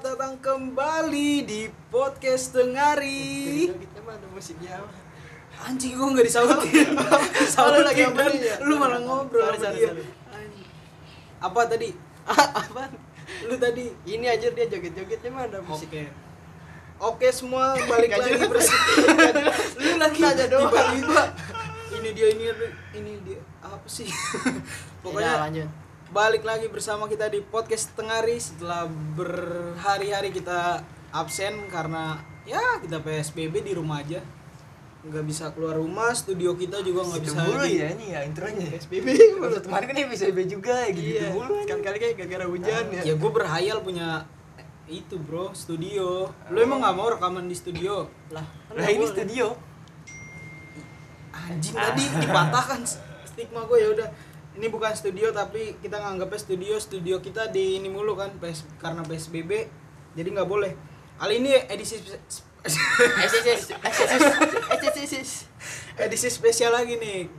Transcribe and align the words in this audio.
Selamat 0.00 0.16
datang 0.16 0.36
kembali 0.40 1.44
di 1.44 1.68
podcast 1.92 2.56
Tengari. 2.56 3.68
Kita 3.68 4.00
ada 4.00 4.28
musiknya. 4.32 4.80
Anjing 5.60 5.92
gua 5.92 6.16
nggak 6.16 6.24
disautin. 6.24 6.88
Sautin 7.52 7.84
lagi 7.84 8.08
kan. 8.08 8.32
ya? 8.32 8.64
Lu 8.64 8.80
malah 8.80 8.96
ngobrol 8.96 9.52
Sorry, 9.52 9.60
sama 9.60 9.76
sorry. 9.92 10.04
Apa 11.44 11.60
tadi? 11.68 11.92
Apaan? 12.64 12.96
Lu 13.44 13.60
tadi. 13.60 13.92
Ini 14.08 14.24
aja 14.40 14.48
dia 14.48 14.72
joget-jogetnya 14.72 15.28
mah 15.36 15.44
ada 15.52 15.60
musik. 15.60 15.92
Oke. 15.92 16.08
Oke 16.96 17.28
semua 17.28 17.76
balik 17.84 18.16
lagi 18.16 18.40
bersama. 18.40 18.80
Lu 19.84 20.00
lagi 20.00 20.16
Nanya 20.16 20.46
doang. 20.48 20.72
tiba-tiba. 20.72 21.24
Ini 22.00 22.08
dia 22.16 22.28
ini 22.32 22.44
ini 22.96 23.12
dia 23.20 23.40
apa 23.60 23.84
sih? 23.84 24.08
Pokoknya 24.08 24.64
Pokoknya 25.04 25.32
lanjut. 25.44 25.68
Balik 26.10 26.42
lagi 26.42 26.66
bersama 26.66 27.06
kita 27.06 27.30
di 27.30 27.38
podcast 27.40 27.94
Tengari 27.94 28.34
setelah 28.36 28.86
berhari-hari 28.90 30.34
kita 30.34 30.82
absen 31.10 31.70
karena 31.70 32.18
ya 32.42 32.82
kita 32.82 32.98
PSBB 32.98 33.62
di 33.62 33.72
rumah 33.72 34.02
aja. 34.02 34.18
Nggak 35.00 35.24
bisa 35.24 35.48
keluar 35.56 35.80
rumah 35.80 36.12
studio 36.12 36.52
kita 36.52 36.82
juga 36.82 37.08
nggak 37.08 37.22
bisa 37.24 37.38
dulu 37.40 37.64
ya 37.64 37.86
ini 37.94 38.12
ya 38.12 38.20
intronya 38.26 38.68
SPB. 38.74 39.06
Maksud 39.38 39.62
kemarin 39.70 39.86
kan 39.86 39.96
PSBB 40.10 40.38
juga 40.46 40.74
ya 40.84 40.90
gitu 40.90 41.14
Iya. 41.16 41.30
mulu 41.30 41.54
Kan 41.64 41.78
kali 41.80 41.96
kayak 41.96 42.14
gara-gara 42.18 42.46
hujan 42.46 42.84
ya. 42.90 43.02
ya 43.06 43.14
gue 43.14 43.30
berhayal 43.30 43.78
punya 43.80 44.26
itu 44.90 45.14
bro 45.16 45.54
studio. 45.54 46.26
Lu 46.50 46.58
emang 46.58 46.82
nggak 46.82 46.94
mau 46.94 47.06
rekaman 47.08 47.46
di 47.46 47.54
studio? 47.54 48.10
Lah, 48.28 48.42
kan 48.66 48.74
Lah 48.76 48.90
ini 48.90 49.06
boleh. 49.06 49.14
studio. 49.14 49.46
Anjing 51.30 51.72
tadi 51.72 52.04
dipatahkan 52.18 52.80
stigma 53.24 53.62
gue 53.64 53.78
ya 53.78 53.88
udah 53.94 54.08
ini 54.58 54.66
bukan 54.66 54.90
studio 54.96 55.30
tapi 55.30 55.78
kita 55.78 56.00
nganggapnya 56.02 56.40
studio 56.42 56.74
studio 56.82 57.22
kita 57.22 57.46
di 57.54 57.78
ini 57.78 57.86
mulu 57.86 58.18
kan 58.18 58.34
PS, 58.42 58.66
karena 58.82 59.06
PSBB 59.06 59.50
jadi 60.18 60.28
nggak 60.34 60.48
boleh. 60.50 60.74
Kali 61.20 61.38
ini 61.38 61.54
edisi 61.70 62.00
edisi 66.00 66.28
spesial 66.28 66.74
lagi 66.74 66.98
nih. 66.98 67.30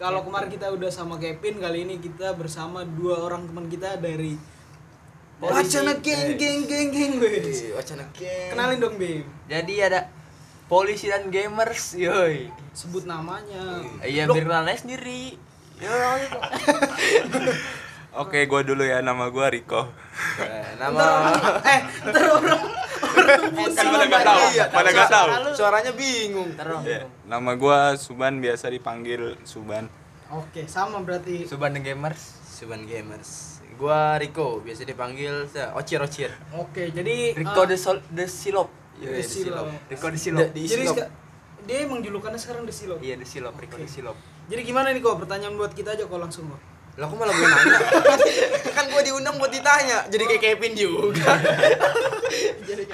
Kalau 0.00 0.24
kemarin 0.24 0.48
kita 0.48 0.72
udah 0.72 0.88
sama 0.88 1.20
Kevin 1.20 1.60
kali 1.60 1.84
ini 1.84 2.00
kita 2.00 2.32
bersama 2.32 2.88
dua 2.88 3.20
orang 3.20 3.44
teman 3.44 3.68
kita 3.68 4.00
dari 4.00 4.32
Wacana 5.40 5.96
geng 6.04 6.36
geng 6.36 6.68
geng 6.68 6.92
geng 6.92 7.12
wacana 7.72 8.04
game 8.12 8.52
kenalin 8.52 8.76
dong 8.76 9.00
Bim. 9.00 9.24
Jadi 9.48 9.80
ada 9.80 10.12
polisi 10.68 11.08
dan 11.08 11.32
gamers 11.32 11.96
yoi. 11.96 12.52
Sebut 12.76 13.08
namanya. 13.08 13.80
Iya 14.04 14.28
biar 14.28 14.68
sendiri 14.76 15.40
Oke, 18.12 18.42
gua 18.44 18.60
dulu 18.60 18.82
ya 18.82 18.98
nama 19.00 19.30
gua 19.30 19.48
Riko. 19.48 19.86
Eh, 20.36 20.76
nama 20.76 21.30
eh 21.62 21.80
ntar 22.04 22.24
orang 22.28 22.60
Kan 23.70 23.86
pada 23.86 24.04
nggak 24.04 24.22
tahu, 24.22 24.40
Iya, 24.50 24.64
pada 24.68 24.88
nggak 24.90 25.08
tahu. 25.08 25.28
suaranya 25.52 25.92
bingung 25.92 26.50
Terus. 26.52 26.82
Ya, 26.84 27.06
Nama 27.24 27.50
gua 27.54 27.94
Suban 27.94 28.38
biasa 28.38 28.68
dipanggil 28.68 29.38
Suban. 29.42 29.86
oke 30.28 30.62
sama 30.66 31.00
berarti 31.00 31.42
Suban 31.44 31.72
the 31.72 31.82
gamers 31.82 32.38
Suban 32.44 32.84
Gamers. 32.84 33.62
Gua 33.74 34.14
Rico, 34.14 34.60
biasa 34.60 34.84
dipanggil 34.84 35.48
ya, 35.48 35.72
Ocir 35.72 35.98
Ocir. 35.98 36.30
oke 36.52 36.92
jadi 36.92 37.32
Rico 37.32 37.62
eh, 37.62 37.66
the 37.66 37.76
sol 37.76 37.98
the 38.06 38.26
silop 38.26 38.68
The 39.00 39.24
Silop. 39.24 39.64
Rico 39.88 40.06
the 40.06 40.18
silop 40.18 40.46
Di 40.52 40.68
jadi 40.68 40.84
dia 41.62 41.84
emang 41.84 42.00
julukannya 42.00 42.36
sekarang 42.36 42.64
The 42.64 42.72
Silop 42.72 43.00
iya 43.00 43.16
the 43.16 43.24
silop 43.24 43.56
Rico 43.56 43.76
Oke. 43.76 43.84
the 43.84 43.90
silop 43.90 44.16
jadi 44.50 44.60
gimana 44.60 44.90
nih 44.90 44.98
kok 44.98 45.16
pertanyaan 45.16 45.54
buat 45.54 45.70
kita 45.70 45.94
aja 45.94 46.04
kok 46.04 46.18
langsung 46.18 46.50
kok 46.50 46.60
Lah 46.98 47.06
aku 47.06 47.16
malah 47.16 47.32
gue 47.32 47.46
nanya. 47.46 47.78
kan 48.76 48.84
gua 48.90 49.00
diundang 49.00 49.38
buat 49.38 49.48
ditanya. 49.48 50.04
Jadi 50.10 50.20
kayak 50.26 50.42
Kevin 50.42 50.72
juga. 50.74 51.32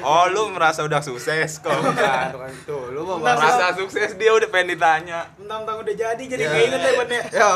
Oh, 0.01 0.25
lu 0.31 0.49
merasa 0.49 0.81
udah 0.81 1.03
sukses 1.03 1.61
kok. 1.61 1.69
Bukan, 1.85 2.27
bukan 2.33 2.49
itu. 2.49 2.79
Lu 2.95 3.05
bahas. 3.21 3.37
Merasa 3.37 3.67
sukses 3.75 4.15
dia 4.15 4.33
udah 4.33 4.49
pengen 4.49 4.77
ditanya. 4.77 5.27
mentang-mentang 5.37 5.83
udah 5.83 5.95
jadi 5.95 6.23
jadi 6.23 6.43
Ya. 6.45 6.49
kayak 6.49 6.65
inget 6.67 6.81
ya 6.81 6.93
ya 7.29 7.51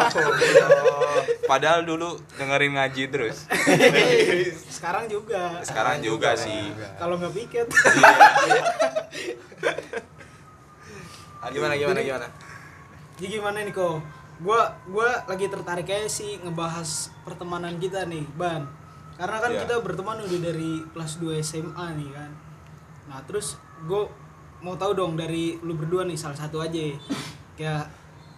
padahal 1.47 1.81
dulu 1.85 2.19
dengerin 2.37 2.73
ngaji 2.77 3.03
terus. 3.09 3.49
sekarang 4.69 5.09
juga 5.09 5.61
Sekarang 5.63 6.03
juga 6.03 6.37
sih. 6.37 6.69
kalau 6.99 7.17
nggak 7.17 7.33
piket 7.33 7.67
Gimana 11.51 11.75
gimana 11.75 12.01
gimana? 12.01 12.27
Jadi 13.21 13.37
gimana 13.37 13.61
nih 13.61 13.71
kok 13.71 14.01
gua 14.41 14.61
gua 14.87 15.21
lagi 15.27 15.47
tertarik 15.47 15.85
aja 15.85 16.09
sih 16.09 16.41
ngebahas 16.41 17.13
pertemanan 17.23 17.77
kita 17.77 18.09
nih 18.09 18.25
ban 18.33 18.65
karena 19.15 19.37
kan 19.39 19.53
Iya. 19.53 19.61
kita 19.63 19.75
berteman 19.79 20.17
udah 20.19 20.41
dari 20.41 20.81
kelas 20.89 21.21
2 21.21 21.37
SMA 21.39 21.87
nih 21.95 22.11
kan 22.11 22.31
nah 23.07 23.21
terus 23.23 23.55
gua 23.85 24.09
mau 24.59 24.73
tahu 24.75 24.93
dong 24.95 25.13
dari 25.15 25.57
lu 25.59 25.73
berdua 25.73 26.03
nih 26.03 26.17
salah 26.17 26.37
satu 26.39 26.59
aja 26.59 26.81
kayak 27.55 27.85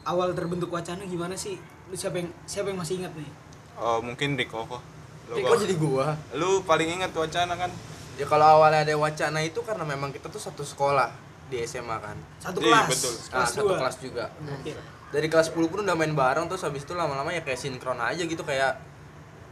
awal 0.03 0.31
terbentuk 0.33 0.69
wacana 0.69 1.03
gimana 1.05 1.35
sih 1.35 1.55
lu 1.87 1.95
siapa 1.95 2.19
yang 2.19 2.31
siapa 2.43 2.69
yang 2.69 2.79
masih 2.79 2.99
ingat 2.99 3.15
nih 3.15 3.31
Oh, 3.73 3.99
mungkin 3.99 4.37
Riko 4.37 4.69
kok. 4.69 4.85
Lu, 5.27 5.41
jadi 5.57 5.75
gua? 5.75 6.13
lu 6.37 6.61
paling 6.63 6.93
ingat 6.93 7.09
wacana 7.11 7.57
kan? 7.57 7.73
Ya 8.15 8.29
kalau 8.29 8.61
awalnya 8.61 8.85
ada 8.85 8.95
wacana 8.95 9.41
itu 9.41 9.59
karena 9.59 9.83
memang 9.83 10.13
kita 10.13 10.29
tuh 10.29 10.39
satu 10.39 10.61
sekolah 10.61 11.09
di 11.53 11.61
SMA 11.63 11.97
kan. 11.99 12.17
satu 12.41 12.59
Iya, 12.59 12.73
kelas 12.73 12.89
betul. 12.89 13.13
Nah, 13.13 13.29
kelas 13.29 13.49
satu 13.51 13.63
dua 13.63 13.77
kelas 13.79 13.97
juga. 14.01 14.25
Oke. 14.33 14.73
Dari 15.13 15.29
kelas 15.29 15.47
10 15.49 15.69
pun 15.69 15.79
udah 15.79 15.93
main 15.93 16.17
bareng 16.17 16.49
terus 16.49 16.65
habis 16.65 16.83
itu 16.83 16.97
lama-lama 16.97 17.29
ya 17.29 17.45
kayak 17.45 17.61
sinkron 17.61 18.01
aja 18.01 18.25
gitu 18.25 18.41
kayak 18.43 18.81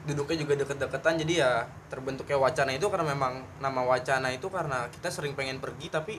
duduknya 0.00 0.40
juga 0.40 0.56
deket-deketan 0.56 1.20
jadi 1.20 1.32
ya 1.36 1.50
terbentuknya 1.86 2.40
wacana 2.40 2.72
itu 2.72 2.88
karena 2.88 3.12
memang 3.12 3.32
nama 3.60 3.80
wacana 3.84 4.32
itu 4.32 4.48
karena 4.48 4.88
kita 4.88 5.12
sering 5.12 5.36
pengen 5.36 5.60
pergi 5.60 5.92
tapi 5.92 6.16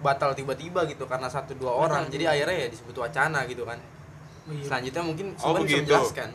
batal 0.00 0.32
tiba-tiba 0.32 0.88
gitu 0.88 1.04
karena 1.04 1.28
satu 1.28 1.52
dua 1.52 1.76
orang 1.76 2.08
jadi 2.08 2.32
akhirnya 2.32 2.64
ya 2.64 2.68
disebut 2.72 2.96
wacana 2.96 3.44
gitu 3.44 3.68
kan 3.68 3.76
Oh, 4.48 4.56
iya. 4.56 4.64
selanjutnya 4.64 5.02
mungkin 5.04 5.26
Oh, 5.36 5.52
bisa 5.52 5.60
begitu. 5.60 5.76
menjelaskan 5.84 6.30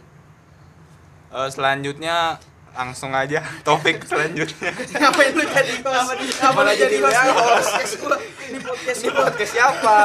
Eh, 1.33 1.49
selanjutnya 1.49 2.37
langsung 2.73 3.11
aja 3.11 3.37
topik 3.61 4.01
selanjutnya. 4.03 4.73
ngapain 4.73 5.31
lu 5.31 5.43
jadi 5.43 5.73
host 5.79 6.09
ngapain 6.41 6.65
lu 6.65 6.73
jadi 6.75 6.95
host 7.31 7.71
ini 8.43 8.57
podcast 8.59 8.99
ini 8.99 9.11
podcast 9.11 9.51
siapa 9.51 9.97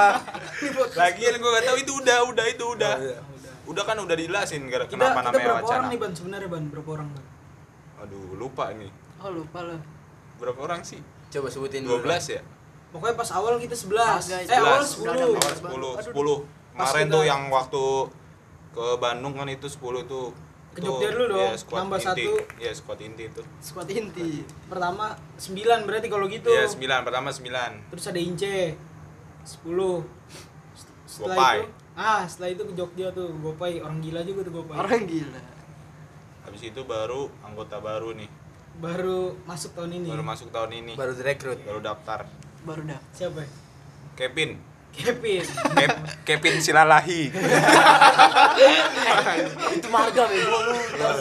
ini 0.58 0.70
podcast 0.70 0.98
Lagian 0.98 1.34
gua 1.38 1.50
gak 1.54 1.64
tahu 1.64 1.76
itu 1.78 1.92
udah, 1.94 2.18
udah 2.28 2.44
itu 2.46 2.64
udah. 2.68 2.92
Oh, 2.92 3.02
iya. 3.02 3.18
Udah 3.64 3.84
kan 3.84 3.96
udah 3.96 4.12
dijelasin 4.12 4.64
gara 4.66 4.84
kita 4.84 4.94
kenapa 4.94 5.16
kita 5.18 5.24
namanya 5.26 5.40
berapa 5.42 5.58
wacana. 5.58 5.72
orang 5.74 5.86
nih 5.86 5.98
ban 5.98 6.12
sebenarnya 6.12 6.48
ban 6.48 6.64
berapa 6.68 6.90
orang 6.90 7.08
ban 7.10 7.24
Aduh, 7.98 8.24
lupa 8.34 8.64
nih. 8.70 8.90
Oh, 9.18 9.30
lupa 9.34 9.58
lu. 9.62 9.76
Berapa 10.36 10.60
orang 10.62 10.80
sih? 10.82 11.00
coba 11.28 11.48
sebutin 11.48 11.84
dulu 11.84 12.00
12 12.02 12.24
ya? 12.30 12.42
pokoknya 12.88 13.14
pas 13.14 13.28
awal 13.32 13.60
kita 13.60 13.76
11 13.76 13.92
Agak, 13.92 14.40
eh 14.44 14.56
awal 14.56 14.80
11. 14.80 14.96
10 14.96 15.02
Udah, 15.02 15.12
Awal 15.12 15.28
Aduh. 15.28 15.94
10, 16.00 16.08
10. 16.08 16.48
Pas 16.72 16.88
Kemarin 16.88 17.04
kita- 17.04 17.12
tuh 17.12 17.22
yang 17.22 17.42
waktu 17.48 17.82
ke 18.70 18.86
Bandung 18.96 19.34
kan 19.34 19.48
itu 19.48 19.66
10 19.66 19.76
tuh. 20.04 20.26
Ke 20.78 20.84
Jogja 20.84 21.08
dulu 21.10 21.24
dong, 21.28 21.40
iya, 21.40 21.52
squad 21.54 21.78
nambah 21.80 21.98
inti. 21.98 22.06
satu. 22.06 22.32
Iya, 22.56 22.72
squad 22.72 23.00
inti 23.00 23.22
itu. 23.26 23.42
squad 23.58 23.88
inti 23.88 24.30
pertama 24.64 25.04
9 25.36 25.58
berarti 25.82 26.06
kalau 26.06 26.26
gitu 26.26 26.48
Iya, 26.48 26.64
9 26.64 26.78
pertama 27.02 27.28
9. 27.28 27.72
terus 27.88 28.04
ada 28.06 28.20
Ince 28.20 28.78
10 29.42 30.06
setelah 31.04 31.34
Gopai. 31.34 31.56
itu 31.58 31.68
ah 31.94 32.22
setelah 32.22 32.50
itu 32.52 32.62
ke 32.62 32.74
Jogja 32.74 33.06
tuh 33.10 33.28
Gopai 33.36 33.78
orang 33.78 33.98
gila 33.98 34.22
juga 34.22 34.40
tuh 34.42 34.54
Gopai 34.54 34.76
Orang 34.76 35.02
gila. 35.04 35.42
Habis 36.40 36.62
itu 36.64 36.80
baru 36.82 37.26
anggota 37.40 37.76
baru 37.78 38.14
nih. 38.14 38.30
baru 38.78 39.34
masuk 39.42 39.74
tahun 39.74 39.90
ini 39.96 40.06
Baru 40.06 40.22
masuk 40.22 40.48
tahun 40.48 40.70
ini. 40.72 40.92
baru 40.94 41.10
direkrut 41.12 41.58
Baru 41.60 41.80
daftar. 41.80 42.30
Baru 42.62 42.82
dah. 42.84 43.00
siapa 43.10 43.42
ya? 43.42 43.48
Kevin. 44.14 44.58
Kevin 44.90 45.44
Kep- 45.46 46.00
Kevin 46.24 46.54
Silalahi. 46.58 47.30
Itu 49.70 49.88
marga 49.88 50.22
bego 50.26 50.58
lu. 50.64 50.74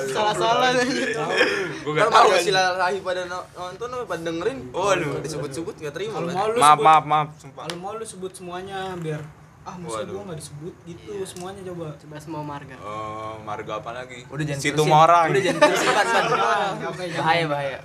Salah-salah 0.09 0.73
Gua 0.73 1.93
Ntar 1.93 2.03
gak 2.03 2.09
tahu. 2.09 2.27
malu 2.27 2.37
sila 2.37 2.63
lagi 2.75 2.99
pada 2.99 3.21
no- 3.25 3.47
nonton 3.49 3.87
apa 3.89 4.03
pada 4.05 4.21
dengerin 4.23 4.59
Waduh. 4.69 5.21
disebut-sebut 5.21 5.75
gak 5.77 5.93
terima 5.93 6.17
kalau 6.17 6.29
mau 6.29 6.47
lu 6.47 6.57
Maaf, 6.57 6.79
maaf, 6.79 7.03
maaf, 7.05 7.27
sumpah. 7.37 7.61
kalau 7.63 7.77
mau 7.77 7.93
lu 7.93 8.03
sebut 8.03 8.31
semuanya 8.33 8.91
biar 8.97 9.21
ah 9.63 9.75
masa 9.77 9.99
Waduh. 10.01 10.13
gua 10.13 10.21
nggak 10.25 10.39
disebut 10.39 10.73
gitu 10.83 11.01
Iya. 11.13 11.25
semuanya 11.27 11.61
coba 11.65 11.85
Coba 11.93 12.15
semua 12.17 12.41
marga. 12.41 12.71
Eh, 12.73 13.33
marga 13.41 13.73
apa 13.77 13.91
lagi? 13.93 14.19
udah 14.25 14.43
jangan 14.45 14.63
Situ. 14.63 14.83
Morang. 14.83 15.25
udah 15.27 15.41
jangan 15.41 15.59
terusin 15.61 15.87
ngapain, 15.87 17.07
jangan. 17.07 17.19
bahaya 17.19 17.45
bahaya 17.45 17.79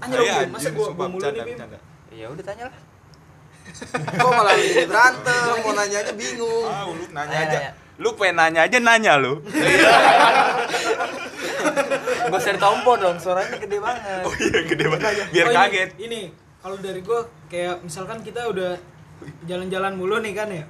Anjir, 0.00 0.18
Iya, 0.20 0.36
masa 0.48 0.68
gua 0.70 0.86
mulu 1.06 1.22
nih 1.22 1.54
ya 2.12 2.26
udah 2.26 2.42
tanya 2.42 2.64
lah 2.66 2.76
Kok 4.12 4.30
malah 4.30 4.54
jadi 4.54 4.84
berantem, 4.84 5.54
mau 5.60 5.72
nanya 5.72 5.98
aja 6.00 6.12
bingung. 6.12 6.64
Ah, 6.64 6.84
lu 6.84 7.04
nanya 7.08 7.36
Ayo, 7.36 7.46
aja. 7.46 7.58
ayo. 7.60 7.72
Lu 7.96 8.08
pengen 8.14 8.36
nanya 8.38 8.60
aja 8.64 8.78
nanya 8.78 9.12
lu. 9.16 9.38
gue 12.22 12.38
share 12.38 12.56
tompo 12.56 12.94
dong 12.94 13.18
suaranya 13.18 13.58
gede 13.58 13.78
banget 13.78 14.22
Oh 14.22 14.32
iya, 14.32 14.60
gede 14.64 14.84
banget. 14.86 15.12
Biar 15.28 15.46
Oh, 15.46 15.52
kaget. 15.52 15.90
Ini, 15.98 16.20
kalau 16.58 16.76
dari 16.78 17.00
gua 17.00 17.20
kayak 17.46 17.82
misalkan 17.82 18.20
kita 18.20 18.46
udah 18.46 18.78
jalan-jalan 19.44 19.92
mulu 19.94 20.16
nih 20.18 20.32
kan 20.32 20.48
ya. 20.48 20.64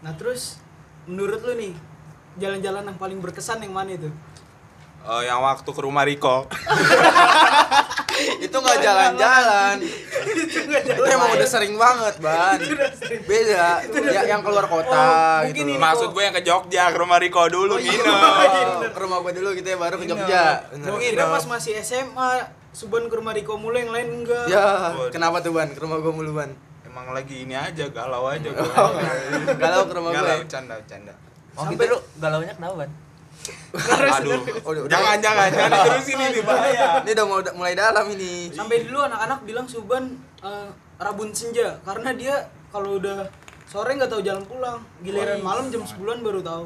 Nah, 0.00 0.12
terus 0.14 0.58
menurut 1.04 1.38
lu 1.40 1.54
nih 1.54 1.72
jalan-jalan 2.36 2.82
yang 2.84 2.96
paling 2.96 3.18
berkesan 3.18 3.60
yang 3.60 3.70
mana 3.70 3.92
itu? 3.92 4.10
Eh, 5.02 5.22
yang 5.24 5.38
waktu 5.38 5.68
ke 5.68 5.80
rumah 5.80 6.02
Riko. 6.02 6.46
itu 8.38 8.56
nggak 8.56 8.78
jalan-jalan. 8.78 9.76
Itu 10.82 11.02
emang 11.04 11.30
udah 11.32 11.48
sering 11.48 11.74
banget 11.74 12.14
ban. 12.18 12.58
beda 13.22 13.64
ya, 14.04 14.22
yang 14.26 14.40
keluar 14.40 14.66
kota 14.66 14.94
Oh, 14.96 15.38
gitu 15.44 15.62
mungkin 15.62 15.66
loh. 15.72 15.82
Maksud 15.82 16.08
gue 16.10 16.22
yang 16.22 16.34
ke 16.34 16.42
Jogja, 16.42 16.84
ke 16.90 16.98
rumah 16.98 17.18
Riko 17.18 17.42
dulu. 17.46 17.74
Oh, 17.74 17.80
ke 18.94 18.98
rumah 18.98 19.18
gua 19.18 19.32
dulu 19.32 19.52
gitu 19.52 19.66
ya 19.66 19.76
baru 19.76 19.96
ke 19.96 20.06
Jogja. 20.06 20.44
Gue 20.72 20.98
kira 21.02 21.26
pas 21.26 21.44
masih 21.44 21.78
SMA 21.78 22.30
Suban 22.70 23.08
ke 23.08 23.14
rumah 23.14 23.32
Riko 23.32 23.56
mulu 23.56 23.74
yang 23.74 23.88
lain 23.88 24.20
enggak. 24.20 24.46
Ya 24.46 24.92
kenapa 25.08 25.40
tuh 25.40 25.52
ban? 25.52 25.72
Ke 25.72 25.80
rumah 25.80 25.96
gua 25.98 26.12
mulu 26.12 26.32
ban. 26.34 26.52
Emang 26.84 27.08
lagi 27.10 27.44
ini 27.44 27.52
aja 27.52 27.88
galau 27.88 28.24
aja 28.26 28.44
gue. 28.46 28.56
galau 29.62 29.84
ke 29.84 29.92
rumah 29.92 30.10
gua. 30.12 30.20
Galau, 30.22 30.44
canda, 30.44 30.76
canda. 30.84 31.12
Oh 31.56 31.64
Sampai- 31.64 31.88
gitu 31.88 31.96
lu 31.96 31.98
galaunya 32.16 32.52
kenapa, 32.52 32.84
Ban? 32.84 32.90
Aduh. 34.12 34.40
Oh, 34.62 34.72
udah- 34.72 34.88
Jangan, 34.88 35.16
jangan, 35.18 35.48
jangan 35.48 35.78
terusin 35.86 36.18
ini 36.18 36.40
bahaya. 36.40 37.00
ini 37.00 37.10
udah 37.12 37.24
mau 37.24 37.38
mulai 37.54 37.74
dalam 37.74 38.04
ini. 38.08 38.50
Sampai 38.50 38.82
dulu 38.82 38.98
anak-anak 39.00 39.38
bilang 39.42 39.66
Suban 39.66 40.04
eh, 40.40 40.68
rabun 40.96 41.30
senja. 41.30 41.78
Karena 41.82 42.10
dia 42.12 42.34
kalau 42.68 42.96
udah 42.96 43.28
sore 43.64 43.94
nggak 43.94 44.08
tahu 44.08 44.20
jalan 44.20 44.42
pulang. 44.42 44.78
Giliran 45.00 45.40
malam 45.40 45.68
jam 45.68 45.82
10an 45.82 46.20
baru 46.20 46.40
tahu. 46.40 46.64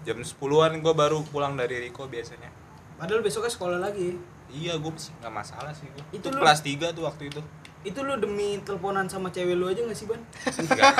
Jam 0.00 0.18
10-an 0.18 0.72
gue 0.78 0.94
baru 0.94 1.18
pulang 1.24 1.54
dari 1.54 1.76
Riko 1.80 2.06
biasanya. 2.06 2.48
Padahal 2.96 3.20
besoknya 3.20 3.48
sekolah 3.48 3.78
lagi. 3.78 4.16
Iya, 4.50 4.76
gue 4.76 4.92
sih 4.96 5.14
nggak 5.16 5.30
masalah 5.30 5.70
sih 5.70 5.86
gue. 5.86 6.02
Itu 6.10 6.26
Itu 6.26 6.26
lu- 6.30 6.40
kelas 6.40 6.60
3 6.60 6.90
tuh 6.90 7.04
waktu 7.04 7.28
itu. 7.28 7.40
Itu 7.80 8.00
lu 8.00 8.12
demi 8.14 8.60
teleponan 8.60 9.06
sama 9.06 9.28
cewek 9.28 9.54
lu 9.54 9.64
aja 9.64 9.80
gak 9.80 9.94
sih 9.94 10.04
Ban? 10.04 10.20
Enggak. 10.20 10.92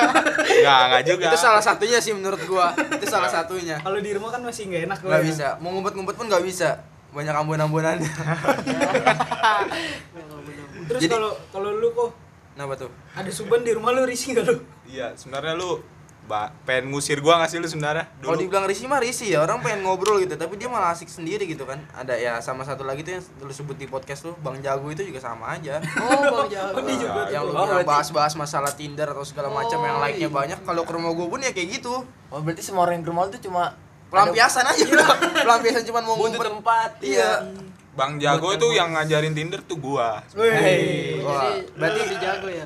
Enggak, 0.49 0.79
enggak 0.83 1.03
juga. 1.05 1.25
itu 1.27 1.37
salah 1.37 1.61
satunya 1.61 1.97
sih 1.97 2.09
menurut 2.11 2.41
gua 2.43 2.73
itu 2.73 3.05
salah 3.05 3.27
satunya 3.27 3.77
Kalau 3.77 3.97
di 3.97 4.11
rumah 4.11 4.29
kan 4.29 4.41
masih 4.41 4.65
nggak 4.65 4.83
enak 4.89 4.97
ya. 4.99 5.21
bisa 5.21 5.47
mau 5.57 5.69
ngumpet-ngumpet 5.71 6.15
pun 6.15 6.25
nggak 6.25 6.41
bisa 6.41 6.81
banyak 7.11 7.35
ambon-ambonannya 7.35 8.07
Terus 10.83 11.01
Jadi- 11.01 11.13
kalau 11.13 11.31
kalau 11.49 11.69
lu 11.71 11.87
kok 11.91 12.09
kenapa 12.51 12.73
tuh 12.77 12.89
ada 13.13 13.29
Suban 13.29 13.61
di 13.61 13.71
rumah 13.71 13.91
lu 13.91 14.03
risih 14.03 14.33
gak 14.33 14.43
lu? 14.43 14.55
Iya, 14.85 15.13
sebenarnya 15.13 15.55
lu 15.55 15.79
ba 16.31 16.55
pengen 16.63 16.87
ngusir 16.87 17.19
gua 17.19 17.35
gak 17.37 17.49
sih 17.49 17.59
lu 17.59 17.67
sebenarnya? 17.67 18.07
Kalau 18.17 18.33
dibilang 18.33 18.63
risih 18.63 18.87
mah 18.87 18.97
risih 18.97 19.27
ya 19.27 19.39
orang 19.39 19.59
pengen 19.59 19.83
ngobrol 19.83 20.15
gitu 20.17 20.33
tapi 20.33 20.55
dia 20.55 20.65
malah 20.65 20.95
asik 20.95 21.05
sendiri 21.05 21.43
gitu 21.43 21.63
kan 21.63 21.83
ada 21.91 22.15
ya 22.15 22.39
sama 22.39 22.63
satu 22.63 22.81
lagi 22.81 23.01
tuh 23.01 23.11
yang 23.11 23.23
lu 23.41 23.51
sebut 23.51 23.75
di 23.75 23.85
podcast 23.85 24.23
lu 24.23 24.31
Bang 24.37 24.57
Jago 24.57 24.87
itu 24.87 25.03
juga 25.03 25.19
sama 25.19 25.51
aja 25.51 25.83
Oh, 25.99 26.23
Bang 26.33 26.47
Jago. 26.47 26.79
Oh, 26.79 26.87
juga 26.87 27.27
yang 27.33 27.43
lu 27.43 27.51
Oh, 27.51 27.55
bilang 27.59 27.67
berarti- 27.75 27.91
bahas-bahas 27.91 28.33
masalah 28.33 28.71
Tinder 28.71 29.05
atau 29.05 29.21
segala 29.21 29.51
macam 29.51 29.75
yang 29.77 29.95
Oh, 29.95 30.01
like-nya 30.01 30.23
iya. 30.23 30.31
banyak 30.31 30.59
kalau 30.61 30.81
ke 30.81 30.91
rumah 30.91 31.11
gue 31.11 31.27
pun 31.27 31.39
ya 31.39 31.51
kayak 31.51 31.69
gitu 31.75 32.07
Oh 32.29 32.39
berarti 32.39 32.63
semua 32.63 32.87
orang 32.87 32.95
yang 32.95 33.03
ke 33.03 33.11
rumah 33.11 33.21
lu 33.21 33.31
tuh 33.31 33.43
cuma 33.43 33.75
pelampiasan 34.07 34.63
aja 34.65 34.87
pelampiasan 35.43 35.83
cuma 35.83 35.99
mau 35.99 36.15
butuh 36.15 36.31
ngumpet 36.33 36.47
tempat. 36.49 36.89
iya 37.01 37.43
Bang 37.91 38.15
Jago 38.17 38.55
tuh 38.55 38.71
yang 38.71 38.91
ngajarin 38.91 39.31
Tinder 39.31 39.59
tuh 39.61 39.75
gua. 39.75 40.23
Wih. 40.31 41.19
Jadi 41.19 41.75
berarti- 41.75 42.15
jago 42.17 42.47
ya. 42.47 42.63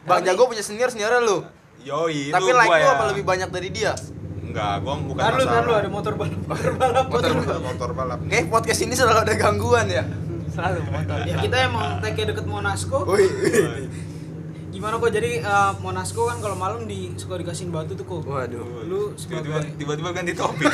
Bang 0.00 0.22
Jago 0.22 0.46
punya 0.46 0.62
senior 0.62 0.88
senior 0.88 1.10
lu 1.20 1.42
Yoi, 1.80 2.28
itu 2.28 2.34
tapi 2.34 2.44
gua 2.46 2.58
like 2.58 2.70
lu 2.70 2.76
ya. 2.78 2.90
apa 2.90 3.04
lebih 3.08 3.24
banyak 3.24 3.48
dari 3.48 3.68
dia 3.68 3.92
Enggak, 4.40 4.82
gua 4.82 4.94
bukan 4.98 5.20
Kan 5.20 5.30
lu, 5.30 5.38
masalah. 5.38 5.54
kan 5.54 5.62
lu 5.62 5.72
ada 5.72 5.88
motor 5.88 6.12
balap, 6.14 6.40
motor 6.42 6.72
balap, 6.74 7.06
motor 7.06 7.30
Motor 7.30 7.32
balap. 7.40 7.62
motor 7.62 7.90
balap. 7.94 8.18
Kayak 8.26 8.46
podcast 8.48 8.80
ini 8.80 8.94
selalu 8.94 9.18
ada 9.22 9.34
gangguan 9.34 9.86
ya. 9.86 10.04
Selalu 10.50 10.78
motor. 10.84 11.18
Ya 11.22 11.34
kita 11.38 11.56
emang 11.62 11.86
tag 11.98 12.14
deket 12.14 12.44
Monasco. 12.44 12.98
Woi. 13.06 13.24
Gimana 14.70 14.96
kok 14.96 15.10
jadi 15.10 15.30
eh, 15.38 15.72
Monasco 15.78 16.24
kan 16.24 16.38
kalau 16.38 16.54
malam 16.54 16.84
di 16.84 17.14
suka 17.14 17.36
dikasihin 17.36 17.70
batu 17.70 17.94
tuh 17.94 18.02
kok. 18.02 18.22
Waduh. 18.24 18.84
Lu 18.84 19.14
tiba-tiba 19.14 19.58
sebagai 19.58 19.76
tiba-tiba 19.76 20.10
ganti 20.10 20.32
topik. 20.32 20.66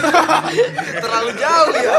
Terlalu 1.04 1.30
jauh 1.34 1.72
ya. 1.74 1.96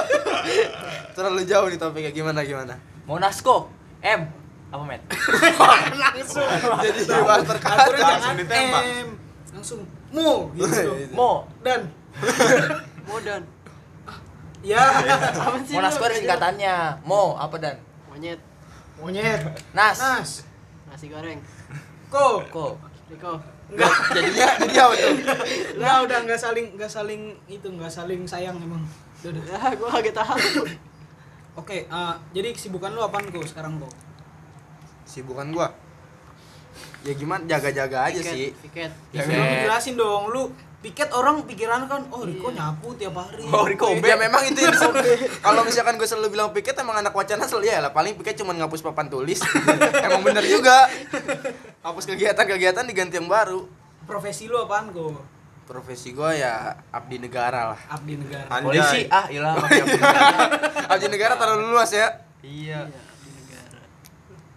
Terlalu 1.12 1.42
jauh 1.44 1.68
nih 1.68 1.78
topiknya 1.78 2.12
gimana 2.12 2.42
gimana. 2.42 2.74
Monasco. 3.06 3.70
M. 4.00 4.22
Apa, 4.68 4.84
Met? 4.84 5.02
langsung. 6.04 6.48
Jadi 6.84 7.02
perkara. 7.48 7.78
jangan 7.88 8.04
Langsung 8.04 8.38
ditembak. 8.40 8.84
M. 8.84 9.10
Langsung 9.56 9.80
mo 10.12 10.52
gitu. 10.56 10.92
Mo. 11.16 11.32
Dan 11.64 11.92
Modan. 13.08 13.42
ya 14.70 14.84
Apa 15.00 15.58
sih? 15.64 15.76
Monasco 15.76 16.04
lu? 16.04 16.08
ada 16.12 16.16
singkatannya. 16.16 16.76
Mo 17.08 17.40
apa 17.40 17.56
dan? 17.62 17.76
Monyet. 18.12 18.40
monyet. 19.00 19.42
Nas. 19.72 19.98
Nas. 20.02 20.32
Nasi 20.92 21.08
goreng. 21.08 21.40
Ko. 22.12 22.44
Ko. 22.52 22.76
Riko. 23.08 23.40
Enggak. 23.72 23.94
Jadinya 24.16 24.48
jadi 24.64 24.76
apa 24.84 24.94
tuh? 24.96 25.16
Enggak 25.80 25.98
udah 26.08 26.18
enggak 26.24 26.40
saling 26.40 26.68
enggak 26.76 26.92
saling 26.92 27.22
itu 27.48 27.68
enggak 27.68 27.92
saling 27.92 28.22
sayang 28.28 28.56
emang. 28.60 28.84
Udah, 29.24 29.32
udah. 29.32 29.44
Ya, 29.48 29.76
gua 29.76 29.90
kaget 30.00 30.16
tahu. 30.16 30.38
Oke, 31.58 31.90
eh, 31.90 32.14
jadi 32.32 32.54
kesibukan 32.54 32.94
lu 32.94 33.02
apaan 33.02 33.28
kok 33.28 33.44
sekarang 33.48 33.82
kok? 33.82 33.92
Sibukan 35.08 35.50
gua. 35.50 35.72
Ya 37.02 37.16
gimana 37.16 37.42
jaga-jaga 37.48 38.12
aja 38.12 38.20
Piket, 38.20 38.34
sih. 38.36 38.48
Piket. 38.68 38.92
Ya 39.16 39.24
Piket. 39.24 39.40
lu 39.40 39.56
jelasin 39.64 39.96
dong, 39.96 40.24
lu 40.30 40.52
piket 40.78 41.10
orang 41.10 41.42
pikiran 41.48 41.90
kan, 41.90 42.06
oh 42.14 42.22
Riko 42.22 42.54
Iya. 42.54 42.58
nyapu 42.60 42.94
tiap 42.94 43.16
hari. 43.18 43.44
Oh, 43.50 43.66
Riko 43.66 43.98
Ya 43.98 44.14
memang 44.14 44.44
itu 44.46 44.60
yang 44.62 44.76
disebut. 44.76 45.02
Kalau 45.42 45.66
misalkan 45.66 45.96
gue 45.98 46.06
selalu 46.06 46.38
bilang 46.38 46.52
piket 46.54 46.78
emang 46.78 47.00
anak 47.00 47.16
wacana 47.16 47.48
selalu 47.48 47.72
ya 47.72 47.80
lah 47.82 47.92
paling 47.96 48.14
piket 48.20 48.38
cuma 48.38 48.52
ngapus 48.54 48.84
papan 48.84 49.08
tulis. 49.08 49.40
emang 50.06 50.22
bener 50.22 50.44
juga. 50.46 50.86
Hapus 51.82 52.06
kegiatan-kegiatan 52.06 52.84
diganti 52.84 53.18
yang 53.18 53.32
baru. 53.32 53.66
Profesi 54.06 54.46
lu 54.46 54.60
apaan 54.60 54.92
kok? 54.92 55.18
Profesi 55.68 56.16
gua 56.16 56.32
ya 56.32 56.76
abdi 56.92 57.20
negara 57.20 57.76
lah. 57.76 57.80
Abdi 57.92 58.16
negara. 58.16 58.48
Anjay. 58.48 58.68
Polisi. 58.68 59.00
Ah, 59.12 59.26
ilah. 59.28 59.56
abdi 60.88 61.08
negara 61.12 61.36
terlalu 61.36 61.72
luas 61.76 61.92
ya. 61.92 62.08
Iya. 62.40 62.88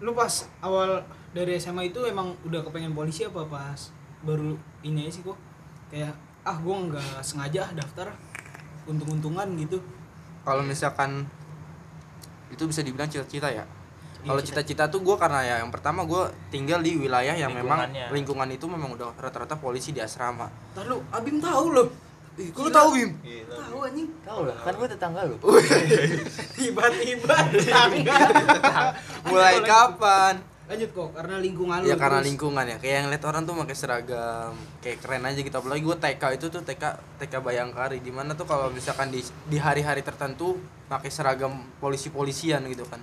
Lu 0.01 0.17
pas 0.17 0.49
awal 0.65 1.05
dari 1.37 1.61
SMA 1.61 1.93
itu 1.93 2.01
emang 2.09 2.33
udah 2.43 2.65
kepengen 2.65 2.97
polisi 2.97 3.29
apa 3.29 3.45
pas 3.45 3.93
baru 4.25 4.57
ini 4.81 5.07
aja 5.07 5.21
sih 5.21 5.23
kok? 5.25 5.37
Kayak 5.93 6.17
ah 6.45 6.57
gua 6.57 6.89
nggak 6.89 7.21
sengaja 7.21 7.69
ah 7.69 7.73
daftar 7.77 8.09
untung-untungan 8.89 9.49
gitu. 9.61 9.79
Kalau 10.43 10.65
misalkan 10.65 11.29
itu 12.51 12.65
bisa 12.67 12.81
dibilang 12.81 13.07
cita-cita 13.07 13.53
ya. 13.53 13.65
Iya, 14.21 14.37
Kalau 14.37 14.43
cita-cita 14.45 14.85
tuh 14.93 15.01
gue 15.01 15.17
karena 15.17 15.41
ya 15.41 15.55
yang 15.65 15.73
pertama 15.73 16.05
gue 16.05 16.29
tinggal 16.53 16.85
di 16.85 16.93
wilayah 16.93 17.33
yang 17.33 17.57
memang 17.57 17.89
lingkungan 18.13 18.53
itu 18.53 18.69
memang 18.69 18.93
udah 18.93 19.17
rata-rata 19.17 19.57
polisi 19.57 19.97
di 19.97 20.01
asrama. 20.05 20.45
Ntar 20.77 20.85
lu 20.93 21.01
Abim 21.09 21.41
tahu 21.41 21.73
loh. 21.73 21.89
Ih, 22.39 22.49
kok 22.55 22.63
lu 22.63 22.71
tahu 22.71 22.89
Bim? 22.95 23.11
Gila. 23.27 23.55
Tahu 23.59 23.79
anjing. 23.91 24.09
Tahu 24.23 24.41
lah, 24.47 24.57
kan 24.63 24.73
gue 24.79 24.89
tetangga 24.89 25.21
lu. 25.27 25.37
Tiba-tiba 26.57 27.35
tetangga. 27.51 28.19
Mulai 29.31 29.57
kapan? 29.67 30.35
Lanjut 30.71 30.91
kok 30.95 31.09
karena 31.19 31.35
lingkungan 31.43 31.77
lu. 31.83 31.91
Ya 31.91 31.99
karena 31.99 32.23
terus. 32.23 32.29
lingkungan 32.31 32.65
ya. 32.71 32.77
Kayak 32.79 32.95
yang 33.03 33.09
lihat 33.11 33.25
orang 33.27 33.43
tuh 33.43 33.55
pakai 33.59 33.75
seragam, 33.77 34.55
kayak 34.79 34.99
keren 35.03 35.27
aja 35.27 35.41
gitu. 35.43 35.57
Apalagi 35.59 35.83
gue 35.83 35.97
TK 35.99 36.23
itu 36.39 36.47
tuh 36.47 36.63
TK 36.63 36.85
TK 37.19 37.35
Bayangkari. 37.43 37.99
Di 37.99 38.15
mana 38.15 38.39
tuh 38.39 38.47
kalau 38.47 38.71
misalkan 38.71 39.11
di 39.11 39.19
di 39.51 39.59
hari-hari 39.59 40.07
tertentu 40.07 40.63
pakai 40.87 41.11
seragam 41.11 41.67
polisi-polisian 41.83 42.63
gitu 42.71 42.87
kan. 42.87 43.03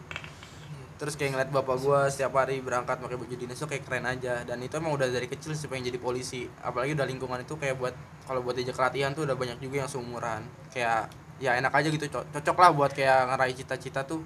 Terus 0.98 1.14
kayak 1.14 1.32
ngeliat 1.32 1.52
bapak 1.52 1.78
gue 1.78 2.00
setiap 2.10 2.34
hari 2.36 2.58
berangkat 2.58 2.98
pakai 2.98 3.16
baju 3.16 3.30
dinas 3.32 3.56
tuh 3.56 3.66
kayak 3.66 3.86
keren 3.86 4.04
aja. 4.04 4.42
Dan 4.42 4.58
itu 4.60 4.74
emang 4.76 4.94
udah 4.94 5.06
dari 5.06 5.26
kecil 5.26 5.54
sih 5.54 5.66
pengen 5.66 5.88
jadi 5.88 5.98
polisi. 5.98 6.50
Apalagi 6.60 6.98
udah 6.98 7.06
lingkungan 7.06 7.40
itu 7.40 7.54
kayak 7.54 7.78
buat 7.78 7.94
kalau 8.26 8.42
buat 8.42 8.58
diajak 8.58 8.76
latihan 8.76 9.14
tuh 9.14 9.24
udah 9.24 9.38
banyak 9.38 9.62
juga 9.62 9.86
yang 9.86 9.90
seumuran. 9.90 10.42
Kayak 10.70 11.14
ya 11.38 11.54
enak 11.54 11.70
aja 11.70 11.88
gitu 11.88 12.06
co- 12.10 12.26
cocok 12.28 12.58
lah 12.58 12.70
buat 12.74 12.92
kayak 12.92 13.30
ngeraih 13.30 13.54
cita-cita 13.54 14.02
tuh 14.02 14.26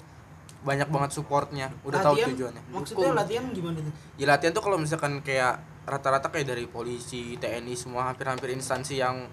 banyak 0.62 0.88
banget 0.88 1.12
supportnya 1.12 1.74
udah 1.82 2.00
tahu 2.00 2.16
Latihan, 2.16 2.30
tujuannya 2.32 2.62
Maksudnya 2.70 3.02
Dukung. 3.04 3.18
latihan 3.18 3.44
gimana 3.50 3.78
tuh? 3.82 3.94
ya 4.16 4.26
latihan 4.30 4.54
tuh 4.54 4.64
kalau 4.64 4.78
misalkan 4.78 5.14
kayak 5.20 5.58
rata-rata 5.84 6.30
kayak 6.30 6.54
dari 6.54 6.70
polisi 6.70 7.36
TNI 7.36 7.74
semua 7.74 8.08
hampir-hampir 8.08 8.54
instansi 8.54 9.02
yang 9.02 9.26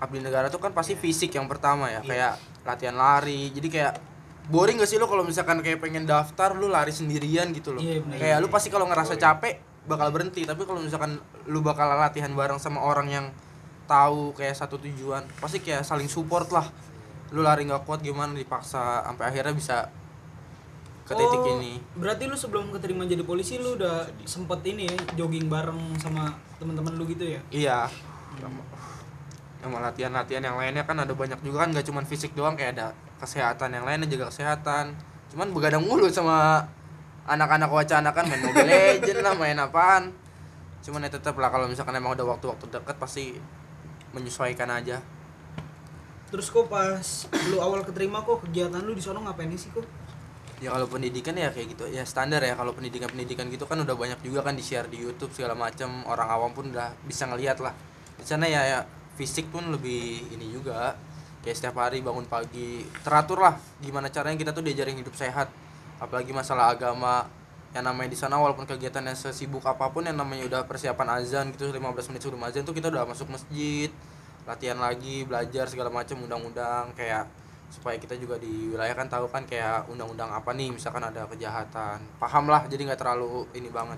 abdi 0.00 0.18
negara 0.18 0.48
tuh 0.48 0.58
kan 0.58 0.72
pasti 0.72 0.96
fisik 0.96 1.30
yang 1.30 1.44
pertama 1.46 1.92
ya 1.92 2.00
kayak 2.02 2.34
latihan 2.64 2.96
lari 2.96 3.52
jadi 3.52 3.68
kayak 3.68 3.92
boring 4.48 4.78
gak 4.78 4.90
sih 4.90 4.98
lo 4.98 5.06
kalau 5.06 5.22
misalkan 5.22 5.62
kayak 5.62 5.78
pengen 5.78 6.02
daftar 6.02 6.50
lu 6.52 6.66
lari 6.66 6.90
sendirian 6.90 7.54
gitu 7.54 7.74
loh 7.74 7.80
Iya, 7.80 8.02
bener. 8.02 8.18
kayak 8.18 8.36
lu 8.42 8.48
pasti 8.48 8.68
kalau 8.68 8.90
ngerasa 8.90 9.14
capek 9.14 9.62
bakal 9.82 10.10
berhenti. 10.10 10.42
Tapi 10.42 10.62
kalau 10.62 10.78
misalkan 10.78 11.18
lu 11.46 11.58
bakal 11.60 11.90
latihan 11.90 12.30
bareng 12.30 12.58
sama 12.58 12.82
orang 12.82 13.06
yang 13.06 13.26
tahu 13.86 14.30
kayak 14.32 14.54
satu 14.54 14.78
tujuan 14.78 15.26
pasti 15.38 15.58
kayak 15.58 15.82
saling 15.82 16.06
support 16.06 16.50
lah. 16.50 16.66
Lu 17.30 17.42
lari 17.42 17.66
nggak 17.66 17.82
kuat 17.82 17.98
gimana 17.98 18.30
dipaksa 18.32 19.02
sampai 19.02 19.30
akhirnya 19.30 19.54
bisa 19.54 19.90
ke 21.02 21.12
titik 21.12 21.38
Oh, 21.38 21.58
ini. 21.58 21.82
Berarti 21.98 22.30
lu 22.30 22.38
sebelum 22.38 22.70
keterima 22.70 23.02
jadi 23.02 23.22
polisi 23.22 23.58
lu 23.58 23.74
udah 23.74 24.06
sempet 24.22 24.62
ini 24.64 24.86
ya 24.86 24.94
jogging 25.18 25.50
bareng 25.50 25.98
sama 25.98 26.30
teman-teman 26.58 26.94
lu 26.94 27.04
gitu 27.06 27.26
ya? 27.26 27.40
Iya. 27.50 27.78
Sama 29.62 29.78
latihan-latihan 29.78 30.42
yang 30.42 30.58
lainnya 30.58 30.82
kan 30.82 30.98
ada 30.98 31.14
banyak 31.14 31.38
juga 31.38 31.62
kan 31.62 31.70
nggak 31.70 31.86
cuma 31.86 32.02
fisik 32.02 32.34
doang 32.34 32.54
kayak 32.54 32.74
ada 32.78 32.86
kesehatan 33.22 33.70
yang 33.70 33.86
lainnya 33.86 34.10
juga 34.10 34.28
kesehatan. 34.28 34.98
Cuman 35.30 35.54
begadang 35.54 35.86
mulu 35.86 36.10
sama 36.10 36.66
anak-anak 37.24 37.70
wacana 37.70 38.10
kan 38.10 38.26
main 38.26 38.42
Mobile 38.42 38.66
Legend 38.66 39.22
lah, 39.22 39.34
main 39.38 39.56
apaan. 39.62 40.10
Cuman 40.82 41.06
ya 41.06 41.10
tetap 41.14 41.38
lah 41.38 41.54
kalau 41.54 41.70
misalkan 41.70 41.94
emang 41.94 42.18
udah 42.18 42.34
waktu-waktu 42.34 42.66
deket 42.66 42.96
pasti 42.98 43.38
menyesuaikan 44.10 44.66
aja. 44.66 44.98
Terus 46.28 46.50
kok 46.50 46.66
pas 46.66 47.06
lu 47.52 47.62
awal 47.62 47.86
keterima 47.86 48.26
kok 48.26 48.42
kegiatan 48.42 48.82
lu 48.82 48.98
di 48.98 49.04
sono 49.04 49.22
ngapain 49.22 49.52
sih 49.54 49.70
kok? 49.70 49.86
Ya 50.62 50.70
kalau 50.70 50.86
pendidikan 50.86 51.34
ya 51.34 51.50
kayak 51.50 51.74
gitu 51.74 51.84
ya 51.90 52.06
standar 52.06 52.38
ya 52.38 52.54
kalau 52.54 52.70
pendidikan 52.70 53.10
pendidikan 53.10 53.50
gitu 53.50 53.66
kan 53.66 53.82
udah 53.82 53.98
banyak 53.98 54.22
juga 54.22 54.46
kan 54.46 54.54
di 54.54 54.62
share 54.62 54.86
di 54.86 55.02
YouTube 55.02 55.34
segala 55.34 55.58
macam 55.58 56.06
orang 56.06 56.28
awam 56.30 56.50
pun 56.54 56.70
udah 56.70 56.94
bisa 57.02 57.26
ngelihat 57.26 57.58
lah 57.58 57.74
di 58.14 58.22
sana 58.22 58.46
ya, 58.46 58.62
ya 58.62 58.78
fisik 59.18 59.50
pun 59.50 59.74
lebih 59.74 60.22
ini 60.30 60.54
juga 60.54 60.94
kayak 61.42 61.56
setiap 61.58 61.76
hari 61.82 62.00
bangun 62.00 62.24
pagi 62.30 62.86
teratur 63.02 63.42
lah 63.42 63.58
gimana 63.82 64.08
caranya 64.08 64.38
kita 64.38 64.50
tuh 64.54 64.64
diajarin 64.64 64.96
hidup 64.98 65.14
sehat. 65.18 65.50
Apalagi 65.98 66.34
masalah 66.34 66.74
agama 66.74 67.26
yang 67.72 67.84
namanya 67.86 68.10
di 68.12 68.18
sana 68.18 68.36
walaupun 68.36 68.68
kegiatannya 68.68 69.14
sesibuk 69.16 69.64
apa 69.64 69.90
pun 69.90 70.04
yang 70.04 70.18
namanya 70.18 70.44
udah 70.48 70.60
persiapan 70.68 71.22
azan 71.22 71.54
gitu 71.56 71.72
15 71.72 71.82
menit 72.12 72.20
sebelum 72.20 72.42
azan 72.44 72.62
tuh 72.68 72.76
kita 72.76 72.92
udah 72.92 73.08
masuk 73.08 73.32
masjid 73.32 73.88
latihan 74.44 74.76
lagi 74.76 75.24
belajar 75.24 75.70
segala 75.70 75.88
macam 75.88 76.18
undang-undang 76.20 76.92
kayak 76.98 77.30
supaya 77.72 77.96
kita 77.96 78.20
juga 78.20 78.36
di 78.36 78.74
wilayah 78.74 78.92
kan 78.92 79.08
tahu 79.08 79.30
kan 79.32 79.48
kayak 79.48 79.88
undang-undang 79.88 80.28
apa 80.28 80.52
nih 80.52 80.74
misalkan 80.74 81.00
ada 81.00 81.24
kejahatan. 81.30 82.04
Paham 82.20 82.50
lah 82.50 82.68
jadi 82.68 82.92
nggak 82.92 83.00
terlalu 83.00 83.48
ini 83.56 83.72
banget. 83.72 83.96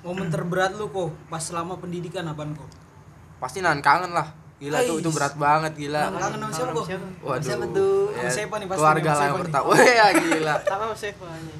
Momen 0.00 0.32
terberat 0.32 0.72
lu 0.76 0.88
kok 0.88 1.12
pas 1.28 1.40
selama 1.44 1.76
pendidikan 1.76 2.24
apaan 2.28 2.56
kok 2.56 2.84
pasti 3.44 3.60
nahan 3.60 3.84
kangen 3.84 4.16
lah 4.16 4.43
gila 4.64 4.78
tuh 4.80 4.96
itu 4.96 5.10
berat 5.12 5.34
banget 5.36 5.72
gila. 5.76 6.02
Kangen 6.08 6.40
sama 6.40 6.52
siapa 6.56 6.72
waduh 7.20 7.44
Siapa 7.44 7.64
tuh? 7.68 7.96
ya, 8.10 8.20
Sama 8.24 8.32
siapa 8.32 8.54
nih 8.56 8.66
pasti 8.66 8.80
keluarga 8.80 9.10
lah 9.10 9.14
yang 9.14 9.20
siapa 9.28 9.42
pertama. 9.44 9.64
Wah 9.70 9.80
ya 9.84 10.06
gila. 10.16 10.54
Sama 10.70 10.94
Sefa 10.96 11.28
nih. 11.38 11.58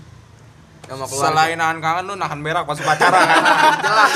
sama 0.85 1.05
keluarga. 1.09 1.29
Selain 1.33 1.57
nahan 1.57 1.79
kangen 1.81 2.05
lu 2.05 2.15
nahan 2.17 2.41
berak 2.41 2.65
pas 2.65 2.77
pacaran 2.77 3.21
kan. 3.25 3.43
jelas. 3.89 4.13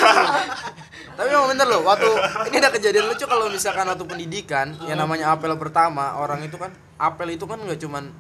Tapi 1.17 1.29
emang 1.33 1.49
bener 1.51 1.67
loh 1.67 1.81
waktu 1.83 2.09
ini 2.47 2.57
ada 2.61 2.71
kejadian 2.71 3.05
lucu 3.09 3.25
kalau 3.25 3.49
misalkan 3.49 3.89
waktu 3.89 4.05
pendidikan 4.05 4.77
yang 4.85 5.01
namanya 5.01 5.33
apel 5.33 5.51
pertama 5.57 6.21
orang 6.21 6.45
itu 6.45 6.55
kan 6.55 6.71
apel 7.01 7.33
itu 7.33 7.43
kan 7.49 7.59
nggak 7.59 7.81
cuman 7.81 8.13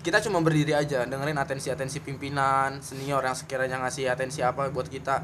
kita 0.00 0.16
cuma 0.24 0.40
berdiri 0.40 0.72
aja 0.72 1.04
dengerin 1.04 1.36
atensi 1.36 1.68
atensi 1.68 2.00
pimpinan 2.00 2.80
senior 2.80 3.20
yang 3.20 3.36
sekiranya 3.36 3.76
ngasih 3.84 4.08
atensi 4.08 4.40
apa 4.40 4.72
buat 4.72 4.88
kita. 4.88 5.22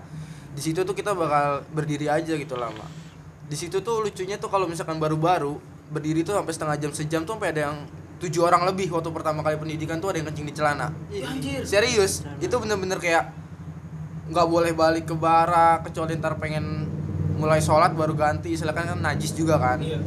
Di 0.53 0.61
situ 0.61 0.85
tuh 0.85 0.93
kita 0.93 1.17
bakal 1.17 1.65
berdiri 1.73 2.09
aja 2.09 2.33
gitu 2.37 2.57
lama 2.57 3.06
di 3.47 3.57
situ 3.57 3.79
tuh 3.83 4.03
lucunya 4.03 4.37
tuh 4.37 4.51
kalau 4.51 4.67
misalkan 4.67 4.99
baru-baru 4.99 5.59
berdiri 5.87 6.27
tuh 6.27 6.35
sampai 6.35 6.53
setengah 6.53 6.77
jam 6.83 6.91
sejam 6.91 7.21
tuh 7.23 7.39
sampai 7.39 7.55
ada 7.55 7.71
yang 7.71 7.77
tujuh 8.19 8.43
orang 8.43 8.67
lebih 8.67 8.91
waktu 8.91 9.13
pertama 9.13 9.45
kali 9.45 9.61
pendidikan 9.61 10.01
tuh 10.03 10.11
ada 10.11 10.19
yang 10.19 10.27
kencing 10.33 10.47
di 10.49 10.55
celana. 10.57 10.89
Iya, 11.13 11.25
anjir. 11.31 11.61
Serius 11.63 12.25
itu 12.43 12.55
bener-bener 12.59 12.99
kayak 12.99 13.31
nggak 14.27 14.47
boleh 14.51 14.73
balik 14.75 15.07
ke 15.07 15.15
barak 15.15 15.87
kecuali 15.87 16.19
ntar 16.19 16.35
pengen 16.43 16.91
mulai 17.37 17.63
sholat 17.63 17.93
baru 17.95 18.17
ganti 18.17 18.57
silakan 18.57 18.97
kan 18.97 19.01
najis 19.05 19.37
juga 19.37 19.61
kan. 19.61 19.79
Iya. 19.79 20.01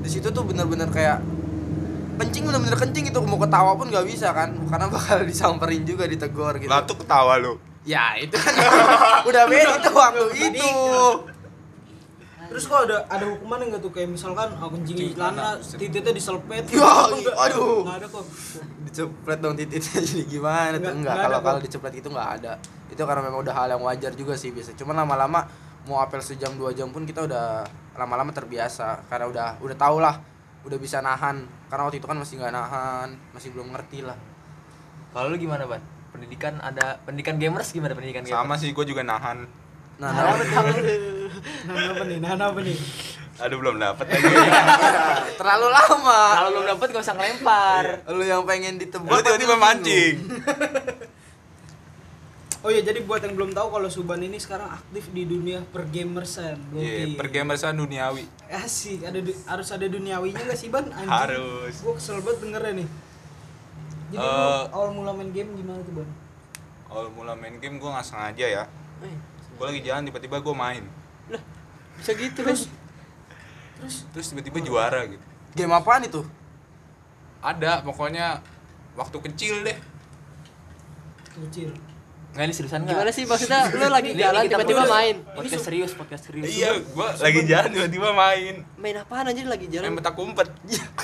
Di 0.00 0.08
situ 0.08 0.32
tuh 0.32 0.42
bener-bener 0.42 0.88
kayak 0.90 1.20
kencing 2.20 2.44
bener-bener 2.48 2.76
kencing 2.76 3.04
itu 3.12 3.18
mau 3.22 3.38
ketawa 3.40 3.76
pun 3.78 3.88
nggak 3.88 4.06
bisa 4.08 4.34
kan 4.34 4.52
karena 4.66 4.86
bakal 4.90 5.22
disamperin 5.30 5.86
juga 5.86 6.10
ditegur 6.10 6.58
gitu. 6.58 6.72
Lah 6.72 6.82
tuh 6.82 6.98
ketawa 6.98 7.38
lu. 7.38 7.54
ya 7.80 8.12
itu 8.20 8.36
kan 8.36 8.52
udah 9.32 9.48
beda 9.48 9.80
itu 9.80 9.90
waktu 9.96 10.24
itu 10.36 10.72
terus 12.50 12.66
kok 12.66 12.82
ada 12.82 13.06
ada 13.06 13.24
hukuman 13.24 13.62
enggak 13.62 13.78
tuh? 13.78 13.90
Kayak 13.90 14.10
misalkan 14.10 14.50
aku 14.52 14.74
kencing 14.76 14.96
di 14.98 15.06
celana 15.14 15.46
titiknya 15.56 16.10
diselpet. 16.10 16.66
Ya, 16.66 16.82
Enggak, 17.06 17.34
aduh. 17.38 17.80
enggak 17.80 17.96
ada 17.96 18.06
kok. 18.10 18.24
Diceplet 18.82 19.38
dong 19.38 19.54
titiknya 19.54 20.00
jadi 20.02 20.22
gimana 20.26 20.74
tuh? 20.74 20.82
Nggak- 20.82 20.96
enggak 20.96 21.14
kalau 21.16 21.38
kalau 21.40 21.60
diceplet 21.60 21.94
itu 21.94 22.08
nggak 22.08 22.30
ada. 22.36 22.52
Itu 22.88 23.02
karena 23.06 23.22
memang 23.22 23.40
udah 23.40 23.54
hal 23.54 23.68
yang 23.70 23.80
wajar 23.80 24.12
juga 24.12 24.34
sih 24.34 24.50
biasa. 24.50 24.74
Cuman 24.74 24.98
lama-lama 24.98 25.46
mau 25.86 26.02
apel 26.02 26.18
sejam 26.18 26.50
dua 26.52 26.74
jam 26.74 26.90
pun 26.90 27.06
kita 27.06 27.22
udah 27.22 27.62
lama-lama 27.94 28.28
terbiasa. 28.30 29.06
Karena 29.06 29.26
udah 29.26 29.48
udah 29.60 29.76
tau 29.78 30.02
lah 30.02 30.18
udah 30.60 30.76
bisa 30.76 30.98
nahan. 30.98 31.40
Karena 31.66 31.86
waktu 31.86 31.96
itu 31.96 32.06
kan 32.06 32.18
masih 32.18 32.34
nggak 32.36 32.50
nahan 32.50 33.08
masih 33.30 33.54
belum 33.54 33.70
ngerti 33.70 34.02
lah. 34.02 34.18
Kalau 35.10 35.26
lu 35.26 35.38
gimana, 35.38 35.64
Ban? 35.64 35.82
Pendidikan 36.10 36.58
ada 36.58 36.98
pendidikan 37.00 37.38
gamers 37.38 37.70
gimana 37.70 37.94
pendidikan 37.94 38.22
gamers? 38.22 38.34
Sama 38.36 38.58
sih 38.58 38.70
gue 38.70 38.82
juga 38.84 39.00
nahan. 39.00 39.46
Nah, 40.00 40.08
Nah, 40.10 40.32
nah, 40.32 40.64
nah 41.68 41.84
apa 41.92 42.02
nih 42.02 42.18
nah 42.18 42.32
apa 42.34 42.60
nih 42.60 42.78
Aduh 43.38 43.56
belum 43.56 43.76
dapet 43.76 44.04
lagi. 44.06 44.28
terlalu 45.40 45.68
lama 45.70 46.20
Kalau 46.30 46.48
belum 46.50 46.66
dapet 46.68 46.86
gak 46.90 47.00
usah 47.00 47.14
ngelempar. 47.14 47.84
lu 48.10 48.20
yang 48.22 48.44
pengen 48.44 48.76
ditebak 48.76 49.08
Lu 49.08 49.16
tiba-tiba 49.18 49.56
mancing. 49.56 50.16
oh 52.60 52.68
iya 52.68 52.80
jadi 52.82 53.00
buat 53.00 53.20
yang 53.20 53.32
belum 53.32 53.50
tahu 53.50 53.68
kalau 53.70 53.88
Suban 53.88 54.20
ini 54.20 54.36
sekarang 54.36 54.68
aktif 54.70 55.08
di 55.08 55.24
dunia 55.24 55.64
pergamersan 55.66 56.60
Iya, 56.70 57.16
pergamersan 57.16 57.72
duniawi. 57.74 58.28
asik 58.50 59.00
ada 59.02 59.16
du- 59.18 59.40
harus 59.46 59.68
ada 59.70 59.86
duniawinya 59.86 60.42
gak 60.42 60.58
sih 60.58 60.68
ban 60.68 60.84
anjing 60.86 61.08
Harus. 61.08 61.80
gua 61.80 61.96
kesel 61.96 62.20
banget 62.20 62.38
dengernya 62.42 62.72
nih 62.76 62.88
jadi 64.10 64.20
lu 64.20 64.28
Eh. 64.28 64.64
awal 64.70 64.88
mula 64.90 65.12
main 65.12 65.30
game 65.30 65.48
gimana 65.54 65.80
tuh 65.80 65.94
ban 65.94 66.08
Kalau 66.84 67.08
mulai 67.10 67.32
main 67.34 67.56
game 67.56 67.78
gue 67.78 67.86
nggak 67.86 68.02
sengaja 68.02 68.46
ya. 68.50 68.64
Eh, 69.00 69.14
Gue 69.60 69.66
lagi 69.68 69.84
jalan 69.84 70.02
tiba-tiba 70.02 70.40
gue 70.40 70.54
main. 70.56 70.84
bisa 71.92 72.16
gitu 72.16 72.40
terus. 72.40 72.64
terus 73.76 74.08
Terus 74.08 74.26
tiba-tiba 74.32 74.56
juara 74.58 75.04
gitu. 75.04 75.20
game 75.52 75.68
apaan 75.70 76.00
itu 76.00 76.24
Ada 77.38 77.80
pokoknya 77.80 78.40
waktu 78.94 79.20
kecil 79.20 79.60
deh. 79.60 79.76
kecil 81.36 81.76
Nggak 82.30 82.40
ini 82.40 82.54
seriusan 82.54 82.80
nggak? 82.80 82.94
Gimana 82.94 83.10
sih 83.10 83.24
maksudnya 83.26 83.68
lu 83.68 83.90
lagi 83.90 84.14
Ini- 84.14 84.22
jalan 84.22 84.42
tiba-tiba 84.46 84.82
main. 84.86 85.16
Podcast 85.28 85.64
serius, 85.66 85.92
podcast 85.92 86.22
serius. 86.24 86.46
Iya, 86.46 86.78
gue 86.78 87.08
lagi 87.18 87.40
jalan 87.44 87.68
tiba-tiba 87.70 88.08
main. 88.14 88.54
Main 88.78 88.96
apaan 88.96 89.26
anjir 89.26 89.44
lagi 89.44 89.66
Main 89.66 89.74
jalan? 89.76 89.98
petak 89.98 90.16
umpet. 90.16 90.48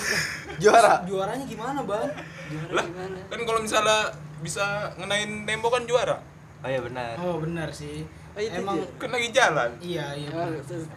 juara 0.63 1.05
juaranya 1.05 1.45
gimana 1.45 1.83
ban 1.83 2.09
Juara 2.49 2.73
Lah, 2.73 2.85
gimana? 2.87 3.21
kan 3.27 3.41
kalau 3.43 3.61
misalnya 3.61 4.09
bisa 4.41 4.65
ngenain 4.97 5.45
tembok 5.45 5.71
kan 5.73 5.85
juara. 5.85 6.17
Oh 6.63 6.69
iya 6.69 6.81
benar. 6.81 7.21
oh 7.21 7.37
benar 7.37 7.69
sih 7.69 8.01
Oh, 8.01 8.26
emang 8.39 8.77
dia. 8.77 8.89
Kan 8.97 9.11
lagi 9.11 9.29
jalan. 9.31 9.71
iya 9.81 10.07
iya 10.13 10.29
Oh, 10.31 10.49
terus. 10.63 10.85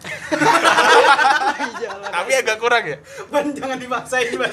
Tapi 2.10 2.30
agak 2.34 2.56
kurang 2.56 2.84
ya. 2.84 2.96
ban 3.26 3.46
jangan 3.50 3.76
dipaksain 3.76 4.34
ban 4.34 4.50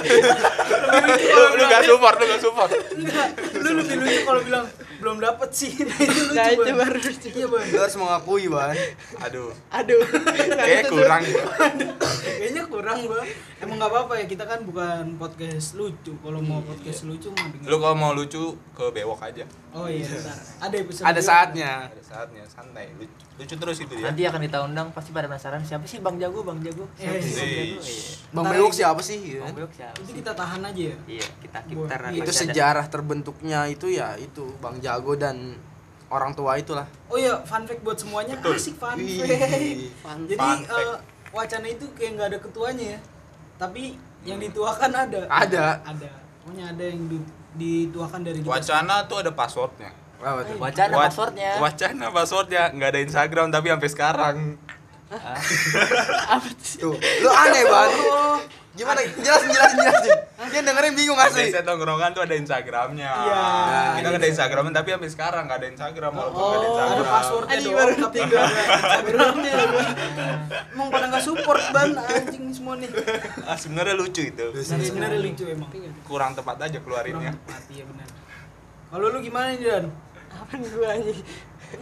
Lu 1.35 1.43
lu 1.53 1.63
gak 1.65 1.83
support, 1.83 2.15
lu 2.15 2.25
gak 2.25 2.41
support. 2.41 2.69
Enggak, 2.93 3.27
lu 3.55 3.69
lebih 3.75 3.95
lucu 3.97 4.19
kalau 4.23 4.41
bilang 4.41 4.65
belum 4.97 5.21
dapet 5.21 5.49
sih 5.51 5.71
nah 5.85 5.93
itu 5.93 6.09
lucu 6.09 6.33
Nah, 6.33 6.47
itu 6.49 6.73
baru 6.73 6.97
lucu. 6.97 7.27
iya 7.31 7.45
ban 7.45 7.61
lu 7.63 7.77
harus 7.77 7.95
mengakui 7.95 8.45
ban 8.47 8.73
Aduh, 9.21 9.53
Aduh. 9.69 10.01
kayak 10.49 10.89
kurang. 10.89 11.21
kayaknya 12.33 12.63
kurang 12.65 12.99
bang 13.05 13.27
emang 13.59 13.77
nggak 13.77 13.91
apa-apa 13.93 14.13
ya 14.15 14.25
kita 14.25 14.43
kan 14.43 14.59
bukan 14.63 15.13
podcast 15.15 15.73
lucu 15.73 16.17
kalau 16.17 16.41
mau 16.41 16.61
podcast 16.61 17.05
lucu 17.05 17.29
mah. 17.29 17.45
Lu 17.63 17.77
kalau 17.77 17.93
mau 17.93 18.11
lucu 18.11 18.41
ke 18.73 18.85
bewok 18.89 19.21
aja. 19.21 19.45
oh 19.69 19.85
iya 19.85 20.01
bentar 20.03 20.33
ada 20.57 20.75
episode 20.75 21.05
ada 21.05 21.21
saatnya 21.21 21.71
Ada 21.87 22.01
saatnya 22.03 22.43
santai. 22.47 22.76
Lucu, 22.93 23.09
lucu 23.37 23.55
terus 23.57 23.77
itu 23.79 23.93
ya. 23.93 24.05
Nanti 24.07 24.21
akan 24.23 24.41
kita 24.41 24.57
undang 24.61 24.87
pasti 24.91 25.09
pada 25.09 25.25
penasaran 25.25 25.61
siapa 25.61 25.83
sih 25.83 25.97
Bang 25.97 26.15
Jago, 26.15 26.41
Bang 26.41 26.59
Jago. 26.59 26.85
Siapa 26.93 27.17
sih 27.17 27.33
Bang 27.33 27.49
Jago? 27.49 27.77
Iya. 27.79 28.03
bang 28.27 28.45
Bewok 28.45 28.71
siapa 28.71 29.01
sih 29.01 29.17
gitu 29.19 29.39
Bang 29.39 29.47
kan? 29.47 29.57
Beok 29.57 29.71
siapa? 29.73 29.95
itu 29.95 30.03
sih? 30.03 30.15
kita 30.15 30.31
tahan 30.33 30.61
aja 30.61 30.81
ya 30.83 30.97
Iya, 31.07 31.25
kita 31.39 31.57
kita 31.63 31.95
iya. 32.05 32.19
itu 32.19 32.31
sejarah 32.31 32.85
terbentuknya 32.85 33.59
itu 33.65 33.87
ya 33.87 34.13
itu 34.15 34.43
bang 34.57 34.75
jago 34.77 35.15
dan 35.15 35.55
orang 36.07 36.31
tua 36.31 36.55
itulah 36.55 36.87
oh 37.07 37.15
iya 37.15 37.39
fun 37.41 37.63
fact 37.63 37.81
buat 37.81 37.95
semuanya 37.95 38.35
Betul. 38.37 38.55
asik 38.55 38.75
fun 38.75 38.95
Wih. 38.95 39.19
fact 39.19 39.41
Fun 39.97 40.17
jadi 40.25 40.37
Fun 40.37 40.59
fact. 40.61 40.75
eh, 40.77 40.97
wacana 41.29 41.67
itu 41.67 41.85
kayak 41.93 42.11
nggak 42.13 42.27
ada 42.27 42.39
ketuanya 42.39 42.85
ya 42.89 42.99
tapi 43.55 43.83
yang 44.21 44.37
dituakan 44.37 44.91
ada 44.91 45.21
Ada. 45.25 45.65
ada 45.83 46.09
pokoknya 46.39 46.65
ada 46.69 46.83
yang 46.83 47.01
di- 47.05 47.31
dituakan 47.57 48.21
dari 48.21 48.37
kita 48.37 48.47
Wacana 48.49 48.95
tuh 49.03 49.17
ada 49.17 49.31
passwordnya. 49.31 49.89
Apa 50.19 50.39
tuh? 50.43 50.55
Wacana 50.57 50.93
Wa- 50.93 51.03
passwordnya. 51.05 51.51
Wacana 51.57 52.05
passwordnya 52.09 52.63
nggak 52.71 52.89
ada 52.89 53.01
Instagram 53.01 53.47
tapi 53.49 53.67
sampai 53.69 53.89
sekarang. 53.89 54.35
Ah, 55.07 55.39
Apa 56.35 56.47
sih? 56.57 56.79
Tuh, 56.79 56.91
lu 56.95 57.29
aneh 57.29 57.63
banget. 57.63 57.95
Gimana? 58.75 58.99
Jelasin, 59.01 59.49
jelasin, 59.49 59.77
jelasin. 59.79 60.13
Dia 60.47 60.61
dengerin 60.61 60.93
bingung 60.93 61.17
asli. 61.17 61.47
Biasanya 61.47 61.65
tongkrongan 61.65 62.11
tuh 62.11 62.21
ada 62.21 62.35
Instagramnya. 62.35 63.09
Iya. 63.09 63.41
Kita 63.95 64.05
nggak 64.05 64.21
ada 64.21 64.29
Instagram 64.29 64.63
tapi 64.69 64.89
sampai 64.91 65.09
sekarang 65.09 65.43
nggak 65.47 65.57
ada 65.57 65.67
Instagram 65.71 66.11
walaupun 66.11 66.37
nggak 66.37 66.51
ada 66.51 66.59
Oh, 66.59 66.59
ada 66.59 66.67
Instagram. 66.67 67.07
passwordnya 67.09 67.55
Anjing, 67.55 67.71
doang 67.71 67.79
baru 67.79 67.93
tapi 67.97 68.17
nggak 68.19 68.43
ada 68.43 68.61
Instagramnya 68.69 69.53
emang 70.67 70.87
pada 70.89 71.05
nggak 71.07 71.23
support 71.23 71.63
ban 71.71 71.89
anjing 71.97 72.45
semua 72.51 72.73
nih 72.75 72.89
Ah, 73.43 73.57
sebenarnya 73.57 73.95
lucu 73.95 74.21
itu. 74.23 74.45
sebenarnya 74.55 75.19
lucu 75.19 75.43
emang 75.47 75.69
Kurang 76.03 76.31
tepat 76.33 76.57
aja 76.61 76.77
keluarinnya. 76.77 77.31
kurang 77.33 77.47
tepat 77.47 77.63
ya 77.71 77.83
benar 77.83 78.07
kalau 78.87 79.05
lu 79.09 79.19
gimana 79.19 79.51
nih 79.51 79.63
dan 79.63 79.85
Apa 80.37 80.53
nih 80.57 80.69
gua 80.73 80.89
anjing? 80.93 81.21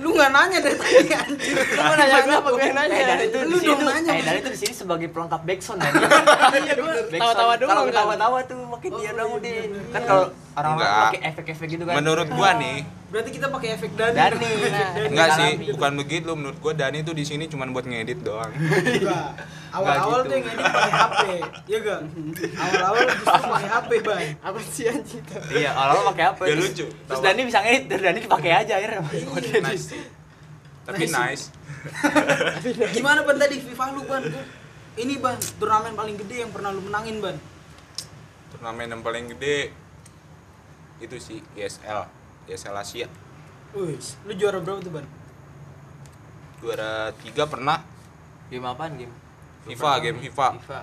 lu 0.01 0.17
nggak 0.17 0.31
nanya 0.33 0.57
dari 0.65 0.77
tadi 0.81 1.13
anjing 1.13 1.53
Lu 1.61 1.81
mau 1.85 1.93
nanya 1.93 2.17
apa 2.41 2.49
gue 2.49 2.63
yang 2.65 2.73
nanya? 2.73 2.95
Eh, 2.97 3.05
dari 3.05 3.25
itu 3.29 3.37
Lu 3.45 3.57
dong 3.61 3.81
nanya, 3.85 4.11
eh, 4.17 4.23
dari 4.25 4.39
itu 4.41 4.49
di 4.49 4.59
sini 4.65 4.73
sebagai 4.73 5.07
pelengkap 5.13 5.41
backsound 5.45 5.77
kan. 5.77 5.93
Iya, 6.65 6.73
tawa-tawa 7.21 7.53
doang. 7.61 7.69
Kalau 7.69 7.83
kan? 7.85 7.89
ketawa-tawa 7.93 8.37
tuh 8.49 8.59
makin 8.65 8.89
Oh, 8.89 8.97
dia 8.97 9.05
iya, 9.05 9.11
dong 9.13 9.31
iya, 9.37 9.45
deh. 9.45 9.61
Kan 9.93 10.01
kalau 10.09 10.25
orang-orang 10.57 10.89
pakai 10.89 11.21
efek-efek 11.29 11.67
gitu 11.69 11.83
kan. 11.85 11.93
Menurut 12.01 12.27
gua 12.33 12.49
nih, 12.57 12.77
Berarti 13.15 13.31
kita 13.31 13.47
pakai 13.47 13.79
efek 13.79 13.95
Dani. 13.95 14.11
Dani. 14.11 14.35
Nah. 14.43 14.91
Dani. 14.91 15.07
Enggak 15.07 15.29
sih, 15.39 15.51
gitu. 15.55 15.79
bukan 15.79 15.91
begitu 15.95 16.31
menurut 16.35 16.59
gua 16.59 16.75
Dani 16.75 16.99
tuh 16.99 17.15
di 17.15 17.23
sini 17.23 17.47
cuma 17.47 17.63
buat 17.71 17.87
ngedit 17.87 18.19
doang. 18.27 18.51
Awal-awal 19.71 20.27
gitu. 20.27 20.27
tuh 20.27 20.35
yang 20.35 20.47
edit 20.51 20.67
pakai 20.67 20.91
HP. 20.91 21.19
Ya 21.71 21.77
enggak? 21.79 22.01
Awal-awal 22.59 23.01
justru 23.07 23.43
pakai 23.47 23.69
HP, 23.71 23.91
Bang. 24.03 24.27
Apa 24.43 24.57
sih 24.67 24.83
anjing? 24.91 25.23
Iya, 25.47 25.71
awal 25.71 26.11
pakai 26.11 26.25
apa? 26.27 26.41
Ya 26.43 26.59
Terus- 26.59 26.75
lucu. 26.75 26.85
Terus 26.91 27.19
Dani 27.23 27.41
bisa 27.47 27.59
ngedit, 27.63 27.83
dan 27.87 27.99
Dani 28.03 28.19
dipakai 28.19 28.51
aja 28.51 28.73
akhirnya. 28.75 28.99
nice 29.63 29.85
sih. 29.95 30.03
Tapi 30.83 31.07
nice. 31.07 31.43
Gimana 32.91 33.23
Ban 33.23 33.39
tadi 33.39 33.63
FIFA 33.63 33.95
lu, 33.95 34.03
Ban? 34.03 34.27
Ini 34.99 35.23
Ban, 35.23 35.39
turnamen 35.55 35.95
paling 35.95 36.19
gede 36.19 36.43
yang 36.43 36.51
pernah 36.51 36.75
lu 36.75 36.83
menangin, 36.83 37.23
Ban. 37.23 37.39
Turnamen 38.51 38.91
yang 38.91 38.99
paling 38.99 39.31
gede 39.31 39.71
itu 40.99 41.15
sih 41.15 41.39
ISL, 41.55 42.07
ISL 42.45 42.75
Asia. 42.75 43.07
Wih, 43.71 43.97
lu 44.25 44.33
juara 44.33 44.59
berapa 44.59 44.79
tuh, 44.79 44.91
Ban? 44.91 45.05
Juara 46.57 47.11
tiga 47.19 47.43
pernah 47.45 47.83
Game 48.45 48.61
apaan 48.63 48.93
game? 48.95 49.11
FIFA, 49.65 49.91
game 49.99 50.19
FIFA. 50.21 50.47
FIFA. 50.61 50.81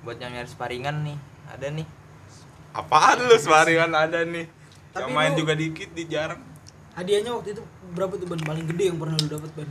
Buat 0.00 0.16
yang 0.16 0.32
nyari 0.32 0.46
sparingan 0.46 0.96
nih, 1.00 1.16
ada 1.48 1.66
nih. 1.72 1.86
Apaan 2.70 3.24
lu 3.24 3.34
semaringan 3.34 3.90
ada 3.90 4.20
nih? 4.22 4.46
Tapi 4.92 5.00
yang 5.02 5.10
main 5.10 5.32
lu- 5.32 5.40
juga 5.40 5.56
dikit 5.56 5.90
di 5.90 6.04
jarang. 6.04 6.40
Hadiahnya 6.92 7.32
waktu 7.32 7.56
itu 7.56 7.62
berapa 7.90 8.12
tuh, 8.14 8.28
Ban? 8.28 8.40
Paling 8.40 8.66
gede 8.68 8.84
yang 8.92 8.98
pernah 9.00 9.16
lu 9.16 9.28
dapat, 9.28 9.50
Ban? 9.56 9.68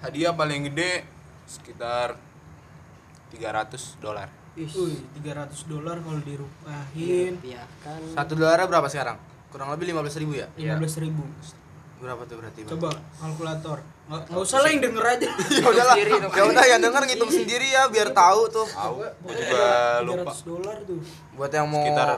Hadiah 0.00 0.32
paling 0.32 0.70
gede 0.70 1.02
sekitar 1.44 2.14
300 3.30 3.98
dolar. 3.98 4.30
Wih, 4.54 4.70
300 5.22 5.66
dolar 5.66 5.98
kalau 5.98 6.18
dirupahin 6.20 7.38
Iya 7.40 7.62
kan. 7.82 7.98
Satu 8.12 8.34
dolar 8.34 8.58
berapa 8.66 8.86
sekarang? 8.86 9.18
Kurang 9.50 9.68
lebih 9.70 9.90
15 9.90 10.20
ribu 10.22 10.32
ya? 10.34 10.46
15 10.54 11.02
ribu. 11.02 11.22
Berapa 12.00 12.22
tuh 12.24 12.36
berarti? 12.38 12.60
Bang? 12.62 12.70
Coba 12.72 12.88
kalkulator. 13.18 13.78
Nggak, 14.08 14.22
nggak 14.26 14.40
usah 14.40 14.58
lah 14.58 14.68
yang 14.68 14.80
denger 14.80 15.04
aja. 15.06 15.28
ya 15.60 15.66
udahlah. 15.66 15.96
Dong. 15.96 16.32
Ya 16.32 16.42
udah 16.46 16.64
yang 16.66 16.80
denger 16.80 17.02
ngitung 17.04 17.30
sendiri 17.30 17.66
ya 17.68 17.82
biar 17.86 18.08
tahu 18.10 18.40
tuh. 18.48 18.66
Tahu, 18.66 18.94
Pokoknya 19.20 19.36
juga 19.36 19.64
lupa. 20.02 20.32
300 20.32 20.48
dolar 20.48 20.76
tuh. 20.82 21.00
Buat 21.34 21.50
yang 21.52 21.66
mau 21.68 21.84
Sekitar 21.84 22.08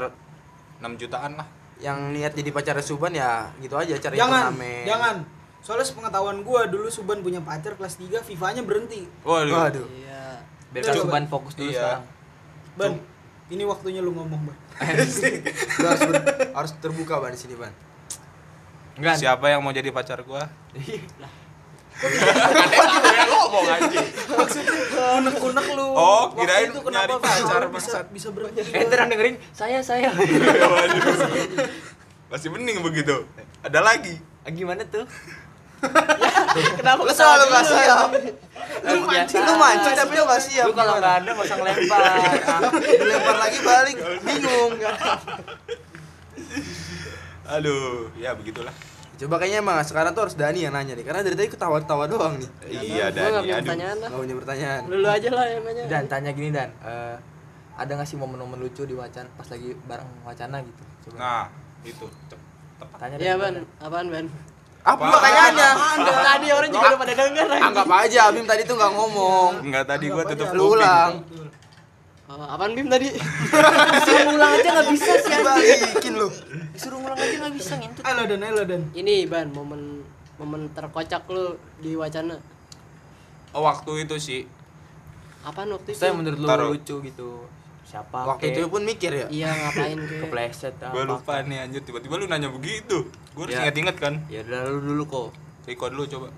6 0.79 1.01
jutaan 1.01 1.33
lah. 1.35 1.49
yang 1.83 2.15
niat 2.15 2.31
jadi 2.31 2.55
pacar 2.55 2.79
Suban 2.79 3.11
ya 3.11 3.51
gitu 3.59 3.75
aja 3.75 3.99
cari 3.99 4.15
Jangan, 4.15 4.55
turnamen. 4.55 4.87
jangan. 4.87 5.17
Soalnya 5.59 5.83
sepengetahuan 5.83 6.47
gua 6.47 6.71
dulu 6.71 6.87
Suban 6.87 7.19
punya 7.19 7.43
pacar 7.43 7.75
kelas 7.75 7.99
3, 7.99 8.23
FIFA-nya 8.23 8.63
berhenti. 8.63 9.03
Waduh. 9.23 9.51
Waduh. 9.51 9.87
Iya. 9.91 10.47
Biar. 10.71 10.95
Suban 10.95 11.27
fokus 11.27 11.59
dulu 11.59 11.67
Iya. 11.69 11.99
sekarang. 11.99 12.05
Ban, 12.73 12.93
ini 13.51 13.63
waktunya 13.63 13.99
lu 13.99 14.15
ngomong, 14.15 14.47
Ban. 14.47 14.57
Lu 14.83 15.87
harus 15.87 16.03
ber- 16.05 16.25
harus 16.53 16.73
terbuka 16.79 17.15
ban 17.19 17.31
di 17.31 17.39
sini 17.39 17.55
ban. 17.55 17.73
Enggak. 18.95 19.17
Siapa 19.17 19.49
yang 19.49 19.61
mau 19.61 19.71
jadi 19.71 19.89
pacar 19.89 20.21
gua? 20.21 20.51
Unek-unek 25.13 25.67
lu. 25.77 25.87
Oh, 25.93 26.33
kirain 26.35 26.69
itu 26.69 26.81
kenapa 26.81 27.05
nyari 27.05 27.15
pacar, 27.19 27.61
lu 27.63 27.71
bisa 27.73 27.99
bisa 28.09 28.29
berhenti? 28.31 28.61
Eh, 28.65 28.83
ntar 28.87 28.99
yang 29.01 29.11
dengerin 29.11 29.37
saya 29.53 29.79
saya. 29.81 30.11
Masih 32.33 32.49
mending 32.49 32.81
begitu. 32.81 33.29
Ada 33.61 33.81
lagi. 33.81 34.17
Ah, 34.43 34.51
Gimana 34.51 34.83
tuh? 34.85 35.05
Kenapa 36.79 37.01
Lu 37.01 37.11
selalu 37.11 37.43
nggak 37.47 37.65
siap. 37.65 38.09
Lu 38.83 38.99
mancing, 39.03 39.43
Lu 39.43 39.53
mancing 39.57 39.95
tapi 39.95 40.13
lu 40.13 40.23
nggak 40.25 40.43
siap. 40.43 40.67
Lu 40.67 40.73
kalau 40.73 40.93
nggak 40.97 41.15
ada 41.19 41.29
nggak 41.31 41.47
usah 41.47 41.57
ngelempar. 41.57 42.01
dilempar 43.01 43.37
lagi 43.39 43.59
balik 43.61 43.97
bingung. 44.21 44.73
Aduh, 47.53 48.09
ya 48.17 48.33
begitulah. 48.33 48.73
Coba 49.13 49.35
kayaknya 49.39 49.63
emang 49.63 49.77
sekarang 49.85 50.11
tuh 50.13 50.23
harus 50.27 50.35
Dani 50.35 50.61
yang 50.61 50.75
nanya 50.75 50.93
nih 50.93 51.05
karena 51.05 51.21
dari 51.23 51.37
tadi 51.37 51.49
ketawa-ketawa 51.49 52.05
doang 52.11 52.35
nih. 52.39 52.49
Iya, 52.67 53.07
Gua 53.07 53.07
nggak 53.07 53.15
Dani. 53.15 53.39
punya 53.39 53.57
pertanyaan 53.61 53.97
lah. 53.99 54.09
Gak 54.09 54.19
punya 54.19 54.35
pertanyaan. 54.35 54.81
Lu 54.89 55.07
aja 55.07 55.29
lah 55.31 55.45
yang 55.47 55.63
nanya. 55.63 55.83
Dan 55.87 56.03
tanya 56.09 56.31
gini 56.33 56.51
Dan, 56.51 56.69
eh, 56.83 57.17
ada 57.73 57.91
nggak 57.93 58.09
sih 58.09 58.17
momen-momen 58.17 58.59
lucu 58.59 58.83
di 58.83 58.93
wacana 58.93 59.29
pas 59.33 59.47
lagi 59.47 59.69
bareng 59.87 60.11
wacana 60.25 60.57
gitu? 60.61 60.83
Coba. 61.07 61.17
Nah, 61.19 61.45
itu. 61.83 62.07
Tep- 62.27 62.47
Tepat. 62.79 62.99
tanya 62.99 63.15
Iya, 63.17 63.35
Ban. 63.39 63.55
Apaan, 63.79 64.07
Ban? 64.11 64.27
Apa 64.83 65.03
pertanyaannya? 65.15 65.71
Tadi 66.03 66.47
orang 66.51 66.71
juga 66.75 66.87
udah 66.91 66.99
pada 66.99 67.15
denger 67.15 67.47
lagi. 67.47 67.63
Anggap 67.63 67.89
aja 67.89 68.19
Abim 68.31 68.47
tadi 68.47 68.63
tuh 68.67 68.75
nggak 68.75 68.93
ngomong. 68.99 69.51
Enggak 69.63 69.85
tadi 69.87 70.05
gua 70.11 70.25
tutup 70.27 70.49
Lu 70.55 70.75
ulang. 70.75 71.23
Oh, 72.33 72.49
apaan 72.49 72.73
Bim 72.73 72.89
tadi? 72.89 73.13
Disuruh 73.93 74.25
ngulang 74.33 74.53
aja 74.57 74.69
nggak 74.73 74.89
bisa 74.89 75.13
sih 75.21 75.33
anjing. 75.37 75.45
Balikin 75.45 76.15
lu. 76.17 76.29
Disuruh 76.73 76.99
ngulang 77.05 77.19
aja 77.21 77.35
nggak 77.45 77.55
bisa 77.61 77.73
ngintut. 77.77 78.03
Ayo 78.09 78.23
dan 78.25 78.41
ayo 78.41 78.63
dan. 78.65 78.83
Ini, 78.97 79.29
Ban, 79.29 79.53
momen 79.53 80.01
momen 80.41 80.73
terkocak 80.73 81.29
lu 81.29 81.61
di 81.85 81.93
wacana. 81.93 82.41
Oh, 83.53 83.69
waktu 83.69 84.09
itu 84.09 84.17
sih 84.17 84.41
Apaan 85.43 85.75
waktu 85.75 85.91
itu? 85.93 85.99
Saya 85.99 86.15
menurut 86.15 86.39
lu 86.39 86.47
lucu 86.47 86.95
gitu. 87.03 87.31
Siapa? 87.93 88.19
Waktu 88.25 88.45
itu 88.51 88.65
pun 88.67 88.83
mikir 88.83 89.13
ya. 89.13 89.27
Iya, 89.29 89.51
ngapain 89.53 89.99
ke? 90.09 90.15
kepleset 90.25 90.75
gua 90.81 90.89
apa, 90.97 91.13
lupa 91.13 91.35
nih 91.45 91.59
anjir 91.61 91.83
tiba-tiba 91.83 92.17
lu 92.17 92.25
nanya 92.25 92.49
begitu. 92.49 93.05
Gua 93.31 93.45
harus 93.45 93.53
Ya. 93.53 93.69
inget-inget 93.69 93.97
kan. 93.97 94.17
Ya 94.27 94.41
udah 94.41 94.65
lu 94.67 94.81
dulu 94.83 95.03
kok. 95.05 95.29
Riko 95.63 95.87
dulu 95.87 96.05
coba. 96.09 96.29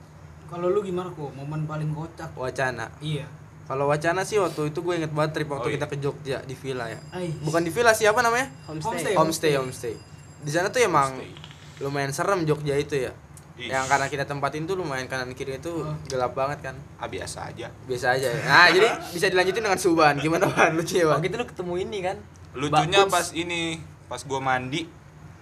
Kalau 0.45 0.67
lu 0.67 0.83
gimana 0.83 1.09
kok? 1.09 1.31
Momen 1.31 1.63
paling 1.65 1.89
kocak. 1.89 2.35
Wacana. 2.35 2.91
Iya. 2.99 3.31
Kalau 3.65 3.87
wacana 3.87 4.21
sih 4.21 4.37
waktu 4.37 4.69
itu 4.69 4.79
gue 4.79 4.95
inget 4.95 5.09
banget 5.09 5.31
trip 5.33 5.49
waktu 5.49 5.63
Oh, 5.63 5.71
iya. 5.71 5.77
kita 5.79 5.87
ke 5.89 5.97
Jogja 5.97 6.39
di 6.43 6.53
villa 6.53 6.85
ya. 6.85 6.99
Bukan 7.41 7.63
di 7.63 7.71
villa 7.71 7.95
siapa 7.95 8.19
namanya? 8.19 8.51
Homestay. 8.67 8.85
Homestay. 8.85 9.15
Homestay, 9.17 9.53
homestay. 9.57 9.95
Di 10.43 10.51
sana 10.51 10.69
tuh 10.69 10.83
emang 10.83 11.17
Homestay. 11.17 11.81
lumayan 11.81 12.11
serem 12.11 12.45
Jogja 12.45 12.75
itu 12.75 12.99
ya. 12.99 13.15
Ih. 13.55 13.71
Yang 13.71 13.87
karena 13.87 14.07
kita 14.09 14.25
tempatin 14.25 14.65
tuh 14.65 14.75
lumayan 14.75 15.07
kanan 15.07 15.31
kiri 15.31 15.57
itu 15.57 15.71
Oh. 15.71 15.95
gelap 16.05 16.35
banget 16.35 16.59
kan. 16.61 16.75
Ah, 16.97 17.07
biasa 17.07 17.47
aja. 17.47 17.71
Biasa 17.85 18.07
aja 18.13 18.27
ya. 18.29 18.41
Nah, 18.43 18.67
jadi 18.69 18.89
bisa 19.15 19.27
dilanjutin 19.29 19.63
dengan 19.63 19.79
Suban. 19.79 20.19
Gimana 20.19 20.47
Ban? 20.47 20.75
Lucu 20.75 20.99
ya? 20.99 21.07
Waktu 21.09 21.29
itu 21.29 21.37
lu 21.37 21.47
ketemu 21.47 21.75
ini 21.81 21.99
kan? 22.03 22.17
Lucunya 22.53 22.99
Mbak 22.99 23.07
Kuns. 23.07 23.15
pas 23.15 23.27
ini, 23.33 23.63
pas 24.07 24.21
gua 24.21 24.39
mandi 24.39 24.91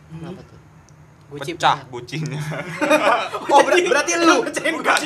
Kenapa 0.09 0.45
tuh? 0.45 0.61
Guci 1.33 1.57
pecah 1.57 1.89
bucinya. 1.89 2.37
Oh, 3.49 3.65
ber- 3.65 3.81
berarti 3.81 4.13
lu. 4.15 4.45
bukan, 4.45 4.97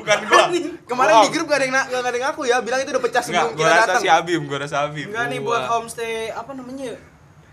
bukan 0.00 0.18
gua. 0.24 0.44
Kemarin 0.88 1.14
di 1.20 1.30
grup 1.30 1.46
gak 1.46 1.58
ada 1.60 1.64
yang 1.64 1.74
gak 1.76 2.00
ada 2.00 2.08
yang 2.10 2.24
ngaku 2.26 2.42
ya, 2.44 2.56
bilang 2.64 2.80
itu 2.80 2.90
udah 2.90 3.04
pecah 3.04 3.20
sebelum 3.20 3.52
gua 3.52 3.60
kita 3.60 3.68
rasa 3.70 3.84
datang. 3.86 4.00
si 4.00 4.08
Abim, 4.08 4.40
gua 4.44 4.58
rasa 4.58 4.76
Abim. 4.82 5.06
Enggak 5.12 5.24
nih 5.28 5.38
Gua. 5.38 5.48
buat 5.52 5.64
homestay 5.68 6.12
apa 6.30 6.50
namanya? 6.52 6.96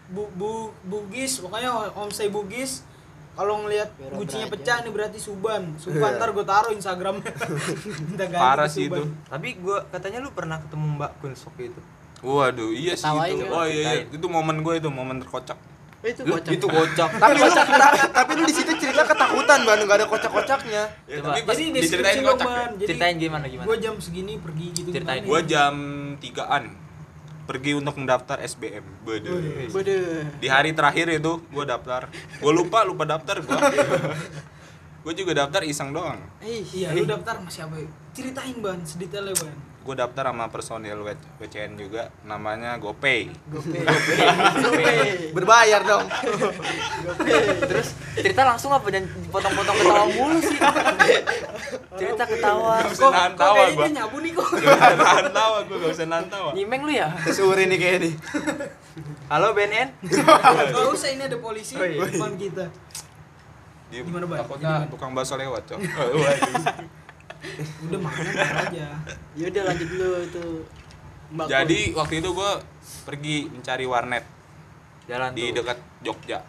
Bu, 0.07 0.27
bu 0.31 0.51
Bugis, 0.81 1.39
pokoknya 1.39 1.67
homestay 1.91 2.27
Bugis. 2.27 2.87
Kalau 3.31 3.63
ngelihat 3.63 3.89
gucinya 4.11 4.47
pecah 4.47 4.83
nih 4.83 4.91
berarti 4.91 5.17
Suban. 5.17 5.63
Suban 5.75 6.11
Iya. 6.11 6.19
ntar 6.19 6.29
gue 6.31 6.43
taruh 6.43 6.71
ganti 8.27 8.35
Parah 8.35 8.67
sih 8.67 8.85
itu. 8.85 9.01
Tapi 9.25 9.55
gua 9.57 9.87
katanya 9.87 10.19
lu 10.19 10.29
pernah 10.31 10.59
ketemu 10.59 10.99
Mbak 10.99 11.11
Kun 11.17 11.31
waktu 11.33 11.63
itu. 11.67 11.81
Waduh, 12.21 12.69
iya 12.69 12.93
sih 12.93 13.01
Ketawain 13.03 13.33
itu. 13.33 13.45
Oh 13.47 13.65
iya, 13.65 13.81
iya. 13.97 14.03
Itu 14.07 14.27
momen 14.27 14.61
gue 14.61 14.73
itu, 14.77 14.89
momen 14.89 15.17
terkocak. 15.17 15.57
Oh, 16.01 16.07
itu 16.07 16.21
Lu, 16.21 16.33
kocak. 16.33 16.51
itu 16.51 16.65
kocak. 16.65 17.09
Tapi 17.21 17.33
lu 17.35 17.49
ta- 17.49 18.09
tapi 18.09 18.31
lu 18.33 18.43
di 18.43 18.53
situ 18.53 18.73
cerita 18.75 19.05
ketakutan, 19.05 19.59
Ban, 19.61 19.79
gak 19.79 19.97
ada 19.97 20.05
kocak-kocaknya. 20.05 20.83
Ya, 21.05 21.15
Coba. 21.17 21.29
tapi 21.31 21.41
pas 21.45 21.53
Jadi 21.55 21.69
diceritain 21.71 22.21
kocak. 22.21 22.47
Jadi 22.73 22.85
Ceritain 22.89 23.15
gimana 23.17 23.45
gimana? 23.45 23.65
Gue 23.65 23.77
jam 23.77 23.93
segini 23.97 24.37
pergi 24.37 24.67
gitu 24.71 24.89
Ceritain. 24.91 25.21
Gua 25.23 25.39
nih? 25.39 25.45
jam 25.45 25.73
3-an 26.17 26.63
pergi 27.45 27.71
untuk 27.77 27.95
mendaftar 27.97 28.37
SBM. 28.41 28.85
Bede. 29.05 29.29
Waduh. 29.71 30.37
Di 30.37 30.47
hari 30.47 30.71
terakhir 30.75 31.09
itu 31.11 31.41
gua 31.49 31.65
daftar. 31.65 32.07
Gua 32.37 32.51
lupa 32.53 32.85
lupa 32.85 33.03
daftar 33.05 33.41
gua. 33.41 33.57
gua 35.03 35.13
juga 35.17 35.31
daftar 35.33 35.61
iseng 35.65 35.89
doang. 35.95 36.19
Eh, 36.41 36.61
Iya, 36.73 36.93
lu 36.93 37.05
daftar 37.09 37.41
sama 37.41 37.49
siapa? 37.49 37.75
Ceritain 38.13 38.57
ban, 38.61 38.79
sedetailnya 38.85 39.33
ban. 39.37 39.70
Gue 39.81 39.97
daftar 39.97 40.29
sama 40.29 40.45
personil 40.47 40.93
W- 40.95 41.09
WCN 41.37 41.73
juga 41.73 42.13
namanya 42.21 42.77
GoPay. 42.77 43.33
Berbayar 45.35 45.81
dong. 45.81 46.05
Terus 47.63 47.89
cerita 48.13 48.45
langsung 48.45 48.69
apa 48.69 48.85
dan 48.87 49.03
potong-potong 49.27 49.73
ketawa 49.73 50.05
mulu 50.07 50.37
sih. 50.37 50.57
cerita 51.97 52.23
ketawa. 52.23 52.77
Gak 52.79 52.93
usah 52.93 53.09
nahan 53.09 53.33
tawa 53.33 53.53
kayaknya 53.57 53.73
gua. 53.73 53.83
dia 53.83 53.93
nyabu 53.97 54.17
nih 54.21 54.31
kok. 54.31 54.47
Gak 54.51 54.69
usah 54.69 54.93
nahan 54.95 55.27
tawa 55.31 55.57
gua, 55.65 55.77
gak 55.79 55.91
usah 55.91 56.07
nahan 56.07 56.27
tawa. 56.29 56.49
Nyimeng 56.53 56.81
lu 56.85 56.91
ya? 56.93 57.07
Sore 57.27 57.63
nih 57.65 57.77
kayak 57.77 57.97
nih. 58.01 58.13
Halo 59.27 59.47
BNN. 59.51 59.87
Gak 60.69 60.89
usah 60.93 61.09
ini 61.09 61.25
ada 61.25 61.37
polisi 61.37 61.73
Oh, 61.73 61.81
iya. 61.81 62.05
depan 62.05 62.37
kita. 62.37 62.65
Dia 63.89 64.05
Gimana? 64.05 64.23
Takutnya 64.23 64.85
tukang 64.87 65.11
bakso 65.11 65.35
lewat, 65.35 65.65
Cok. 65.65 65.79
Udah 67.89 67.99
makan 67.99 68.25
aja. 68.37 68.87
Ya 69.33 69.45
udah 69.49 69.63
lanjut 69.69 69.87
dulu 69.89 70.07
itu. 70.21 70.45
Mbak 71.31 71.45
Jadi 71.47 71.79
waktu 71.95 72.13
itu 72.19 72.29
gua 72.35 72.59
pergi 73.07 73.47
mencari 73.47 73.85
warnet 73.87 74.25
Jalan 75.07 75.31
di 75.31 75.49
tuh. 75.49 75.63
dekat 75.63 75.77
Jogja. 76.03 76.39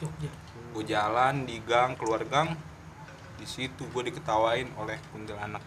Jogja. 0.00 0.30
Gue 0.74 0.84
jalan 0.84 1.48
di 1.48 1.56
gang, 1.64 1.96
keluar 1.96 2.22
gang. 2.28 2.54
Di 3.38 3.46
situ 3.46 3.86
gue 3.88 4.02
diketawain 4.10 4.68
oleh 4.76 4.98
kuntilanak. 5.14 5.62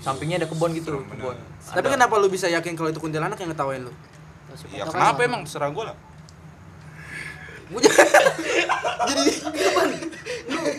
Sampingnya 0.00 0.40
ada 0.40 0.48
kebun 0.48 0.72
gitu, 0.72 0.96
kebun. 1.04 1.36
Tapi 1.60 1.86
kenapa 1.88 2.14
lu 2.16 2.28
bisa 2.32 2.48
yakin 2.48 2.72
kalau 2.78 2.88
itu 2.88 3.00
kuntilanak 3.02 3.36
yang 3.36 3.50
ngetawain 3.52 3.84
lu? 3.84 3.92
Ya 4.70 4.86
kenapa 4.86 5.20
emang 5.26 5.42
terserah 5.44 5.68
gue 5.72 5.84
lah. 5.84 5.96
Gua 7.66 7.80
jadi 7.80 7.92
jadi 9.04 9.32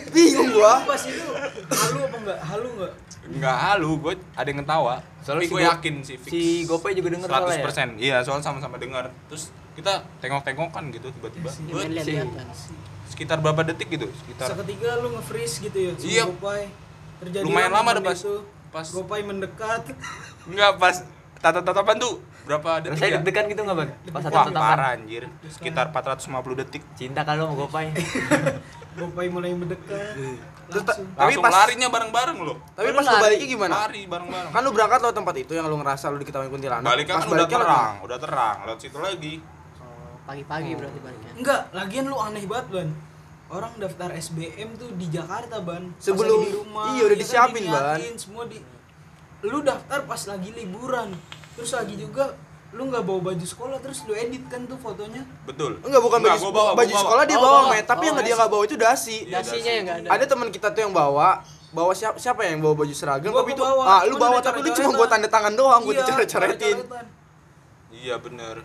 bingung 0.08 0.50
gua 0.52 0.82
pas 0.82 1.02
itu 1.02 1.24
halu 1.68 1.98
apa 2.00 2.16
enggak 2.18 2.38
halu 2.42 2.68
enggak 2.74 2.94
Enggak 3.26 3.58
halu, 3.58 3.98
gue 3.98 4.14
ada 4.32 4.46
yang 4.46 4.62
ketawa. 4.62 5.02
Soalnya 5.18 5.42
si 5.42 5.50
gue 5.50 5.58
yakin 5.60 5.94
sih 5.98 6.14
fix. 6.14 6.30
Si 6.30 6.42
Gopay 6.62 6.94
juga 6.94 7.10
denger 7.10 7.26
soalnya 7.26 7.58
ya. 7.58 7.66
100%. 7.66 7.98
Iya, 7.98 8.16
soalnya 8.22 8.44
sama-sama 8.46 8.78
dengar. 8.78 9.10
Terus 9.26 9.50
kita 9.74 9.92
tengok-tengokan 10.22 10.94
gitu 10.94 11.10
tiba-tiba. 11.10 11.50
Lihat-lihatan. 11.50 12.46
sekitar 13.06 13.38
berapa 13.38 13.66
detik 13.66 13.90
gitu? 13.90 14.06
Sekitar 14.12 14.46
seketika 14.52 14.98
lu 14.98 15.10
nge-freeze 15.14 15.58
gitu 15.60 15.78
ya 15.80 15.92
Iya. 15.96 16.24
Gopay 16.28 16.70
terjadi 17.18 17.42
Lumayan 17.42 17.72
lama 17.72 17.90
deh 17.92 18.02
pas- 18.04 18.14
itu 18.16 18.34
pas- 18.70 18.90
Gopay 18.92 19.20
mendekat 19.22 19.82
enggak 20.44 20.70
pas 20.76 20.96
tata-tatapan 21.38 21.96
tuh 21.96 22.22
berapa 22.46 22.70
detik 22.78 22.94
Rasanya 22.94 23.10
ya? 23.10 23.16
deg-degan 23.18 23.44
gitu 23.48 23.60
nggak 23.60 23.76
bang? 23.76 23.90
Pas 24.08 24.22
satu 24.22 24.32
Wah, 24.32 24.44
tatapan. 24.46 24.62
parah 24.64 24.88
anjir. 24.94 25.22
Sekitar 25.46 25.86
450 25.90 26.30
detik. 26.56 26.82
Cinta 26.94 27.20
kalau 27.20 27.42
sama 27.44 27.54
Gopay. 27.58 27.86
Gopay 28.96 29.26
mulai 29.28 29.52
mendekat 29.52 30.16
Terus 30.66 30.82
ta- 30.82 30.96
langsung 30.96 31.06
Tapi 31.12 31.20
Langsung 31.28 31.44
pas- 31.44 31.54
larinya 31.60 31.88
bareng-bareng 31.88 32.38
loh. 32.40 32.56
tapi 32.72 32.88
pas 32.90 33.04
lu 33.04 33.16
baliknya 33.20 33.46
gimana 33.46 33.74
Lari 33.78 34.02
bareng-bareng. 34.04 34.50
kan 34.50 34.60
lu 34.62 34.70
berangkat 34.72 34.98
lo 34.98 35.10
tempat 35.12 35.34
itu 35.36 35.52
yang 35.52 35.66
lu 35.66 35.76
ngerasa 35.76 36.04
lu 36.08 36.16
diketahui 36.16 36.48
kuntilanak 36.48 36.82
Baliknya 36.82 37.14
pas 37.14 37.22
kan 37.22 37.30
udah 37.30 37.46
terang, 37.46 37.94
udah 38.00 38.18
terang. 38.18 38.56
Lewat 38.64 38.80
situ 38.80 38.96
lagi. 38.96 39.34
Oh, 39.76 40.16
Pagi-pagi 40.24 40.70
berarti 40.72 40.98
baliknya. 40.98 41.30
enggak 41.34 41.60
lagian 41.70 42.04
lu 42.04 42.16
aneh 42.16 42.44
banget 42.44 42.66
ban 42.68 42.88
orang 43.46 43.72
daftar 43.76 44.08
SBM 44.12 44.68
tuh 44.74 44.90
di 44.92 45.06
Jakarta 45.08 45.60
ban 45.60 45.82
Pas 45.88 46.02
Sebelum- 46.02 46.42
di 46.42 46.50
rumah 46.52 46.86
iya, 46.90 47.02
udah 47.04 47.06
ya 47.06 47.12
kan, 47.12 47.20
disiapin, 47.20 47.62
diniatin, 47.62 48.14
semua 48.16 48.42
di 48.44 48.58
lu 49.44 49.58
daftar 49.60 49.98
pas 50.02 50.22
lagi 50.24 50.50
liburan 50.50 51.12
terus 51.56 51.72
lagi 51.72 51.96
juga 51.96 52.36
lu 52.70 52.86
nggak 52.86 53.02
bawa 53.02 53.20
baju 53.24 53.40
sekolah 53.42 53.78
terus 53.78 54.04
lu 54.04 54.12
edit 54.12 54.44
kan 54.46 54.60
tuh 54.62 54.76
fotonya 54.76 55.24
Betul. 55.42 55.80
enggak 55.80 55.98
bukan 55.98 56.20
baju, 56.20 56.36
gua 56.38 56.52
bawa, 56.52 56.70
baju 56.74 56.84
gua 56.84 56.92
bawa. 56.92 57.02
sekolah 57.02 57.24
dia 57.24 57.36
Oh, 57.36 57.42
bawa 57.42 57.56
bawa. 57.58 57.70
met 57.72 57.84
tapi 57.84 58.02
Oh, 58.02 58.06
yang 58.06 58.16
dia 58.20 58.34
nggak 58.36 58.50
bawa 58.50 58.62
itu 58.62 58.76
dasi 58.76 59.16
Iya, 59.22 59.40
Dasinya 59.40 59.72
yang 59.72 59.84
nggak 59.84 59.98
ada. 59.98 60.08
ada 60.12 60.24
teman 60.26 60.48
kita 60.50 60.68
tuh 60.70 60.80
yang 60.82 60.92
bawa 60.92 61.28
bawa 61.68 61.92
siapa 61.92 62.16
siapa 62.16 62.40
yang 62.42 62.60
bawa 62.60 62.74
baju 62.76 62.92
seragam 62.92 63.30
Gua- 63.30 63.40
tapi 63.40 63.52
gua 63.52 63.56
itu 63.56 63.64
bawa, 63.64 63.82
ah 63.86 64.00
lu 64.04 64.14
bawa 64.16 64.38
tapi 64.38 64.58
lu 64.60 64.70
cuma 64.70 64.90
buat 64.94 65.08
tanda 65.08 65.26
tangan 65.26 65.52
doang 65.52 65.80
buat 65.82 65.94
Iya, 65.94 66.04
dicoret-coretin. 66.04 66.76
Iya 67.90 68.14
bener. 68.18 68.56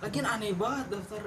lagian 0.00 0.24
aneh 0.24 0.52
banget 0.54 0.86
daftar 0.90 1.22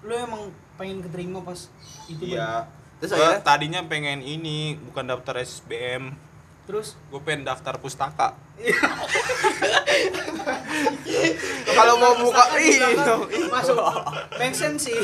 lu 0.00 0.12
emang 0.12 0.42
pengen 0.76 0.98
keterima 1.00 1.42
pas 1.42 1.66
itu. 2.06 2.22
Iya. 2.24 2.70
Terus 2.98 3.10
Gua 3.12 3.38
tadinya 3.40 3.82
pengen 3.82 4.18
ini 4.20 4.78
bukan 4.80 5.02
daftar 5.04 5.34
SBM, 5.36 6.14
terus 6.64 6.94
gue 7.10 7.18
pengen 7.18 7.42
daftar 7.44 7.74
pustaka. 7.76 8.38
Kalau 11.68 11.94
mau 11.96 12.14
buka 12.16 12.42
belakang. 12.48 13.20
Masuk. 13.48 13.76
Make 14.36 14.54
sense 14.54 14.86
sih. 14.86 14.96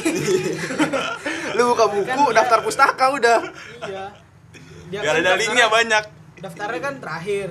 Lu 1.54 1.62
buka 1.68 1.84
buku 1.88 2.06
Kan 2.06 2.18
dia- 2.20 2.34
daftar 2.36 2.58
pustaka 2.60 3.04
udah. 3.10 3.38
Iya. 3.82 4.04
Dia 4.88 5.00
Biar 5.00 5.04
kan 5.04 5.14
ada 5.14 5.22
daftar- 5.26 5.38
linknya 5.38 5.66
banyak. 5.68 6.04
daftarnya 6.38 6.80
kan 6.80 6.94
terakhir. 6.98 7.48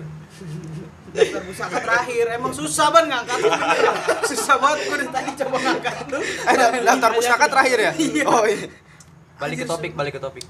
Daftar 1.08 1.42
pusaka 1.44 1.78
terakhir. 1.80 2.26
Emang 2.32 2.52
susah 2.52 2.88
banget 2.90 3.08
ngangkat 3.10 3.40
susah 4.26 4.56
banget 4.58 4.80
gue 4.82 4.96
dari 4.98 5.12
tadi 5.12 5.30
coba 5.38 5.58
ngangkat 5.60 5.96
tuh. 6.08 6.22
Eh 6.22 6.56
da- 6.56 6.84
daftar 6.86 7.12
pustaka 7.12 7.46
terakhir 7.48 7.78
ya? 7.80 7.92
Iya. 7.94 8.24
oh 8.26 8.46
iya. 8.46 8.68
Balik 9.38 9.58
ke 9.62 9.66
topik, 9.66 9.92
balik 9.94 10.14
ke 10.14 10.22
topik. 10.22 10.46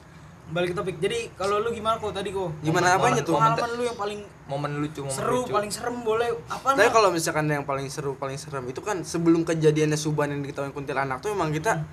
Balik 0.48 0.72
ke 0.72 0.76
topik 0.80 0.96
jadi 1.04 1.28
kalau 1.36 1.60
lu 1.60 1.76
gimana 1.76 2.00
kok 2.00 2.16
tadi 2.16 2.32
kok 2.32 2.56
gimana 2.64 2.96
apanya 2.96 3.20
tuh 3.20 3.36
pengalaman 3.36 3.72
lu 3.76 3.84
yang 3.84 4.00
paling 4.00 4.20
Momen 4.48 4.80
lucu, 4.80 5.04
momen 5.04 5.12
seru 5.12 5.44
lucu. 5.44 5.52
paling 5.52 5.72
serem 5.76 6.08
boleh 6.08 6.32
apa 6.48 6.72
Tapi 6.72 6.88
kalau 6.88 7.12
misalkan 7.12 7.52
yang 7.52 7.68
paling 7.68 7.92
seru, 7.92 8.16
paling 8.16 8.40
serem 8.40 8.64
itu 8.72 8.80
kan 8.80 9.04
sebelum 9.04 9.44
kejadiannya 9.44 10.00
Suban 10.00 10.32
yang 10.32 10.40
diketahui 10.40 10.72
kuntilanak 10.72 11.20
tuh 11.20 11.36
emang 11.36 11.52
kita 11.52 11.84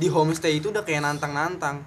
di 0.00 0.08
homestay 0.08 0.56
itu 0.56 0.72
udah 0.72 0.88
kayak 0.88 1.04
nantang-nantang. 1.04 1.84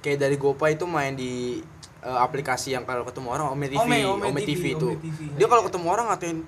Kayak 0.00 0.24
dari 0.24 0.36
Gopa 0.40 0.72
itu 0.72 0.88
main 0.88 1.12
di 1.12 1.60
eh, 2.00 2.18
aplikasi 2.24 2.72
yang 2.72 2.88
kalau 2.88 3.04
ketemu 3.04 3.36
orang 3.36 3.52
Ome 3.52 3.68
TV, 3.68 3.84
Ome, 3.84 3.98
Ome, 4.08 4.24
Ome 4.32 4.40
TV, 4.40 4.56
TV, 4.56 4.64
itu. 4.80 4.88
Ome 4.96 5.02
TV. 5.02 5.18
Dia 5.36 5.46
kalau 5.50 5.62
ketemu 5.68 5.86
orang 5.92 6.06
ngatain 6.08 6.38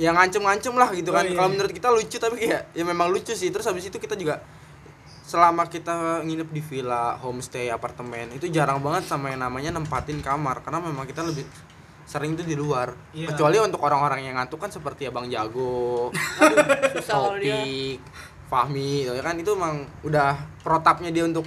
yang 0.00 0.14
ngancem-ngancem 0.18 0.74
lah 0.74 0.90
gitu 0.90 1.14
kan. 1.14 1.22
Oh, 1.22 1.30
iya, 1.30 1.36
Kalau 1.38 1.46
iya. 1.46 1.54
menurut 1.54 1.72
kita 1.76 1.88
lucu 1.94 2.16
tapi 2.18 2.36
kayak 2.42 2.62
ya 2.74 2.82
memang 2.82 3.06
lucu 3.06 3.38
sih. 3.38 3.54
Terus 3.54 3.70
habis 3.70 3.86
itu 3.86 4.02
kita 4.02 4.18
juga 4.18 4.42
selama 5.30 5.70
kita 5.70 6.26
nginep 6.26 6.50
di 6.50 6.58
villa, 6.58 7.14
homestay, 7.22 7.70
apartemen 7.70 8.34
itu 8.34 8.50
jarang 8.50 8.82
banget 8.82 9.06
sama 9.06 9.30
yang 9.30 9.46
namanya 9.46 9.70
nempatin 9.78 10.18
kamar 10.18 10.58
karena 10.66 10.82
memang 10.82 11.06
kita 11.06 11.22
lebih 11.22 11.46
sering 12.02 12.34
itu 12.34 12.42
di 12.42 12.58
luar. 12.58 12.90
Iya. 13.14 13.30
Kecuali 13.30 13.62
untuk 13.62 13.78
orang-orang 13.86 14.26
yang 14.26 14.34
ngantuk 14.34 14.58
kan 14.58 14.74
seperti 14.74 15.06
Abang 15.06 15.30
Jago. 15.30 16.10
Topik, 17.06 18.02
Fahmi, 18.50 19.06
ya 19.06 19.22
kan 19.22 19.38
itu 19.38 19.54
emang 19.54 19.86
udah 20.02 20.34
protapnya 20.66 21.14
dia 21.14 21.22
untuk 21.22 21.46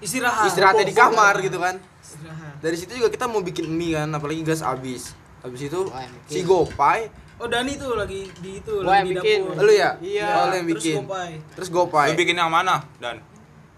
istirahat 0.00 0.48
istirahatnya 0.48 0.88
di 0.88 0.96
kamar 0.96 1.44
gitu 1.44 1.60
kan. 1.60 1.76
istirahat 2.00 2.56
Dari 2.64 2.76
situ 2.80 2.96
juga 2.96 3.12
kita 3.12 3.28
mau 3.28 3.44
bikin 3.44 3.68
mie 3.68 4.00
kan, 4.00 4.08
apalagi 4.16 4.40
gas 4.40 4.64
habis. 4.64 5.12
Habis 5.44 5.68
itu 5.68 5.92
yang 5.92 6.12
si. 6.24 6.40
Gopay, 6.40 7.12
oh 7.34 7.46
Dani 7.46 7.72
tuh 7.74 7.94
lagi 7.94 8.30
di 8.38 8.50
itu 8.58 8.72
Gua 8.76 8.86
lagi 8.88 8.98
yang 9.00 9.06
di 9.06 9.14
bikin. 9.16 9.38
dapur 9.42 9.54
lu 9.60 9.72
ya? 9.72 9.90
Iya. 9.98 10.28
Oh, 10.30 10.44
lu 10.44 10.54
yang 10.54 10.66
terus 10.66 10.78
bikin. 10.78 10.96
Gopay. 11.00 11.30
Terus 11.52 11.68
Gopay. 11.68 12.06
Lu 12.06 12.14
bikin 12.16 12.36
yang 12.36 12.48
mana? 12.48 12.76
Dan 12.96 13.16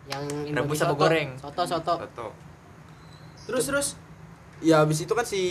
Yang 0.06 0.22
Rebus 0.22 0.46
Indomie 0.46 0.76
apa 0.76 0.84
soto. 0.86 0.94
goreng? 0.96 1.28
Soto, 1.36 1.62
soto. 1.64 1.94
Betul. 1.98 2.30
terus 3.46 3.64
terus 3.64 3.88
Ya 4.58 4.80
habis 4.80 4.98
itu 4.98 5.12
kan 5.12 5.22
si 5.22 5.42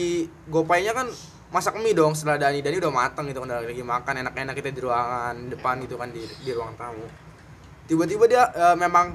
Gopaynya 0.46 0.92
kan 0.92 1.06
masak 1.48 1.78
mie 1.78 1.94
dong 1.94 2.12
setelah 2.12 2.42
Dani 2.42 2.60
Dani 2.60 2.76
udah 2.76 2.90
matang 2.90 3.24
gitu 3.26 3.38
kan 3.38 3.48
udah 3.48 3.62
lagi 3.64 3.80
makan 3.80 4.14
enak-enak 4.20 4.54
kita 4.56 4.70
di 4.70 4.82
ruangan 4.82 5.36
depan 5.48 5.78
gitu 5.80 5.96
kan 5.96 6.10
di 6.10 6.20
di 6.42 6.52
ruang 6.52 6.74
tamu 6.74 7.06
tiba-tiba 7.86 8.26
dia 8.26 8.44
eh, 8.50 8.74
memang 8.74 9.14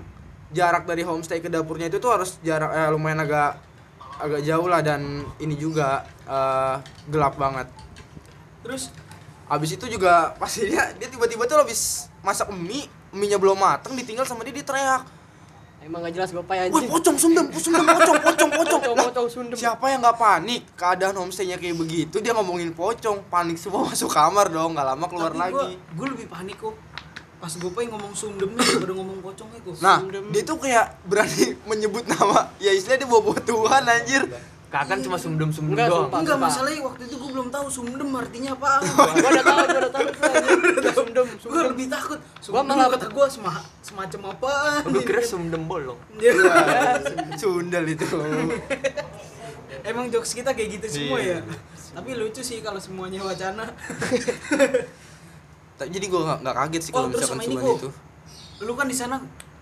jarak 0.48 0.87
dari 0.87 1.03
homestay 1.03 1.38
ke 1.38 1.50
dapurnya 1.50 1.90
itu 1.90 1.98
tuh 1.98 2.14
harus 2.14 2.38
jarak 2.40 2.70
eh, 2.70 2.88
lumayan 2.88 3.20
agak 3.20 3.59
agak 4.16 4.40
jauh 4.40 4.70
lah 4.70 4.79
dan 4.79 5.03
ini 5.37 5.59
juga 5.59 6.00
eh, 6.22 6.74
gelap 7.11 7.35
banget 7.35 7.66
terus 8.61 8.92
habis 9.46 9.70
itu 9.73 9.85
juga 9.88 10.33
pasti 10.37 10.66
dia 10.66 10.92
dia 10.94 11.09
tiba-tiba 11.09 11.42
tuh 11.44 11.59
habis 11.59 12.07
masak 12.20 12.49
mie 12.51 12.85
mie 13.11 13.27
nya 13.27 13.37
belum 13.37 13.57
matang 13.57 13.92
ditinggal 13.92 14.23
sama 14.23 14.42
dia 14.42 14.53
dia 14.53 14.62
teriak 14.62 15.03
Emang 15.81 16.05
gak 16.05 16.12
jelas 16.12 16.29
Gopay 16.29 16.61
Wih 16.61 16.64
anjing. 16.68 16.92
pocong 16.92 17.16
sundem, 17.16 17.49
sundem 17.57 17.81
pocong, 17.81 18.20
pocong, 18.20 18.51
pocong. 18.53 18.81
Pocong, 18.85 18.96
pocong, 19.01 19.29
sundem. 19.33 19.57
Siapa 19.57 19.88
yang 19.88 20.05
nggak 20.05 20.12
panik? 20.12 20.61
Keadaan 20.77 21.16
homestaynya 21.16 21.57
kayak 21.57 21.73
begitu, 21.73 22.20
dia 22.20 22.37
ngomongin 22.37 22.77
pocong, 22.77 23.25
panik 23.27 23.57
semua 23.57 23.81
masuk 23.88 24.12
kamar 24.12 24.53
dong, 24.53 24.77
nggak 24.77 24.85
lama 24.87 25.09
keluar 25.09 25.33
tapi 25.33 25.40
lagi. 25.40 25.81
gue 25.81 26.07
lebih 26.07 26.29
panik 26.29 26.61
kok 26.61 26.77
pas 27.40 27.49
Gopay 27.57 27.88
ngomong 27.88 28.12
sundemnya 28.12 28.61
daripada 28.61 28.92
ngomong 28.92 29.18
pocongnya 29.25 29.57
kok 29.59 29.75
Nah, 29.81 29.99
Sundem. 30.05 30.25
dia 30.29 30.42
tuh 30.44 30.57
kayak 30.61 30.87
berani 31.09 31.44
menyebut 31.73 32.05
nama, 32.05 32.53
ya 32.61 32.70
istilahnya 32.70 33.01
dia 33.01 33.09
bawa 33.09 33.40
Tuhan 33.40 33.83
anjir. 33.83 34.23
Kakak 34.70 35.02
cuma 35.02 35.16
sumdem-sumdem 35.16 35.74
Enggak, 35.74 35.90
doang. 35.90 36.06
sumpah. 36.06 36.18
enggak 36.22 36.38
masalahnya 36.40 36.80
waktu 36.85 37.02
itu 37.04 37.14
gue 37.16 37.30
belum 37.33 37.48
tahu 37.48 37.66
sundem 37.68 38.06
artinya 38.14 38.50
apa 38.52 38.70
Gua 38.87 39.02
udah 39.02 39.42
tahu, 39.42 39.59
gua 39.61 39.80
udah 39.80 39.90
tahu. 39.90 40.06
Sundem, 40.94 41.26
gue 41.26 41.42
sundem. 41.42 41.64
lebih 41.68 41.87
takut 41.88 42.18
Gua 42.22 42.38
sundem 42.40 42.66
malah- 42.70 42.90
kata 42.92 43.06
gue 43.09 43.26
sema- 43.28 43.64
semacam 43.80 44.20
apa 44.30 44.52
Gue 44.87 45.02
kira 45.02 45.20
sumdem 45.20 45.62
bolong. 45.64 45.98
Sundel 47.40 47.85
itu. 47.88 48.06
emang 49.83 50.06
jokes 50.06 50.33
kita 50.33 50.52
kayak 50.52 50.76
gitu 50.76 50.87
semua 50.88 51.18
Iya. 51.18 51.40
ya 51.40 51.56
tapi 51.90 52.14
lucu 52.14 52.38
sih 52.40 52.61
kalau 52.61 52.78
semuanya 52.78 53.18
wacana 53.20 53.66
Jadi 55.80 56.06
gua 56.06 56.37
nggak 56.37 56.54
kaget 56.54 56.83
sih 56.83 56.90
Oh, 56.90 56.94
kalau 56.94 57.09
terus 57.09 57.24
misalkan 57.24 57.35
sama 57.35 57.42
ini, 57.42 57.54
Tuhan 57.56 57.64
Ko. 57.64 57.72
itu. 57.74 57.88
lu 58.61 58.72
kan 58.76 58.85
di 58.85 58.92
sana 58.92 59.16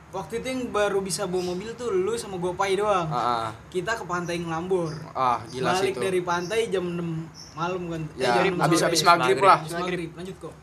waktu 0.09 0.41
itu 0.41 0.47
yang 0.47 0.63
baru 0.69 0.99
bisa 0.99 1.25
bawa 1.25 1.53
mobil 1.53 1.69
tuh 1.73 1.91
lu 1.91 2.15
sama 2.15 2.37
Gopay 2.37 2.75
doang 2.75 3.05
Ah, 3.07 3.21
ah, 3.45 3.49
kita 3.69 3.93
ke 3.93 4.05
pantai 4.05 4.39
Ngelambur 4.39 4.89
ah 5.13 5.41
gila 5.47 5.75
balik 5.75 5.93
itu. 5.93 6.01
dari 6.01 6.21
pantai 6.23 6.61
jam 6.67 6.85
6 6.87 6.97
malam 7.53 7.83
kan 7.87 8.03
Ya, 8.15 8.33
jam 8.39 8.53
6 8.53 8.59
habis 8.59 8.79
sore. 8.79 8.87
habis 8.89 9.03
maghrib 9.03 9.39
lah. 9.39 9.59
Maghrib 9.71 10.11
lanjut 10.13 10.37
kok 10.39 10.55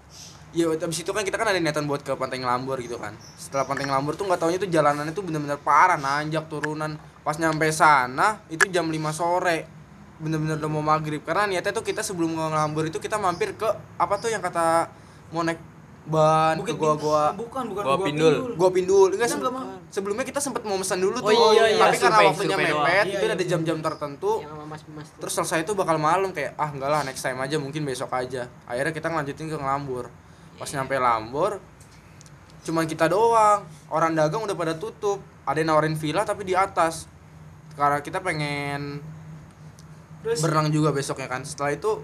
Ya, 0.50 0.72
habis 0.72 0.98
itu 0.98 1.12
kan 1.12 1.20
kita 1.22 1.36
kan 1.36 1.46
ada 1.46 1.60
niatan 1.60 1.84
buat 1.84 2.00
ke 2.00 2.16
Pantai 2.16 2.40
Ngelambur 2.40 2.80
gitu 2.80 2.96
kan. 2.96 3.12
Setelah 3.36 3.68
Pantai 3.68 3.86
Ngelambur 3.86 4.16
tuh 4.16 4.24
nggak 4.24 4.40
taunya 4.40 4.56
tuh 4.56 4.72
jalanannya 4.72 5.12
tuh 5.12 5.20
bener-bener 5.20 5.60
parah, 5.60 6.00
nanjak 6.00 6.48
turunan. 6.48 6.96
Pas 7.20 7.36
nyampe 7.36 7.68
sana 7.70 8.40
itu 8.48 8.64
jam 8.70 8.88
5 8.88 8.96
sore. 9.12 9.68
Bener-bener 10.16 10.56
udah 10.56 10.72
mau 10.72 10.80
maghrib. 10.80 11.20
Karena 11.22 11.44
niatnya 11.46 11.76
tuh 11.76 11.84
kita 11.84 12.00
sebelum 12.00 12.40
Ngelambur 12.40 12.88
itu 12.88 12.98
kita 12.98 13.20
mampir 13.20 13.52
ke 13.52 13.68
apa 14.00 14.16
tuh 14.16 14.32
yang 14.32 14.40
kata 14.40 14.88
mau 15.28 15.44
naik 15.44 15.60
ban 16.06 16.54
ke 16.62 16.70
gua-gua 16.72 17.34
bukan 17.34 17.66
bukan 17.66 17.82
Gua 17.82 17.98
Pindul. 17.98 18.36
gua 18.54 18.70
pindul. 18.70 19.10
Enggak 19.10 19.26
se- 19.28 19.42
sebelumnya 19.92 20.22
kita 20.22 20.38
sempat 20.38 20.62
mau 20.62 20.78
pesan 20.78 21.02
dulu 21.02 21.18
Oh 21.18 21.26
tuh. 21.26 21.34
iya, 21.52 21.66
iya. 21.68 21.82
tapi 21.82 21.98
karena 21.98 22.14
Survei, 22.14 22.28
waktunya 22.30 22.58
mepet 22.60 22.78
Iya, 22.78 23.02
itu 23.10 23.26
iya, 23.26 23.34
ada 23.34 23.42
iya. 23.42 23.50
jam-jam 23.50 23.78
tertentu. 23.82 24.32
Terus 25.18 25.34
selesai 25.34 25.66
itu 25.66 25.74
bakal 25.74 25.98
malam 25.98 26.30
kayak 26.30 26.54
ah 26.56 26.70
enggak 26.70 26.90
lah 26.90 27.02
next 27.02 27.20
time 27.20 27.42
aja 27.42 27.58
mungkin 27.58 27.82
besok 27.82 28.14
aja. 28.14 28.46
Akhirnya 28.64 28.94
kita 28.94 29.10
ngelanjutin 29.10 29.48
ke 29.48 29.58
Ngelambur. 29.58 30.14
Pas 30.56 30.70
nyampe 30.70 30.96
Lambur 30.96 31.52
cuman 32.62 32.86
kita 32.86 33.06
doang. 33.06 33.66
Orang 33.88 34.14
dagang 34.14 34.42
udah 34.42 34.54
pada 34.54 34.74
tutup. 34.74 35.18
Ada 35.44 35.60
yang 35.60 35.70
nawarin 35.70 35.94
villa 35.94 36.22
tapi 36.22 36.42
di 36.44 36.54
atas. 36.54 37.10
Karena 37.74 38.00
kita 38.00 38.22
pengen 38.22 39.02
terus? 40.22 40.38
berenang 40.40 40.70
juga 40.70 40.90
besoknya 40.90 41.26
kan. 41.26 41.42
Setelah 41.42 41.74
itu 41.74 41.98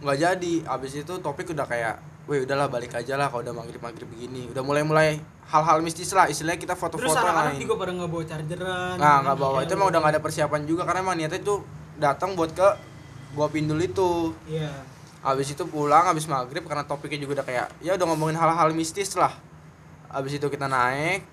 nggak 0.00 0.16
jadi. 0.16 0.54
Abis 0.64 0.92
itu 0.96 1.12
topik 1.18 1.48
udah 1.48 1.64
kayak 1.64 1.96
weh 2.28 2.44
udahlah 2.44 2.68
balik 2.68 2.92
aja 2.92 3.16
lah 3.16 3.32
kalau 3.32 3.40
udah 3.40 3.56
maghrib 3.56 3.80
maghrib 3.80 4.04
begini. 4.04 4.52
Udah 4.52 4.60
mulai 4.60 4.84
mulai 4.84 5.08
hal-hal 5.48 5.80
mistis 5.80 6.12
lah 6.12 6.28
istilahnya 6.28 6.60
kita 6.60 6.76
terus 6.76 6.84
foto-foto 6.84 7.16
anak-anak 7.16 7.56
lain. 7.56 7.60
juga 7.64 7.74
pada 7.80 7.90
nggak 7.96 8.10
bawa 8.12 8.24
chargeran 8.28 8.94
nah 9.00 9.16
nggak 9.24 9.36
bawa. 9.40 9.56
Itu 9.64 9.72
emang 9.74 9.88
udah 9.88 9.98
nggak 10.04 10.12
ada 10.12 10.22
persiapan 10.22 10.60
juga 10.68 10.84
karena 10.84 11.00
emang 11.00 11.16
niatnya 11.16 11.40
itu 11.40 11.64
datang 11.96 12.36
buat 12.36 12.52
ke 12.52 12.68
gua 13.32 13.48
pindul 13.48 13.80
itu. 13.80 14.36
Iya. 14.44 14.68
Habis 15.24 15.56
itu 15.56 15.64
pulang 15.66 16.04
habis 16.04 16.28
maghrib 16.28 16.62
karena 16.68 16.84
topiknya 16.84 17.24
juga 17.24 17.40
udah 17.40 17.46
kayak 17.48 17.66
ya 17.80 17.96
udah 17.96 18.06
ngomongin 18.12 18.36
hal-hal 18.36 18.68
mistis 18.76 19.16
lah. 19.16 19.32
Habis 20.12 20.36
itu 20.36 20.46
kita 20.52 20.68
naik 20.68 21.24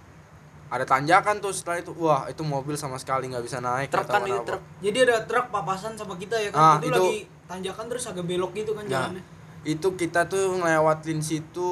ada 0.71 0.87
tanjakan 0.87 1.43
tuh 1.43 1.51
setelah 1.51 1.83
itu. 1.83 1.91
Wah 1.99 2.31
itu 2.31 2.39
mobil 2.47 2.79
sama 2.79 2.95
sekali 2.95 3.27
nggak 3.27 3.43
bisa 3.43 3.59
naik 3.59 3.91
Truk 3.91 4.07
kan 4.07 4.23
itu 4.23 4.39
truk. 4.47 4.63
jadi 4.79 4.97
ada 5.11 5.17
truk 5.27 5.51
papasan 5.51 5.99
sama 5.99 6.15
kita 6.15 6.39
ya 6.39 6.49
kan? 6.55 6.59
Ah, 6.59 6.77
itu, 6.79 6.87
itu- 6.87 7.03
lagi 7.03 7.19
tanjakan 7.45 7.85
terus 7.91 8.03
agak 8.07 8.25
belok 8.25 8.55
gitu 8.55 8.71
kan 8.73 8.87
Nah, 8.87 9.11
jalannya 9.11 9.34
itu 9.65 9.87
kita 9.93 10.25
tuh 10.25 10.55
ngelewatin 10.55 11.19
situ 11.19 11.69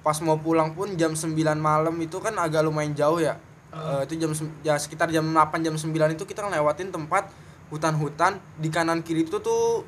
pas 0.00 0.16
mau 0.18 0.36
pulang 0.36 0.72
pun 0.72 0.88
jam 0.94 1.12
9 1.12 1.28
malam 1.54 1.92
itu 1.96 2.16
kan 2.18 2.32
agak 2.34 2.64
lumayan 2.64 2.92
jauh 2.92 3.20
ya. 3.20 3.36
Eh, 3.68 4.00
itu 4.02 4.16
jam 4.18 4.32
ya 4.62 4.74
sekitar 4.74 5.08
jam 5.08 5.22
8 5.22 5.60
jam 5.60 5.72
9 5.72 5.84
itu 6.10 6.24
kita 6.24 6.40
ngelewatin 6.42 6.88
tempat 6.88 7.28
hutan-hutan 7.68 8.40
di 8.56 8.68
kanan 8.68 9.00
kiri 9.00 9.22
itu 9.22 9.36
tuh 9.38 9.84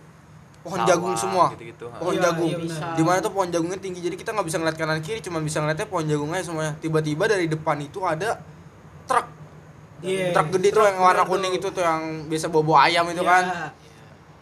pohon 0.61 0.77
Sawah, 0.77 0.89
jagung 0.93 1.17
semua. 1.17 1.49
gitu-gitu, 1.51 1.89
ha. 1.89 1.97
Pohon 1.97 2.13
Iya, 2.13 2.23
jagung. 2.23 2.51
iya 2.51 2.59
benar. 2.61 2.93
Di 2.93 3.03
mana 3.03 3.19
tuh 3.19 3.33
pohon 3.33 3.49
jagungnya 3.49 3.81
tinggi 3.81 4.05
jadi 4.05 4.13
kita 4.13 4.31
nggak 4.31 4.45
bisa 4.45 4.61
ngeliat 4.61 4.77
kanan 4.77 5.01
kiri 5.01 5.19
cuma 5.19 5.41
bisa 5.41 5.59
ngeliatnya 5.59 5.89
pohon 5.89 6.05
jagungnya 6.05 6.45
semuanya. 6.45 6.73
Tiba-tiba 6.77 7.25
dari 7.25 7.49
depan 7.49 7.81
itu 7.81 8.05
ada 8.05 8.37
truk. 9.09 9.25
Iya, 10.01 10.37
truk 10.37 10.53
gede 10.55 10.69
tuh 10.69 10.77
truk 10.77 10.87
yang 10.87 11.01
warna 11.01 11.25
kuning 11.25 11.57
tuh. 11.57 11.69
itu 11.69 11.69
tuh 11.73 11.83
yang 11.83 12.03
biasa 12.29 12.53
bawa 12.53 12.85
ayam 12.85 13.09
itu 13.09 13.21
Iya. 13.21 13.33
kan 13.33 13.45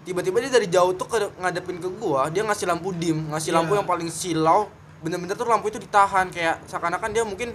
tiba-tiba 0.09 0.40
dia 0.40 0.49
dari 0.57 0.68
jauh 0.73 0.97
tuh 0.97 1.05
ke 1.05 1.21
ngadepin 1.37 1.77
ke 1.77 1.88
gua 2.01 2.33
dia 2.33 2.40
ngasih 2.40 2.64
lampu 2.64 2.97
dim 2.97 3.29
ngasih 3.29 3.53
lampu 3.53 3.77
Iya. 3.77 3.85
yang 3.85 3.88
paling 3.88 4.09
silau. 4.09 4.73
Bener-bener 5.05 5.37
tuh 5.37 5.44
lampu 5.44 5.68
itu 5.68 5.77
ditahan 5.77 6.33
kayak 6.33 6.64
seakan-akan 6.64 7.12
dia 7.12 7.23
mungkin 7.29 7.53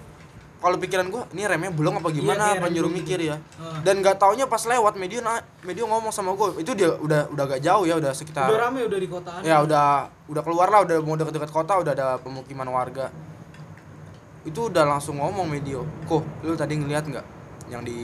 kalau 0.62 0.78
pikiran 0.78 1.10
gua 1.10 1.26
ini 1.34 1.44
remnya 1.50 1.74
belum 1.74 1.98
apa 2.00 2.14
gimana? 2.14 2.54
Iya, 2.54 2.62
apa 2.62 2.68
nyuruh 2.70 2.94
belum 2.94 3.02
mikir 3.04 3.20
gitu. 3.20 3.34
ya. 3.34 3.38
Ah. 3.58 3.82
dan 3.82 4.00
nggak 4.00 4.16
taunya 4.16 4.46
pas 4.46 4.62
lewat 4.64 4.94
medio 4.96 5.20
na 5.20 5.42
medio 5.66 5.90
ngomong 5.90 6.14
sama 6.14 6.38
gua. 6.38 6.54
Itu 6.62 6.78
dia 6.78 6.94
udah 6.94 7.34
udah 7.34 7.44
gak 7.58 7.62
jauh 7.66 7.84
ya 7.90 7.98
udah 7.98 8.14
sekitar 8.14 8.46
udah 8.48 8.70
rame 8.70 8.86
udah 8.86 9.00
di 9.02 9.10
kotaan 9.10 9.42
ya 9.42 9.58
udah 9.66 10.14
udah 10.30 10.42
keluar 10.46 10.70
lah 10.70 10.86
udah 10.86 11.02
mau 11.02 11.18
deket-deket 11.18 11.50
kota 11.50 11.74
udah 11.82 11.92
ada 11.92 12.08
pemukiman 12.22 12.70
warga. 12.70 13.10
Itu 14.46 14.70
udah 14.70 14.86
langsung 14.86 15.18
ngomong 15.18 15.50
medio 15.50 15.84
kok 16.06 16.22
lu 16.46 16.54
tadi 16.54 16.78
ngeliat 16.78 17.10
nggak 17.10 17.26
yang 17.74 17.82
di 17.82 17.98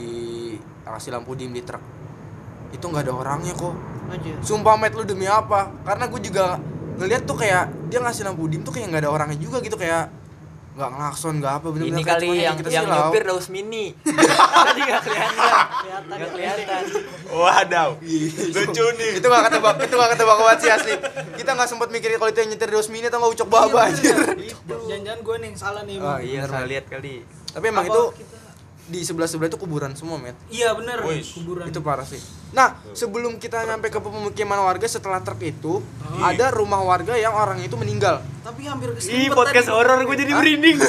kasih 0.84 1.14
lampu 1.14 1.38
dim 1.38 1.54
di 1.54 1.62
truk 1.62 1.99
itu 2.70 2.82
nggak 2.82 3.02
ada 3.02 3.12
orangnya 3.12 3.52
kok 3.52 3.74
aja 4.08 4.32
sumpah 4.40 4.74
met 4.74 4.92
lu 4.92 5.02
demi 5.02 5.24
apa 5.24 5.70
karena 5.82 6.04
gue 6.06 6.20
juga 6.20 6.58
ngeliat 6.96 7.22
tuh 7.22 7.36
kayak 7.36 7.62
dia 7.86 7.98
ngasih 7.98 8.22
lampu 8.24 8.46
dim 8.46 8.60
tuh 8.60 8.70
kayak 8.70 8.86
nggak 8.88 9.02
ada 9.02 9.10
orangnya 9.10 9.36
juga 9.36 9.58
gitu 9.58 9.74
kayak 9.74 10.10
nggak 10.70 10.86
ngelakson 10.88 11.34
nggak 11.36 11.54
apa 11.56 11.66
bener-bener 11.68 11.92
Ini 11.92 12.02
kayak 12.04 12.14
kali 12.16 12.28
yang 12.38 12.54
kita 12.54 12.68
yang 12.70 12.86
silau. 12.86 12.98
nyupir 13.02 13.22
daus 13.26 13.46
mini. 13.48 13.84
Tadi 14.66 14.80
nggak 14.80 15.02
kelihatan. 15.02 15.34
kelihatan 15.74 16.02
Nggak 16.08 16.30
kelihatan. 16.30 16.82
Wadaw. 17.28 17.90
Lucu 18.54 18.84
nih. 18.94 19.10
itu 19.12 19.26
gak 19.26 19.42
ketebak 19.44 19.74
itu 19.80 19.94
gak 19.94 20.10
ketebak 20.10 20.36
banget 20.38 20.58
sih 20.60 20.70
asli 20.70 20.92
kita 21.34 21.50
nggak 21.52 21.68
sempat 21.68 21.88
mikirin 21.88 22.16
kalau 22.16 22.30
itu 22.30 22.38
yang 22.38 22.50
nyetir 22.50 22.70
dos 22.70 22.86
mini 22.86 23.06
atau 23.06 23.18
nggak 23.18 23.32
ucok 23.34 23.48
baba 23.48 23.80
anjir 23.84 24.14
jangan-jangan 24.62 25.20
gue 25.20 25.36
nih 25.36 25.48
yang 25.48 25.58
salah 25.58 25.82
nih 25.82 25.96
Oh, 25.98 26.18
Iya, 26.18 26.38
Bener, 26.38 26.48
salah 26.48 26.68
lihat 26.68 26.84
kali. 26.86 27.14
tapi 27.48 27.64
emang 27.66 27.84
Apa 27.84 27.90
itu 27.90 28.02
kita- 28.14 28.38
di 28.88 29.00
sebelah 29.00 29.28
sebelah 29.28 29.48
itu 29.48 29.58
kuburan 29.58 29.92
semua 29.92 30.16
met 30.16 30.34
iya 30.48 30.70
bener 30.72 31.02
Wis. 31.04 31.30
kuburan 31.32 31.66
itu 31.66 31.78
parah 31.80 32.02
sih 32.02 32.18
nah 32.50 32.74
sebelum 32.92 33.38
kita 33.38 33.62
nyampe 33.62 33.88
ke 33.88 34.02
pemukiman 34.02 34.58
warga 34.58 34.84
setelah 34.84 35.22
truk 35.22 35.38
itu 35.40 35.78
ada 36.18 36.50
rumah 36.50 36.82
warga 36.82 37.14
yang 37.14 37.30
orang 37.30 37.62
itu 37.62 37.78
meninggal. 37.78 38.18
Tapi 38.42 38.66
hampir 38.66 38.90
Ih, 38.90 38.98
kesempet 38.98 39.30
podcast 39.30 39.70
tadi. 39.70 39.76
horor 39.76 39.98
gue 40.02 40.16
jadi 40.18 40.32
merinding. 40.34 40.76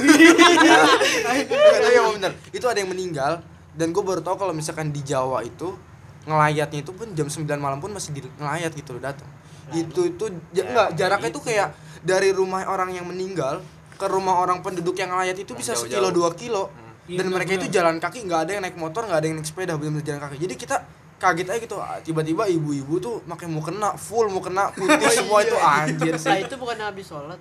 Yang 1.91 2.07
bener. 2.17 2.31
Itu 2.49 2.65
ada 2.65 2.79
yang 2.81 2.89
meninggal 2.89 3.45
dan 3.77 3.93
gue 3.93 4.03
baru 4.03 4.19
tahu 4.19 4.35
kalau 4.41 4.53
misalkan 4.55 4.89
di 4.89 5.05
Jawa 5.05 5.45
itu 5.45 5.77
ngelayatnya 6.25 6.81
itu 6.81 6.91
pun 6.91 7.07
jam 7.13 7.29
9 7.29 7.45
malam 7.57 7.77
pun 7.81 7.93
masih 7.93 8.13
di 8.13 8.21
ngelayat 8.37 8.73
gitu 8.77 8.93
loh 8.93 9.01
datang 9.01 9.25
itu 9.71 10.11
itu 10.11 10.25
ja- 10.51 10.67
enggak 10.67 10.89
jaraknya 10.99 11.29
itu 11.31 11.41
kayak 11.41 11.67
dari 12.03 12.35
rumah 12.35 12.67
orang 12.67 12.91
yang 12.91 13.07
meninggal 13.07 13.63
ke 13.95 14.05
rumah 14.09 14.41
orang 14.41 14.59
penduduk 14.59 14.97
yang 14.97 15.13
ngelayat 15.13 15.37
itu 15.37 15.53
bisa 15.53 15.77
sekilo 15.77 16.09
dua 16.09 16.33
kilo. 16.33 16.73
Iya, 17.09 17.21
dan 17.21 17.33
mereka 17.33 17.57
itu 17.57 17.67
jalan 17.69 17.97
kaki 17.97 18.25
nggak 18.25 18.39
ada 18.45 18.51
yang 18.57 18.63
naik 18.65 18.77
motor 18.77 19.05
nggak 19.05 19.19
ada 19.21 19.27
yang 19.29 19.37
naik 19.41 19.47
sepeda 19.47 19.73
benar-benar 19.77 20.05
jalan 20.05 20.21
kaki. 20.21 20.37
Jadi 20.41 20.53
kita 20.57 20.75
kaget 21.21 21.47
aja 21.53 21.59
gitu 21.61 21.77
ah, 21.77 22.01
tiba-tiba 22.01 22.49
ibu-ibu 22.49 22.97
tuh 22.97 23.21
pakai 23.29 23.45
mau 23.45 23.61
kena 23.61 23.93
full 23.93 24.25
mau 24.33 24.41
kena 24.41 24.71
putih 24.77 25.09
semua 25.13 25.45
itu 25.45 25.53
anjir 25.53 26.13
Nah 26.17 26.19
sih 26.19 26.49
itu 26.49 26.55
bukan 26.57 26.77
habis 26.81 27.05
sholat. 27.05 27.37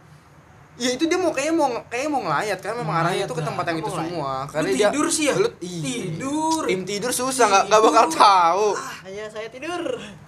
Ya 0.81 0.97
itu 0.97 1.05
dia 1.05 1.21
mau 1.21 1.29
kayaknya 1.29 1.55
mau 1.57 1.69
kayaknya 1.93 2.09
mau 2.09 2.21
ngelayat 2.25 2.59
kan 2.65 2.73
memang 2.73 2.97
arahnya 3.05 3.25
ngelayat 3.25 3.29
itu 3.29 3.35
ke 3.37 3.45
tempat 3.45 3.65
yang 3.69 3.79
itu 3.85 3.93
semua. 3.93 4.33
Karena 4.49 4.69
dia 4.73 4.89
tidur 4.89 5.07
sih 5.13 5.25
ya? 5.29 5.35
Lu, 5.37 5.49
tidur. 5.61 6.63
Tim 6.65 6.83
tidur 6.89 7.11
susah 7.13 7.45
nggak 7.53 7.65
nggak 7.69 7.81
bakal 7.85 8.07
tahu. 8.09 8.67
hanya 9.05 9.25
saya 9.29 9.49
tidur. 9.53 9.83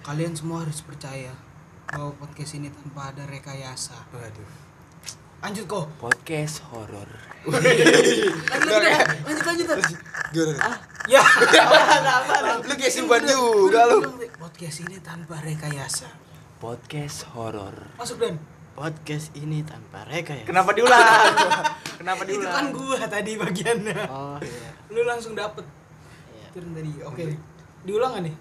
Kalian 0.05 0.33
semua 0.37 0.61
harus 0.61 0.81
percaya 0.85 1.33
bahwa 1.89 2.13
podcast 2.17 2.57
ini 2.57 2.69
tanpa 2.69 3.09
ada 3.13 3.23
rekayasa. 3.29 3.97
Waduh. 4.13 4.65
lanjut 5.43 5.65
kok 5.67 5.85
Podcast 5.99 6.63
horor. 6.71 7.09
lanjut 7.43 7.75
lanjut 9.27 9.43
lanjut 9.43 9.67
lanjut 9.75 9.99
Gimana? 10.31 10.92
Ya 11.05 11.21
Lu 12.63 12.73
kayak 12.73 12.93
simpan 12.93 13.21
juga 13.21 13.83
lu. 13.85 13.99
podcast 14.35 14.77
ini 14.81 14.97
tanpa 14.99 15.39
rekayasa 15.39 16.07
Podcast 16.57 17.27
horor. 17.29 17.75
masuk 17.93 18.17
dan 18.17 18.39
podcast 18.71 19.35
ini 19.35 19.61
tanpa 19.61 20.01
reka 20.03 20.31
ya 20.33 20.45
Kenapa 20.45 20.71
diulang? 20.71 20.95
Kenapa 21.99 22.23
itu 22.23 22.39
diulang? 22.39 22.55
kan 22.55 22.65
gua 22.71 22.97
tadi 23.03 23.31
bagiannya 23.35 23.99
oh 24.07 24.39
iya 24.39 24.69
lu 24.89 25.01
langsung 25.03 25.33
dapet 25.33 25.65
Iya. 26.31 26.47
itu 26.51 26.69
tadi 26.71 26.91
oke 27.03 27.23
diulang 27.83 28.13
nih 28.21 28.35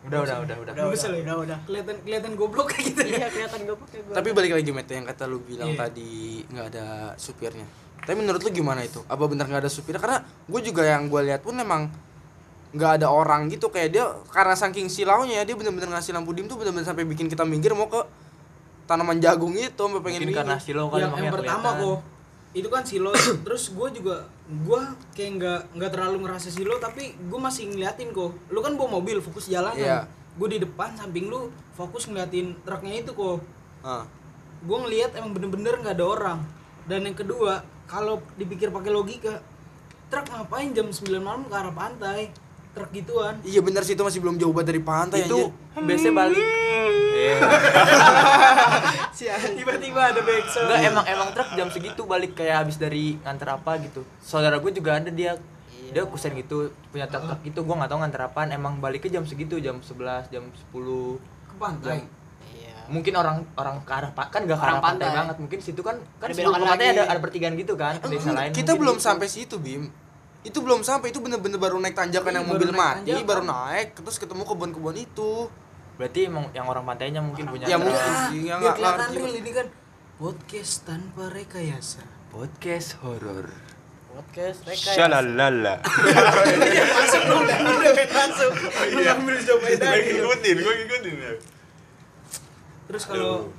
Udah, 0.00 0.18
udah, 0.20 0.36
udah, 0.40 0.56
udah. 0.56 0.72
Udah, 0.74 0.84
udah, 0.86 1.10
udah, 1.12 1.36
udah. 1.42 1.58
kelihatan 1.64 1.96
kelihatan 2.00 2.32
goblok 2.34 2.70
kayak 2.70 2.84
gitu 2.88 3.00
ya 3.04 3.16
iya 3.16 3.28
kelihatan 3.28 3.60
gue 3.64 3.76
pakai 3.76 3.98
gue 4.00 4.14
Tapi 4.14 4.28
balik 4.30 4.52
lagi 4.54 4.70
Met 4.70 4.88
yang 4.88 5.04
kata 5.04 5.24
lu 5.24 5.38
bilang 5.40 5.68
Iya. 5.68 5.78
tadi 5.80 6.10
nggak 6.46 6.66
ada 6.68 6.86
supirnya. 7.14 7.66
Tapi 7.98 8.14
menurut 8.14 8.38
lu 8.38 8.50
gimana 8.52 8.80
itu? 8.80 9.02
Apa 9.04 9.26
benar 9.26 9.44
nggak 9.44 9.62
ada 9.64 9.68
supirnya? 9.68 9.98
Karena 9.98 10.18
gue 10.22 10.60
juga 10.62 10.82
yang 10.82 11.06
gue 11.06 11.20
lihat 11.24 11.42
pun 11.42 11.52
emang 11.52 11.90
nggak 12.68 13.00
ada 13.00 13.08
orang 13.08 13.48
gitu 13.48 13.72
kayak 13.72 13.88
dia 13.96 14.04
karena 14.28 14.52
saking 14.52 14.92
silaunya 14.92 15.40
dia 15.40 15.56
bener-bener 15.56 15.88
ngasih 15.88 16.12
lampu 16.12 16.36
dim 16.36 16.44
tuh 16.44 16.60
bener-bener 16.60 16.84
sampai 16.84 17.08
bikin 17.08 17.24
kita 17.32 17.48
minggir 17.48 17.72
mau 17.72 17.88
ke 17.88 18.04
tanaman 18.84 19.16
jagung 19.20 19.56
itu 19.56 19.72
sampai 19.72 20.00
pengen 20.04 20.28
Mungkin 20.28 20.36
karena 20.36 20.56
silo 20.60 20.92
kali 20.92 21.00
yang, 21.04 21.12
yang 21.16 21.32
pertama 21.32 21.68
kok 21.80 21.98
itu 22.56 22.68
kan 22.72 22.82
silo 22.84 23.12
terus 23.44 23.72
gue 23.72 23.88
juga 24.00 24.24
gue 24.48 24.80
kayak 25.12 25.30
nggak 25.36 25.60
nggak 25.76 25.90
terlalu 25.92 26.16
ngerasa 26.24 26.48
silo 26.48 26.80
tapi 26.80 27.12
gue 27.12 27.40
masih 27.40 27.68
ngeliatin 27.68 28.16
kok. 28.16 28.32
Lu 28.48 28.64
kan 28.64 28.72
bawa 28.80 29.00
mobil 29.00 29.20
fokus 29.20 29.52
jalan 29.52 29.76
Iya. 29.76 30.08
gue 30.38 30.48
di 30.48 30.58
depan 30.62 30.96
samping 30.96 31.28
lu 31.28 31.52
fokus 31.76 32.08
ngeliatin 32.08 32.56
truknya 32.64 33.04
itu 33.04 33.12
kok. 33.12 33.44
Ah. 33.84 34.04
gue 34.58 34.74
ngeliat 34.74 35.14
emang 35.14 35.38
bener-bener 35.38 35.78
nggak 35.78 35.94
ada 36.00 36.06
orang. 36.08 36.38
Dan 36.88 37.04
yang 37.04 37.14
kedua 37.14 37.62
kalau 37.86 38.24
dipikir 38.40 38.72
pakai 38.72 38.90
logika 38.90 39.38
truk 40.08 40.26
ngapain 40.32 40.72
jam 40.72 40.88
9 40.88 41.20
malam 41.20 41.44
ke 41.46 41.54
arah 41.54 41.74
pantai 41.76 42.32
truk 42.70 42.90
gituan 42.90 43.34
Iya 43.42 43.60
bener 43.60 43.82
sih 43.82 43.92
itu 43.92 44.00
masih 44.00 44.18
belum 44.18 44.36
jauh 44.36 44.50
banget 44.50 44.68
dari 44.70 44.82
pantai 44.82 45.18
Itu 45.22 45.50
anjir. 45.50 45.84
biasanya 45.84 46.14
balik. 46.16 46.46
Iya. 47.10 47.36
tiba-tiba 49.58 50.00
ada 50.04 50.20
backsound 50.20 50.66
Enggak 50.66 50.80
emang 50.84 51.04
emang 51.06 51.28
truk 51.30 51.48
jam 51.52 51.68
segitu 51.68 52.02
balik 52.04 52.32
kayak 52.34 52.56
habis 52.60 52.76
dari 52.76 53.18
nganter 53.18 53.48
apa 53.50 53.78
gitu. 53.80 54.06
Saudara 54.18 54.56
gue 54.56 54.70
juga 54.70 54.96
ada 54.96 55.08
dia 55.08 55.34
dia 55.88 56.04
kusen 56.04 56.36
gitu 56.36 56.68
punya 56.86 57.06
truk 57.06 57.24
truk 57.24 57.40
gitu 57.42 57.60
gue 57.62 57.74
nggak 57.74 57.88
tahu 57.88 57.98
nganter 57.98 58.22
apaan 58.22 58.50
emang 58.50 58.76
baliknya 58.76 59.10
jam 59.10 59.24
segitu 59.24 59.56
jam 59.58 59.80
11 59.80 60.28
jam 60.28 60.44
10 60.44 60.68
ke 61.48 61.54
pantai 61.56 62.04
iya 62.46 62.76
mungkin 62.86 63.12
orang 63.14 63.40
orang 63.54 63.80
ke 63.80 63.92
arah 63.94 64.12
pa- 64.12 64.28
kan 64.28 64.44
gak 64.44 64.52
ke 64.52 64.60
Orang 64.60 64.68
arah 64.70 64.84
pantai, 64.84 65.06
pantai. 65.06 65.18
banget 65.18 65.36
mungkin 65.38 65.58
situ 65.58 65.80
kan 65.80 65.96
kan 66.18 66.28
Ada 66.28 66.34
sebelum 66.34 66.52
ke 66.54 66.68
lagi. 66.68 66.84
ada 66.84 67.02
ada 67.08 67.20
pertigaan 67.20 67.54
gitu 67.56 67.72
kan 67.74 67.96
ke 67.96 68.04
desa 68.06 68.30
lain 68.30 68.52
kita 68.52 68.72
belum 68.74 68.96
gitu. 68.96 69.06
sampai 69.08 69.26
situ 69.26 69.56
bim 69.56 69.88
itu 70.48 70.58
belum 70.58 70.80
sampai 70.80 71.08
itu 71.08 71.18
bener-bener 71.18 71.56
baru 71.56 71.76
naik 71.76 71.92
tanjakan 71.94 72.26
Iya, 72.26 72.34
yang 72.34 72.46
mobil 72.46 72.68
naik 72.68 72.78
mati 72.78 72.98
tanjakan. 73.06 73.26
baru 73.26 73.42
naik 73.44 73.86
terus 73.94 74.16
ketemu 74.16 74.42
kebun-kebun 74.44 74.96
itu 74.96 75.30
berarti 75.94 76.20
emang 76.24 76.44
yang 76.50 76.64
orang 76.64 76.84
pantainya 76.84 77.20
mungkin 77.20 77.44
punya 77.44 77.66
Ya, 77.66 77.76
mungkin. 77.76 77.92
Ah, 77.92 78.28
sih, 78.28 78.40
yang 78.42 78.58
nggak 78.58 78.76
ngerti. 78.76 79.14
real 79.14 79.34
ini 79.36 79.50
kan 79.52 79.66
podcast 80.14 80.72
tanpa 80.82 81.24
rekayasa 81.28 82.02
podcast 82.28 82.96
horor 82.98 83.46
podcast 84.08 84.58
reka 84.64 84.88
ya 84.88 84.94
Shalalala. 84.98 85.74
masuk 86.90 87.22
dong 87.24 87.44
dan 87.44 87.60
udah 87.62 87.92
masuk 87.94 88.52
lu 88.88 88.98
ngambil 89.00 89.36
jawab 89.38 89.60
Gue 89.60 89.76
tadi 89.76 90.10
ngikutin, 90.12 90.56
gue 90.56 90.74
ngikutin. 90.76 91.14
ya. 91.18 91.32
terus 92.84 93.04
kalau 93.04 93.52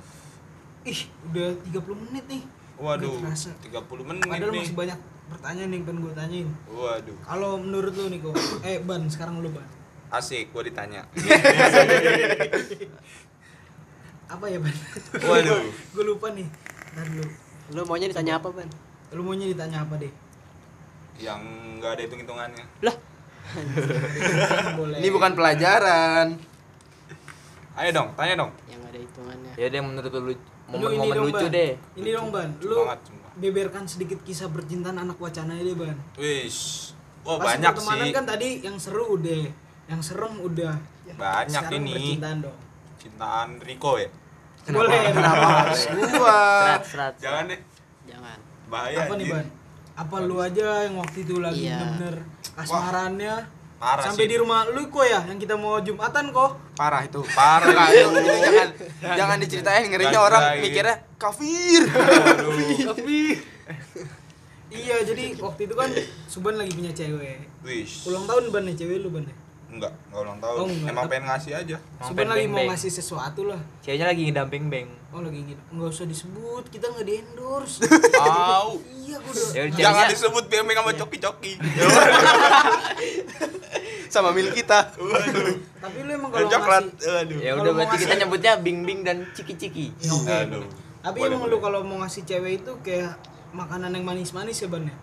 ih 0.82 1.00
udah 1.24 1.48
30 1.62 2.02
menit 2.02 2.24
nih 2.26 2.42
Waduh, 2.76 3.12
Nggak 3.14 3.36
terasa. 3.36 3.52
30 3.60 4.08
menit 4.08 4.22
padahal 4.22 4.50
nih. 4.50 4.60
masih 4.64 4.72
banyak 4.74 4.98
pertanyaan 5.30 5.70
yang 5.70 5.82
pengen 5.86 6.00
gue 6.02 6.12
tanyain 6.12 6.48
Waduh, 6.68 7.16
kalau 7.22 7.50
menurut 7.56 7.92
lu 7.94 8.04
nih 8.10 8.18
kok 8.20 8.34
eh 8.68 8.78
ban 8.82 9.02
sekarang 9.06 9.38
lu 9.40 9.50
ban 9.54 9.66
asik 10.10 10.50
gue 10.50 10.62
ditanya. 10.66 11.06
apa 14.34 14.44
ya 14.46 14.58
ban 14.58 14.74
Waduh. 15.22 15.62
gue 15.94 16.04
lupa 16.04 16.34
nih 16.34 16.46
Ntar 16.90 17.06
dulu 17.06 17.30
Lu 17.70 17.86
maunya 17.86 18.10
ditanya 18.10 18.42
apa, 18.42 18.50
Ban? 18.50 18.66
Lu 19.14 19.22
maunya 19.22 19.46
ditanya 19.46 19.86
apa 19.86 19.94
deh? 19.94 20.10
Yang 21.22 21.40
nggak 21.78 21.90
ada 21.94 22.02
hitung-hitungannya. 22.02 22.64
Lah, 22.82 22.96
Boleh. 24.78 24.98
Ini 24.98 25.08
bukan 25.14 25.32
pelajaran. 25.38 26.26
Ayo 27.78 27.90
dong, 27.94 28.10
tanya 28.18 28.34
dong. 28.42 28.50
yang 28.66 28.82
ada 28.82 28.98
hitungannya. 28.98 29.52
Ya 29.54 29.66
deh 29.70 29.78
menurut 29.78 30.10
lu 30.10 30.34
momen-momen 30.66 31.14
dong, 31.14 31.26
lucu 31.30 31.46
deh. 31.46 31.78
Ini 31.94 32.10
dong, 32.10 32.34
Ban. 32.34 32.50
Lu. 32.58 32.74
Beberkan 33.40 33.84
sedikit 33.84 34.20
kisah 34.20 34.46
percintaan 34.46 34.96
anak 34.96 35.16
wacana 35.16 35.56
deh, 35.56 35.72
Ban. 35.72 35.96
Wish. 36.14 36.92
Oh 37.20 37.36
Pas 37.36 37.56
banyak 37.56 37.74
sih. 37.74 38.12
kan 38.12 38.24
tadi 38.24 38.48
yang 38.60 38.76
seru 38.76 39.16
udah, 39.16 39.44
yang 39.86 40.00
serem 40.00 40.36
udah. 40.38 40.76
Banyak 41.10 41.62
Sekarang 41.66 41.82
ini. 41.82 41.92
Percintaan 42.16 42.38
dong. 42.40 42.58
Cintaan 42.96 43.48
Rico 43.58 43.96
ya. 43.96 44.08
Boleh. 44.70 45.10
Kenapa 45.10 45.46
harus 45.64 45.80
gua? 45.90 46.38
Serat, 46.38 46.82
serat. 46.86 47.14
Jangan 47.18 47.44
deh. 47.48 47.60
Jangan. 48.06 48.38
Bahaya. 48.68 48.96
apa 49.02 49.14
nih. 49.16 49.26
Ban? 49.26 49.46
Apa 49.96 50.16
lu 50.22 50.36
aja 50.38 50.84
yang 50.84 50.96
waktu 50.96 51.18
itu 51.20 51.34
lagi 51.40 51.66
Iya. 51.66 51.76
bener-bener 51.76 52.16
kasmarannya? 52.54 53.34
Parah 53.76 54.04
Sampai 54.04 54.24
sih. 54.24 54.30
di 54.30 54.36
rumah 54.36 54.68
lu 54.68 54.88
kok 54.88 55.02
ya 55.02 55.24
yang 55.24 55.36
kita 55.36 55.56
mau 55.56 55.80
Jumatan 55.80 56.28
kok. 56.30 56.56
Parah 56.80 57.04
itu. 57.04 57.20
Parah 57.36 57.68
Enggak, 57.68 57.88
itu. 57.92 58.08
itu, 58.08 58.20
itu 58.24 58.40
jangan 58.40 58.68
jangan 59.04 59.36
diceritain 59.36 59.84
ngerinya 59.92 60.20
orang 60.24 60.42
mikirnya 60.64 60.96
kafir. 61.20 61.84
Iya, 64.70 65.02
jadi 65.02 65.34
waktu 65.42 65.66
itu 65.66 65.74
kan 65.74 65.90
Suban 66.30 66.54
lagi 66.54 66.72
punya 66.72 66.94
cewek. 66.94 67.42
Wish. 67.66 68.06
Ulang 68.06 68.24
tahun 68.24 68.54
ban 68.54 68.64
nih 68.64 68.78
cewek 68.78 69.02
lu 69.02 69.10
ban 69.12 69.26
ya? 69.26 69.36
Enggak, 69.70 69.92
enggak 70.10 70.20
ulang 70.26 70.38
tahun. 70.42 70.58
Oh, 70.58 70.66
enggak. 70.66 70.90
Emang 70.90 71.06
pengen 71.06 71.24
ngasih 71.30 71.52
aja. 71.54 71.76
Pengen 72.10 72.28
lagi 72.34 72.46
mau 72.50 72.62
ngasih 72.74 72.90
sesuatu 72.90 73.40
lah. 73.46 73.60
Ceweknya 73.86 74.06
lagi 74.10 74.22
ngedamping 74.26 74.64
beng. 74.66 74.90
Oh 75.14 75.22
lagi 75.22 75.40
gitu. 75.46 75.62
Enggak 75.70 75.88
usah 75.94 76.06
disebut, 76.10 76.64
kita 76.74 76.86
nggak 76.90 77.06
di 77.06 77.14
endorse. 77.22 77.76
Au. 78.18 78.82
iya, 79.06 79.16
gua 79.22 79.30
udah. 79.30 79.48
Ya, 79.54 79.62
Jangan 79.70 80.04
disebut 80.10 80.44
BMX 80.50 80.76
sama 80.76 80.92
coki-coki. 80.98 81.52
Sama 84.10 84.34
milik 84.34 84.58
kita. 84.58 84.90
Tapi 85.78 85.98
lu 86.02 86.10
emang 86.10 86.34
kalau 86.34 86.50
Coklat. 86.50 86.82
ngasih 86.82 87.22
Aduh. 87.22 87.38
Ya 87.38 87.54
udah 87.54 87.70
berarti 87.70 87.96
kita 88.02 88.14
nyebutnya 88.18 88.58
bing-bing 88.58 89.06
dan 89.06 89.22
ciki-ciki. 89.38 89.94
Oke. 90.10 90.26
Aduh. 90.26 90.66
Tapi 90.98 91.18
emang 91.30 91.46
lu 91.46 91.62
kalau 91.62 91.86
mau 91.86 92.02
ngasih 92.02 92.26
cewek 92.26 92.66
itu 92.66 92.72
kayak 92.82 93.14
makanan 93.54 93.94
yang 93.94 94.02
manis-manis 94.02 94.58
ya 94.58 94.66
ban 94.66 94.82
ya? 94.82 94.96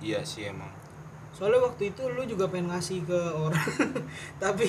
Iya 0.00 0.20
sih 0.24 0.48
emang. 0.48 0.77
Soalnya 1.38 1.62
waktu 1.62 1.94
itu 1.94 2.02
lu 2.10 2.26
juga 2.26 2.50
pengen 2.50 2.66
ngasih 2.68 3.06
ke 3.06 3.14
orang. 3.14 3.62
Tapi 4.42 4.66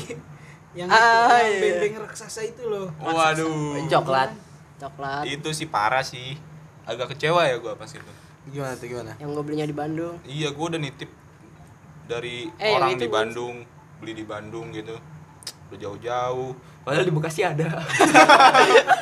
yang 0.77 0.85
Ah, 0.85 1.41
yang 1.41 1.49
iya. 1.49 1.61
beng-beng 1.81 2.05
raksasa 2.05 2.45
itu 2.45 2.61
loh. 2.63 2.93
Waduh. 3.01 3.81
Coklat. 3.89 4.29
Coklat. 4.77 5.25
Itu 5.25 5.49
sih 5.49 5.65
parah 5.65 6.05
sih. 6.05 6.37
Agak 6.85 7.17
kecewa 7.17 7.41
ya 7.43 7.57
gua 7.57 7.73
pas 7.73 7.89
itu. 7.89 8.05
Gimana 8.47 8.77
tuh 8.77 8.85
gimana? 8.85 9.17
Yang 9.17 9.29
gue 9.33 9.43
belinya 9.43 9.65
di 9.65 9.73
Bandung. 9.73 10.15
Iya, 10.23 10.53
gua 10.53 10.65
udah 10.69 10.79
nitip 10.79 11.09
dari 12.05 12.49
Eh, 12.57 12.73
orang 12.73 12.93
itu 12.93 13.05
di 13.05 13.09
Bandung, 13.09 13.55
beli 13.97 14.13
di 14.13 14.25
Bandung 14.25 14.69
gitu. 14.69 14.93
Udah 15.69 15.77
jauh-jauh. 15.77 16.53
Padahal 16.85 17.05
di 17.05 17.13
Bekasi 17.13 17.41
ada. 17.45 17.65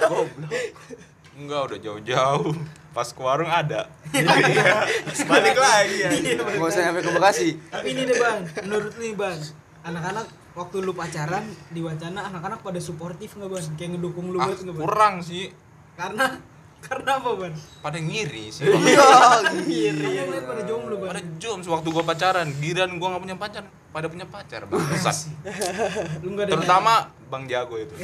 Enggak, 1.37 1.61
udah 1.69 1.79
jauh-jauh. 1.79 2.49
Pas 2.91 3.05
ke 3.05 3.21
warung 3.21 3.45
ada. 3.47 3.93
Terus 4.09 5.21
balik 5.31 5.53
lagi 5.53 5.97
ya. 6.01 6.09
Enggak 6.09 6.65
usah 6.65 6.81
sampai 6.83 7.03
ke 7.05 7.11
Bekasi. 7.13 7.49
Tapi 7.69 7.87
ini 7.93 8.01
deh 8.03 8.17
ban, 8.17 8.41
menurut 8.65 8.91
lu 8.91 9.01
nih 9.03 9.13
ban, 9.13 9.37
anak-anak 9.85 10.25
waktu 10.57 10.75
lu 10.81 10.97
pacaran 10.97 11.45
di 11.69 11.85
wacana 11.85 12.25
anak-anak 12.25 12.65
pada 12.65 12.81
suportif 12.81 13.37
nggak 13.37 13.53
ban? 13.53 13.63
Kayak 13.77 13.89
ngedukung 13.95 14.33
lu 14.33 14.41
Ah, 14.41 14.49
banget 14.49 14.65
nggak 14.65 14.75
ban? 14.75 14.81
kurang 14.81 15.15
sih. 15.21 15.53
Karena 15.93 16.25
karena 16.89 17.11
apa 17.21 17.29
ban? 17.37 17.53
Pada 17.85 17.99
ngiri 18.01 18.45
sih. 18.49 18.65
Iya, 18.65 19.93
lain 19.93 20.41
pada 20.41 20.61
jomblu 20.65 20.97
ban. 20.97 21.13
Pada 21.13 21.21
jom 21.37 21.61
sewaktu 21.61 21.87
gua 21.93 22.01
pacaran, 22.01 22.49
giran 22.57 22.97
gua 22.97 23.13
nggak 23.13 23.23
punya 23.23 23.37
pacar, 23.37 23.63
pada 23.97 24.13
punya 24.13 24.29
pacar 24.29 24.61
ada 26.45 26.53
Terutama 26.53 27.09
Bang 27.33 27.49
Jago 27.49 27.81
itu. 27.81 27.97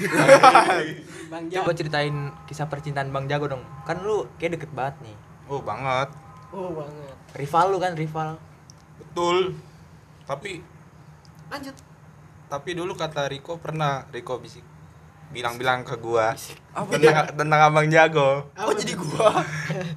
Bang 1.32 1.46
Coba 1.54 1.72
ceritain 1.78 2.34
kisah 2.50 2.66
percintaan 2.66 3.14
Bang 3.14 3.30
Jago 3.30 3.46
dong. 3.46 3.62
Kan 3.86 4.02
lu 4.02 4.26
kayak 4.42 4.58
deket 4.58 4.74
banget 4.74 4.98
nih. 5.06 5.16
Oh, 5.46 5.62
banget. 5.62 6.10
Oh 6.50 6.74
banget. 6.74 7.16
Rival 7.38 7.66
lu 7.70 7.78
kan 7.78 7.94
rival. 7.94 8.42
Betul. 8.98 9.54
Tapi 10.26 10.66
lanjut. 11.54 11.78
tapi 12.50 12.74
dulu 12.74 12.98
kata 12.98 13.30
Riko 13.30 13.62
pernah 13.62 14.10
Riko 14.10 14.42
bisik 14.42 14.66
bilang-bilang 15.34 15.82
ke 15.82 15.98
gua 15.98 16.38
tentang 16.88 17.26
tentang 17.34 17.60
Abang 17.60 17.86
Jago. 17.86 18.50
Apa 18.54 18.66
Oh 18.66 18.74
jadi 18.74 18.94
gua. 18.94 19.34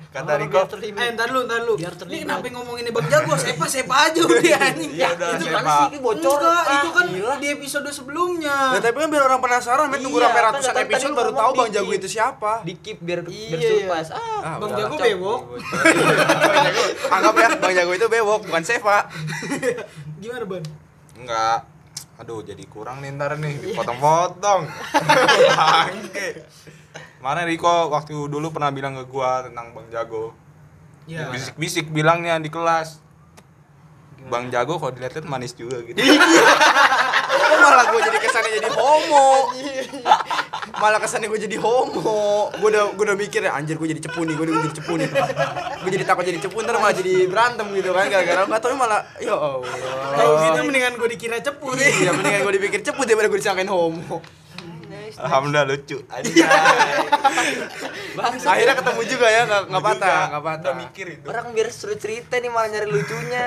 Kata 0.08 0.36
Riko, 0.36 0.64
Eh, 0.96 1.12
ntar 1.12 1.28
lu, 1.28 1.44
ntar 1.44 1.60
lu. 1.62 1.76
Biar 1.76 1.92
Ini 1.92 2.24
kenapa 2.24 2.44
ngomonginnya 2.46 2.88
Bang 2.88 3.04
Jago? 3.06 3.32
Sepa, 3.34 3.64
sepa 3.64 4.08
aja 4.08 4.20
udah 4.24 4.40
anjing. 4.58 4.92
Ya 4.92 5.12
udah, 5.12 5.28
itu 5.30 5.44
Sepa. 5.46 5.60
kan 5.60 5.64
sih 5.86 6.00
bocor. 6.00 6.36
Enggak, 6.36 6.62
Ah, 6.62 6.72
itu 6.74 6.90
kan 6.90 7.04
gila. 7.06 7.34
di 7.36 7.48
episode 7.50 7.88
sebelumnya. 7.90 8.56
Nah, 8.72 8.80
tapi 8.80 8.96
kan 8.96 9.08
biar 9.08 9.24
orang 9.24 9.40
penasaran, 9.40 9.86
men 9.86 10.00
tunggu 10.00 10.16
Iya, 10.16 10.24
sampai 10.26 10.40
kan 10.40 10.48
ratusan 10.50 10.72
tadi 10.74 10.84
episode 10.86 11.12
lu 11.12 11.16
baru 11.16 11.30
tahu 11.32 11.50
Bang. 11.54 11.68
Jago 11.70 11.92
itu 11.94 12.08
siapa. 12.10 12.52
Di 12.62 12.72
keep 12.74 12.98
biar 12.98 13.20
biar 13.22 13.32
Iya, 13.54 13.68
surprise. 13.78 14.10
Ah, 14.10 14.20
Ah, 14.42 14.56
Bang. 14.56 14.72
Jago 14.74 14.94
bewok. 14.96 15.40
Bang 16.46 16.64
Jago, 16.64 16.82
anggap 17.10 17.34
ya 17.34 17.48
Bang 17.54 17.74
Jago 17.74 17.92
itu 17.92 18.06
bewok, 18.08 18.40
bukan 18.42 18.62
Seva. 18.62 18.98
Gimana, 20.20 20.44
Ban? 20.44 20.64
enggak. 21.14 21.60
Aduh, 22.16 22.40
jadi 22.40 22.64
kurang 22.64 23.04
nih 23.04 23.12
ntar 23.12 23.36
nih 23.36 23.60
dipotong-potong. 23.60 24.62
Bangke. 25.56 26.28
Mana 27.20 27.44
Riko 27.44 27.92
waktu 27.92 28.16
dulu 28.16 28.52
pernah 28.56 28.72
bilang 28.72 28.96
ke 28.96 29.04
gua 29.04 29.44
tentang 29.44 29.76
Bang 29.76 29.88
Jago. 29.92 30.32
Iya. 31.04 31.28
Bisik-bisik 31.28 31.92
bilangnya 31.92 32.40
di 32.40 32.48
kelas. 32.48 33.04
Bang 34.26 34.48
Jago 34.48 34.80
kalau 34.80 34.90
dilihat 34.96 35.22
manis 35.28 35.52
juga 35.52 35.84
gitu. 35.84 36.00
Malah 37.56 37.84
gue 37.92 38.00
jadi 38.04 38.18
kesannya 38.20 38.50
jadi 38.60 38.70
homo. 38.72 39.28
Malah 40.76 40.98
kesannya 41.00 41.28
gue 41.32 41.40
jadi 41.48 41.56
homo. 41.60 42.52
Gue 42.56 42.68
udah 42.68 42.92
gue 42.92 43.04
udah 43.06 43.16
mikir 43.16 43.40
ya 43.44 43.56
anjir 43.56 43.80
gue 43.80 43.88
jadi 43.90 44.02
cepu 44.04 44.24
nih, 44.28 44.34
gue 44.36 44.44
udah 44.46 44.54
jadi 44.66 44.74
cepu 44.82 44.92
nih. 45.00 45.08
Gue 45.82 45.90
jadi 45.90 46.04
takut 46.04 46.24
jadi 46.26 46.38
cepu 46.42 46.56
ntar 46.62 46.76
malah 46.78 46.94
jadi 46.94 47.26
berantem 47.26 47.66
gitu 47.76 47.90
kan 47.96 48.06
gara-gara 48.08 48.44
enggak 48.44 48.60
tahu 48.60 48.76
malah 48.76 49.00
ya 49.18 49.34
Allah. 49.34 49.64
Kalau 50.16 50.34
gitu 50.44 50.60
mendingan 50.66 50.92
gue 51.00 51.08
dikira 51.12 51.36
cepu 51.40 51.72
nih. 51.76 51.90
Iya 52.06 52.10
mendingan 52.14 52.40
gue 52.44 52.54
dipikir 52.60 52.80
cepu 52.84 53.02
daripada 53.08 53.28
gue 53.32 53.38
disangkain 53.40 53.70
homo. 53.70 54.20
Alhamdulillah 55.16 55.64
lucu. 55.64 55.98
Akhirnya 58.46 58.74
ketemu 58.76 59.02
juga 59.08 59.26
ya, 59.28 59.42
nggak 59.48 59.62
nggak 59.72 59.84
patah, 59.84 60.20
nggak 60.32 60.44
patah. 60.44 60.72
Udah 60.72 60.76
mikir 60.88 61.06
itu. 61.20 61.26
Orang 61.28 61.46
biar 61.56 61.68
seru 61.72 61.94
cerita 61.96 62.36
nih 62.36 62.50
malah 62.52 62.68
nyari 62.72 62.88
lucunya. 62.88 63.42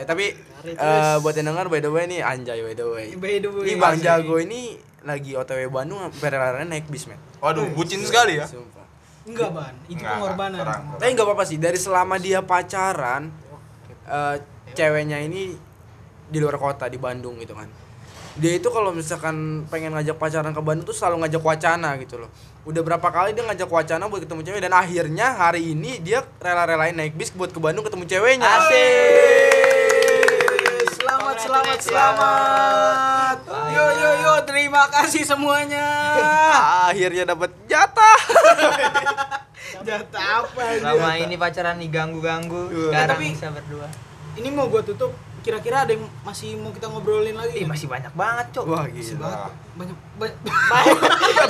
Eh, 0.00 0.04
tapi 0.04 0.36
eh, 0.64 1.16
buat 1.20 1.34
yang 1.36 1.52
denger 1.52 1.66
by 1.68 1.80
the 1.80 1.90
way 1.92 2.04
nih 2.08 2.20
anjay 2.24 2.60
by 2.60 2.74
the 2.76 2.86
way. 2.88 3.06
By 3.16 3.36
the 3.40 3.50
way. 3.52 3.64
Ini 3.68 3.74
Bang 3.80 3.96
Jago 4.00 4.36
ini 4.40 4.76
lagi 5.04 5.32
OTW 5.32 5.72
Bandung 5.72 6.12
perjalanan 6.20 6.68
naik 6.68 6.88
bis 6.92 7.08
men. 7.08 7.16
Waduh, 7.40 7.72
bucin 7.72 8.04
sekali 8.04 8.36
ya. 8.36 8.44
Sumpah. 8.44 8.84
Enggak, 9.24 9.50
Ban. 9.52 9.74
Itu 9.88 10.00
Enggak, 10.00 10.16
pengorbanan. 10.16 10.60
Tapi 10.96 11.10
nggak 11.12 11.26
apa-apa 11.28 11.44
sih 11.44 11.56
dari 11.60 11.76
selama 11.80 12.16
dia 12.16 12.40
pacaran 12.44 13.32
eh, 14.08 14.36
ceweknya 14.76 15.20
ini 15.24 15.56
di 16.30 16.38
luar 16.38 16.56
kota 16.60 16.88
di 16.88 16.96
Bandung 17.00 17.36
gitu 17.40 17.56
kan. 17.56 17.68
Dia 18.40 18.56
itu 18.56 18.72
kalau 18.72 18.88
misalkan 18.96 19.68
pengen 19.68 19.92
ngajak 19.92 20.16
pacaran 20.16 20.56
ke 20.56 20.62
Bandung 20.64 20.88
tuh 20.88 20.96
selalu 20.96 21.28
ngajak 21.28 21.44
wacana 21.44 22.00
gitu 22.00 22.16
loh. 22.16 22.32
Udah 22.64 22.80
berapa 22.80 23.04
kali 23.04 23.36
dia 23.36 23.44
ngajak 23.44 23.68
wacana 23.68 24.08
buat 24.08 24.24
ketemu 24.24 24.40
cewek 24.48 24.60
dan 24.64 24.72
akhirnya 24.72 25.36
hari 25.36 25.76
ini 25.76 26.00
dia 26.00 26.24
rela-relain 26.40 26.96
naik 26.96 27.20
bis 27.20 27.36
buat 27.36 27.52
ke 27.52 27.60
Bandung 27.60 27.84
ketemu 27.84 28.08
ceweknya. 28.08 28.48
Selamat, 30.96 31.36
selamat, 31.36 31.78
selamat. 31.84 33.38
Yo, 33.76 33.84
yo, 34.00 34.10
yo. 34.24 34.32
Terima 34.48 34.88
kasih 34.88 35.20
semuanya. 35.28 35.84
Akhirnya 36.90 37.28
dapat 37.28 37.52
jatah. 37.68 38.18
Jatah 39.86 40.44
apa? 40.44 40.80
Selama 40.80 41.12
ini 41.20 41.36
pacaran 41.36 41.76
diganggu-ganggu, 41.76 42.88
sekarang 42.88 43.20
Tapi- 43.20 43.32
bisa 43.36 43.52
berdua. 43.52 43.88
Ini 44.40 44.48
mau 44.48 44.68
gue 44.72 44.80
tutup. 44.84 45.12
Kira-kira 45.40 45.76
ada 45.82 45.90
yang 45.90 46.04
masih 46.20 46.56
mau 46.56 46.68
kita 46.68 46.86
ngobrolin 46.86 47.32
lagi? 47.32 47.52
Ih, 47.54 47.62
nggak? 47.62 47.70
masih 47.70 47.86
banyak 47.86 48.12
banget, 48.12 48.46
Cok. 48.52 48.64
Wah 48.66 48.84
Masih 48.84 49.16
gila. 49.16 49.24
banget. 49.24 49.52
Banyak, 49.80 49.96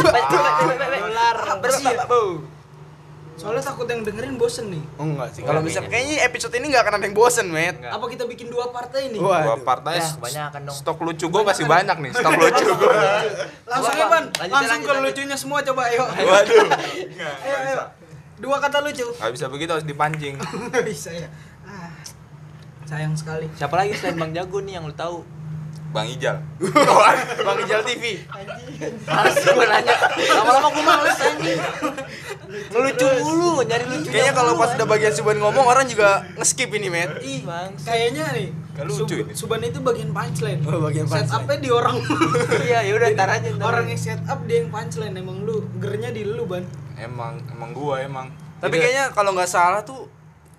banyak. 0.07 1.01
Dolar 1.01 1.37
Bersih 1.59 1.87
ya? 1.89 2.05
Bu. 2.07 2.23
Soalnya 3.35 3.65
takut 3.65 3.89
yang 3.89 4.05
dengerin 4.05 4.37
bosen 4.37 4.69
nih. 4.69 4.85
Oh, 4.95 5.09
enggak 5.09 5.33
sih. 5.33 5.41
Kalau 5.41 5.65
misalnya 5.65 5.89
iya. 5.89 5.95
kayaknya 5.97 6.17
episode 6.23 6.53
ini 6.55 6.67
enggak 6.69 6.85
akan 6.85 6.95
ada 6.95 7.05
yang 7.05 7.17
bosen, 7.17 7.47
Met. 7.49 7.77
Apa 7.81 8.05
kita 8.07 8.29
bikin 8.29 8.47
dua 8.47 8.69
partai 8.69 9.09
nih? 9.09 9.17
Waduh. 9.17 9.65
partai 9.65 9.97
Ya, 9.97 10.05
s- 10.05 10.15
kebanyakan 10.15 10.61
dong. 10.63 10.77
stok 10.77 10.99
lucu 11.01 11.27
gua 11.27 11.43
masih 11.43 11.65
banyak 11.65 11.97
nih, 11.99 12.11
stok 12.13 12.37
lucu 12.37 12.67
gua. 12.71 12.93
Langsung 13.65 13.97
ya, 13.97 14.07
Ban. 14.07 14.25
Langsung 14.45 14.81
ke 14.83 14.93
lucunya 14.95 15.35
semua 15.35 15.59
coba, 15.65 15.83
ayo. 15.89 16.05
Waduh. 16.29 16.67
Ayo, 17.41 17.57
ayo. 17.65 17.81
Dua 18.37 18.57
kata 18.57 18.79
lucu. 18.81 19.09
Gak 19.11 19.33
bisa 19.33 19.47
begitu 19.49 19.71
harus 19.71 19.85
dipancing. 19.85 20.37
Nggak 20.37 20.85
bisa 20.93 21.09
ya. 21.11 21.29
Sayang 22.91 23.15
sekali. 23.15 23.47
Siapa 23.55 23.79
lagi 23.79 23.95
selain 23.95 24.19
Bang 24.19 24.35
Jago 24.35 24.59
nih 24.59 24.83
yang 24.83 24.85
lu 24.91 24.95
tahu? 24.99 25.23
Bang 25.95 26.07
Ijal. 26.11 26.43
Bang 27.47 27.59
Ijal 27.63 27.87
TV. 27.87 28.19
Males 29.07 29.37
gue 29.39 29.67
nanya. 29.67 29.95
Lama-lama 30.39 30.69
gue 30.75 30.85
males 30.87 31.19
anjing. 31.19 31.61
Lu 32.75 32.79
ngelucu 32.83 33.07
mulu 33.23 33.63
nyari 33.63 33.87
lucu 33.87 34.11
Kayaknya 34.11 34.35
kalau 34.35 34.59
pas 34.59 34.75
udah 34.75 34.87
bagian 34.91 35.15
Suban 35.15 35.39
ngomong 35.39 35.67
orang 35.67 35.87
juga 35.87 36.27
nge-skip 36.35 36.71
ini, 36.75 36.91
Met. 36.91 37.23
Ih, 37.23 37.47
Bang. 37.47 37.75
kayaknya 37.79 38.27
nih 38.35 38.49
lucu 38.87 39.07
Sub- 39.07 39.23
ini. 39.23 39.33
Suban 39.39 39.61
itu 39.63 39.79
bagian 39.83 40.11
punchline. 40.11 40.61
Oh, 40.67 40.83
bagian 40.83 41.07
punchline. 41.07 41.31
Setupnya 41.31 41.59
di 41.63 41.71
orang. 41.71 41.97
iya 42.67 42.79
ya 42.87 42.93
udah 42.95 43.09
ntar 43.15 43.29
aja 43.31 43.49
ntar 43.55 43.67
orang 43.71 43.87
yang 43.87 44.01
set 44.01 44.23
up 44.27 44.43
dia 44.51 44.63
yang 44.63 44.71
punchline 44.75 45.15
emang 45.15 45.47
lu 45.47 45.63
gernya 45.79 46.11
di 46.11 46.23
lu 46.27 46.47
ban. 46.47 46.67
Emang 46.99 47.39
emang 47.51 47.71
gua 47.71 48.03
emang. 48.03 48.31
Tapi 48.59 48.77
kayaknya 48.79 49.15
kalau 49.15 49.35
nggak 49.35 49.51
salah 49.51 49.83
tuh 49.83 50.07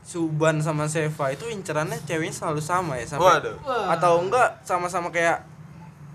Suban 0.01 0.57
sama 0.57 0.85
Seva 0.85 1.29
itu 1.29 1.45
incerannya 1.45 2.01
ceweknya 2.01 2.33
selalu 2.33 2.59
sama 2.59 2.95
ya 2.95 3.05
sampai 3.05 3.37
Waduh. 3.37 3.55
Atau 3.87 4.17
enggak 4.19 4.59
sama-sama 4.61 5.07
kayak 5.07 5.45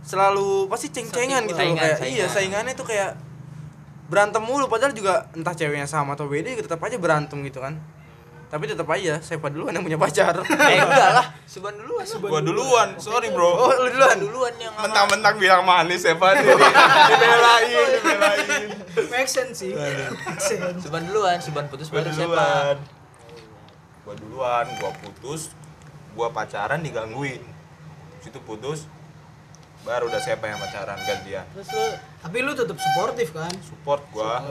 selalu 0.02 0.66
pasti 0.66 0.88
ceng-cengan 0.88 1.42
gitu 1.44 1.52
loh 1.52 1.62
Saingan, 1.64 1.78
kayak 1.80 1.96
saingan. 1.98 2.14
iya 2.14 2.26
saingannya 2.26 2.74
tuh 2.74 2.84
kayak 2.84 3.18
berantem 4.06 4.38
mulu 4.38 4.66
padahal 4.66 4.90
juga 4.90 5.26
entah 5.32 5.50
ceweknya 5.50 5.82
sama 5.84 6.14
atau 6.14 6.26
beda 6.26 6.46
juga 6.48 6.62
tetap 6.64 6.78
aja 6.80 6.94
berantem 6.96 7.42
gitu 7.42 7.58
kan. 7.58 7.74
Tapi 8.46 8.62
tetap 8.64 8.86
aja 8.86 9.18
Seva 9.18 9.50
duluan 9.50 9.70
yang 9.70 9.82
punya 9.82 9.98
pacar. 9.98 10.38
Eh 10.70 10.78
enggak 10.78 11.10
lah. 11.12 11.26
Suban 11.42 11.74
duluan. 11.74 12.02
Lah. 12.02 12.18
Gua 12.22 12.38
duluan, 12.40 12.88
sorry 12.96 13.30
bro. 13.30 13.50
oh 13.50 13.70
lu 13.76 13.90
duluan. 13.90 14.16
Duluan 14.16 14.54
yang 14.56 14.70
sama- 14.70 14.86
Mentang-mentang 14.86 15.34
bilang 15.36 15.62
manis 15.62 16.02
ya 16.02 16.14
Di- 16.14 16.46
Dibelain, 17.10 17.86
dibelain. 17.92 18.46
Make 19.10 19.26
sense 19.26 19.58
sih. 19.58 19.74
Suban 20.78 21.02
duluan 21.04 21.38
suban 21.38 21.66
putus 21.66 21.90
baru 21.90 22.06
siapa 22.08 22.78
Gua 24.06 24.14
duluan, 24.14 24.66
gua 24.78 24.94
putus, 25.02 25.50
gua 26.14 26.30
pacaran 26.30 26.78
digangguin. 26.78 27.42
Situ 28.22 28.38
putus, 28.46 28.86
baru 29.82 30.06
udah 30.06 30.22
siapa 30.22 30.46
yang 30.46 30.62
pacaran 30.62 30.94
gantian. 31.02 31.42
Terus 31.52 31.68
lu 31.74 31.86
Tapi 32.22 32.36
lu 32.42 32.52
tetap 32.54 32.78
suportif 32.78 33.34
kan? 33.34 33.50
Support 33.62 34.02
gua. 34.14 34.46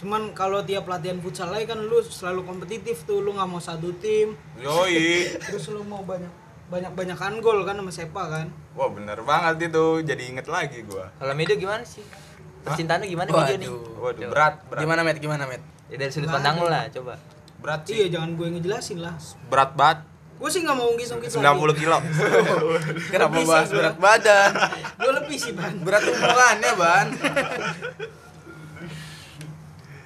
Cuman 0.00 0.32
kalau 0.32 0.64
tiap 0.64 0.88
latihan 0.88 1.20
futsal 1.20 1.52
lagi 1.52 1.68
kan 1.68 1.76
lu 1.76 2.00
selalu 2.00 2.44
kompetitif 2.44 3.04
tuh, 3.04 3.20
lu 3.20 3.36
nggak 3.36 3.48
mau 3.48 3.60
satu 3.60 3.92
tim, 4.00 4.32
Yoi. 4.56 5.28
terus 5.52 5.68
lu 5.68 5.84
mau 5.84 6.00
banyak 6.00 6.28
banyak 6.66 6.92
banyakan 6.92 7.38
gol 7.38 7.62
kan 7.62 7.76
sama 7.76 7.92
Sepa 7.92 8.22
kan? 8.26 8.48
Wah 8.72 8.88
bener 8.88 9.20
banget 9.22 9.70
itu, 9.70 10.02
jadi 10.02 10.22
inget 10.24 10.48
lagi 10.48 10.82
gua. 10.82 11.12
kalau 11.20 11.36
Medo 11.36 11.52
gimana 11.54 11.84
sih 11.84 12.02
percintaan 12.66 13.06
lu 13.06 13.12
gimana 13.12 13.30
Medo 13.30 13.54
nih 13.54 13.68
Waduh. 13.70 14.02
Waduh, 14.02 14.30
berat, 14.34 14.54
berat. 14.66 14.80
gimana 14.82 15.00
Met 15.06 15.16
gimana 15.22 15.44
Met 15.46 15.62
ya 15.86 15.96
dari 15.96 16.10
sudut 16.10 16.26
pandang 16.26 16.58
lu 16.58 16.66
lah 16.66 16.90
coba 16.90 17.14
Berat 17.66 17.82
sih. 17.82 17.94
Iya, 17.98 18.06
jangan 18.14 18.38
gue 18.38 18.46
ngejelasin 18.46 18.98
lah. 19.02 19.18
Berat 19.50 19.74
banget. 19.74 20.06
Gue 20.38 20.48
sih 20.54 20.62
nggak 20.62 20.76
mau 20.78 20.86
ungkit-ungkit 20.94 21.32
90 21.34 21.80
kilo. 21.80 21.98
kenapa 23.12 23.34
sih 23.40 23.48
bahas 23.48 23.70
berat 23.72 23.96
badan 23.96 24.50
Gue 25.00 25.12
lebih 25.16 25.38
sih 25.40 25.56
ban. 25.56 25.80
berat 25.80 26.04
hubungannya 26.04 26.72
ban 26.76 27.06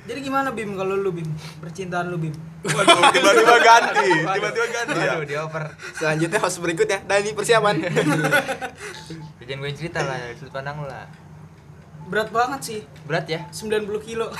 Jadi 0.06 0.18
gimana 0.22 0.54
Bim 0.54 0.78
kalau 0.78 0.94
lu 0.94 1.10
Bim? 1.10 1.26
Percintaan 1.58 2.14
lu 2.14 2.18
Bim? 2.22 2.30
Waduh, 2.62 3.10
tiba-tiba 3.10 3.56
ganti. 3.58 4.10
Tiba-tiba 4.22 4.66
ganti 4.70 4.98
ya. 5.02 5.18
Waduh, 5.18 5.26
dioper 5.26 5.64
selanjutnya 5.98 6.38
host 6.38 6.58
berikutnya 6.62 6.98
Dani 7.10 7.30
persiapan 7.34 7.74
jangan 9.50 9.66
gue 9.66 9.72
cerita 9.74 10.00
lah 10.06 10.30
sudut 10.38 10.54
pandang 10.54 10.78
lu 10.78 10.86
lah 10.86 11.10
Berat 12.10 12.28
banget 12.28 12.60
sih. 12.60 12.80
berat 13.06 13.24
ya 13.24 13.46
90 13.48 13.86
kilo. 14.02 14.26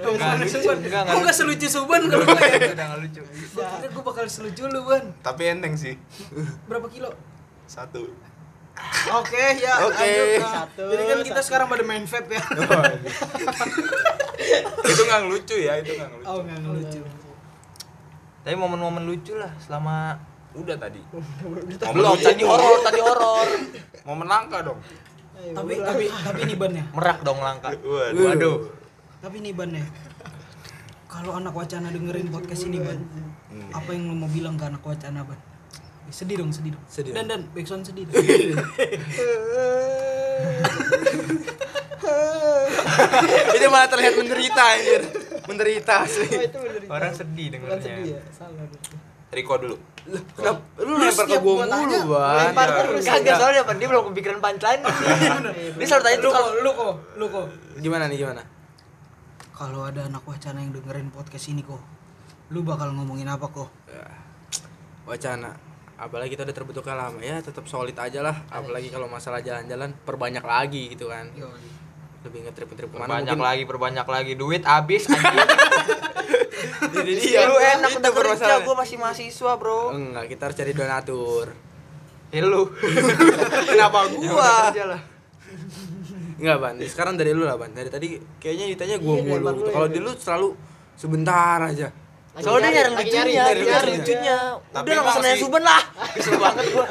Lucu, 0.00 0.16
enggak, 0.16 0.76
enggak 0.78 1.02
Kok 1.02 1.18
nggak 1.18 1.34
selucu 1.34 1.66
Suban 1.66 2.02
kalau 2.06 2.22
gue 2.22 2.36
ya? 2.38 2.70
udah 2.70 2.86
nggak 2.86 3.00
lucu 3.02 3.20
Gue 3.26 3.64
kira 3.64 3.88
gue 3.90 4.02
bakal 4.04 4.24
selucu 4.28 4.62
lu 4.64 4.80
Ban. 4.82 5.04
Tapi 5.18 5.42
enteng 5.50 5.74
sih. 5.74 5.96
Berapa 6.68 6.86
kilo? 6.86 7.10
Satu. 7.64 8.06
Oke 9.10 9.44
ya. 9.58 9.74
Oke. 9.82 9.98
lanjut. 9.98 10.40
Satu, 10.42 10.84
Jadi 10.86 11.02
kan 11.02 11.16
kita 11.22 11.36
satu. 11.36 11.46
sekarang 11.48 11.66
pada 11.68 11.82
main 11.82 12.04
vape 12.04 12.28
ya. 12.30 12.42
itu 14.82 15.02
nggak 15.02 15.22
lucu 15.26 15.56
ya, 15.58 15.72
itu 15.76 15.90
nggak 15.92 16.10
lucu. 16.14 16.26
Oh 16.26 16.38
nggak 16.40 16.60
lucu. 16.62 17.00
tapi 18.40 18.56
momen-momen 18.56 19.04
lucu 19.04 19.36
lah 19.36 19.52
selama 19.58 20.16
Udah 20.50 20.74
tadi. 20.74 20.98
belum 21.86 22.16
tadi 22.16 22.42
horor 22.42 22.80
tadi 22.80 22.98
horor 22.98 23.48
Momen 24.02 24.26
langka 24.26 24.64
Tapi 25.40 25.72
tapi 25.76 26.04
tapi 26.06 26.40
nih 26.44 26.56
Ban 26.56 26.72
ya. 26.72 26.84
merak 26.90 27.18
dong 27.20 27.38
langka 27.38 27.68
Waduh. 27.74 28.24
waduh 28.24 28.56
Tapi 29.18 29.36
nih 29.40 29.52
Ban 29.52 29.70
ya. 29.72 29.84
Kalau 31.06 31.34
anak 31.34 31.52
wacana 31.52 31.90
dengerin 31.90 32.28
podcast 32.28 32.64
ini 32.64 32.78
Ban, 32.78 33.00
apa 33.70 33.90
yang 33.90 34.06
lo 34.06 34.14
mau 34.16 34.28
bilang 34.28 34.54
ke 34.54 34.64
anak 34.64 34.80
wacana 34.80 35.22
Ban? 35.22 35.38
Eh, 36.06 36.12
Sedih 36.12 36.38
dong, 36.38 36.50
sedih 36.50 36.72
dong. 36.72 36.84
Sedih 36.86 37.12
Dan 37.12 37.26
dan 37.26 37.40
backsound 37.50 37.82
sedih. 37.82 38.06
dong. 38.06 38.14
itu 43.50 43.66
malah 43.68 43.88
terlihat 43.88 44.14
menderita 44.16 44.62
anjir 44.62 45.02
menderita 45.46 45.94
asli 46.04 46.28
Oh, 46.86 46.94
orang 46.94 47.12
sedih 47.12 47.54
Bukan 47.54 47.78
sedih 47.78 47.90
dengernya 47.94 48.18
ya, 48.18 48.20
salah. 48.30 48.66
Riko 49.30 49.54
dulu. 49.56 49.76
Kenapa? 50.34 50.60
Lu 50.80 50.96
lempar 50.96 51.24
ke 51.24 51.36
gua 51.38 51.54
mulu, 51.60 51.70
tanya, 51.70 51.98
Ban. 52.02 52.36
lempar 52.50 52.66
Iya. 52.66 52.78
terus. 52.82 53.02
kagak 53.04 53.34
soalnya 53.36 53.60
apa 53.62 53.72
dia 53.76 53.86
belum 53.86 54.02
kepikiran 54.10 54.38
punchline 54.40 54.82
dia 55.78 55.86
selalu 55.86 56.02
tanya 56.02 56.16
lu 56.16 56.24
tuh 56.24 56.30
kok, 56.32 56.46
lu 56.56 56.70
kok, 56.72 56.94
lu 57.20 57.26
kok. 57.28 57.46
Gimana 57.78 58.04
nih, 58.10 58.16
gimana? 58.18 58.42
Kalau 59.52 59.84
ada 59.84 60.08
anak 60.08 60.24
wacana 60.24 60.58
yang 60.58 60.72
dengerin 60.72 61.12
podcast 61.12 61.46
ini 61.46 61.62
kok, 61.62 61.78
lu 62.48 62.64
bakal 62.64 62.90
ngomongin 62.90 63.28
apa 63.28 63.44
kok? 63.46 63.68
Ya, 63.86 64.08
wacana. 65.04 65.52
Apalagi 66.00 66.32
kita 66.32 66.48
udah 66.48 66.56
terbentuknya 66.56 66.96
lama 66.96 67.20
ya, 67.20 67.36
tetap 67.44 67.68
solid 67.68 67.92
aja 67.92 68.24
lah. 68.24 68.34
Apalagi 68.48 68.88
kalau 68.88 69.04
masalah 69.04 69.44
jalan-jalan, 69.44 69.92
perbanyak 70.00 70.40
lagi 70.40 70.96
gitu 70.96 71.12
kan. 71.12 71.28
Yo, 71.36 71.44
Lebih 72.20 72.38
nge-trip-trip 72.44 72.86
ke 72.86 72.94
mana 72.94 73.06
perbanyak 73.06 73.32
mungkin. 73.32 73.46
lagi 73.46 73.62
perbanyak 73.64 74.06
lagi 74.06 74.32
duit 74.34 74.62
habis 74.62 75.02
anjing 75.06 75.40
Jadi 76.90 77.12
dia, 77.16 77.44
lu 77.44 77.56
enak 77.56 77.90
udah 77.92 78.10
kerja 78.10 78.12
permasalahan. 78.36 78.60
gue 78.62 78.76
masih 78.76 78.96
mahasiswa 78.96 79.52
bro 79.54 79.82
Enggak, 79.90 80.24
kita 80.28 80.42
harus 80.42 80.56
cari 80.56 80.72
donatur. 80.72 81.46
ya 82.28 82.40
lu 82.42 82.62
Kenapa 83.70 83.98
Ya 84.04 84.12
gua? 84.22 84.52
Enggak, 86.36 86.56
Ban. 86.58 86.74
Sekarang 86.82 87.14
dari 87.14 87.30
lu 87.30 87.42
lah, 87.42 87.54
Ban. 87.54 87.68
Dari 87.70 87.88
tadi 87.88 88.08
kayaknya 88.38 88.66
ditanya 88.70 88.96
gua 88.96 89.14
Iya, 89.14 89.24
mulu. 89.26 89.44
gitu. 89.50 89.60
ya, 89.62 89.70
Kalau 89.70 89.86
Ban. 89.86 89.94
di 89.94 90.00
lu 90.00 90.12
selalu 90.14 90.48
sebentar 90.94 91.58
aja. 91.62 91.88
Lagi 92.30 92.44
soalnya 92.46 92.70
dia 92.70 92.78
nyari 92.78 92.94
lucunya 92.94 93.24
nyari 93.42 93.62
nyari. 93.66 93.90
lucunya 93.92 94.36
udah 94.70 94.94
langsung 94.94 95.18
nanya 95.20 95.36
suben 95.36 95.62
lah 95.62 95.82
kesel 96.14 96.36
banget 96.38 96.64
gua 96.70 96.86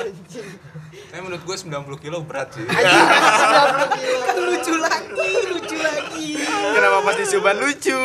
Tapi 1.10 1.20
menurut 1.20 1.42
gue 1.42 1.56
90 1.58 1.74
kilo 2.00 2.18
berat 2.22 2.54
sih. 2.54 2.66
lucu 4.40 4.74
lagi, 4.78 5.10
lucu 5.50 5.76
lagi. 5.76 6.28
Kenapa 6.70 6.98
pasti 7.04 7.24
Suban 7.26 7.58
lucu? 7.58 8.00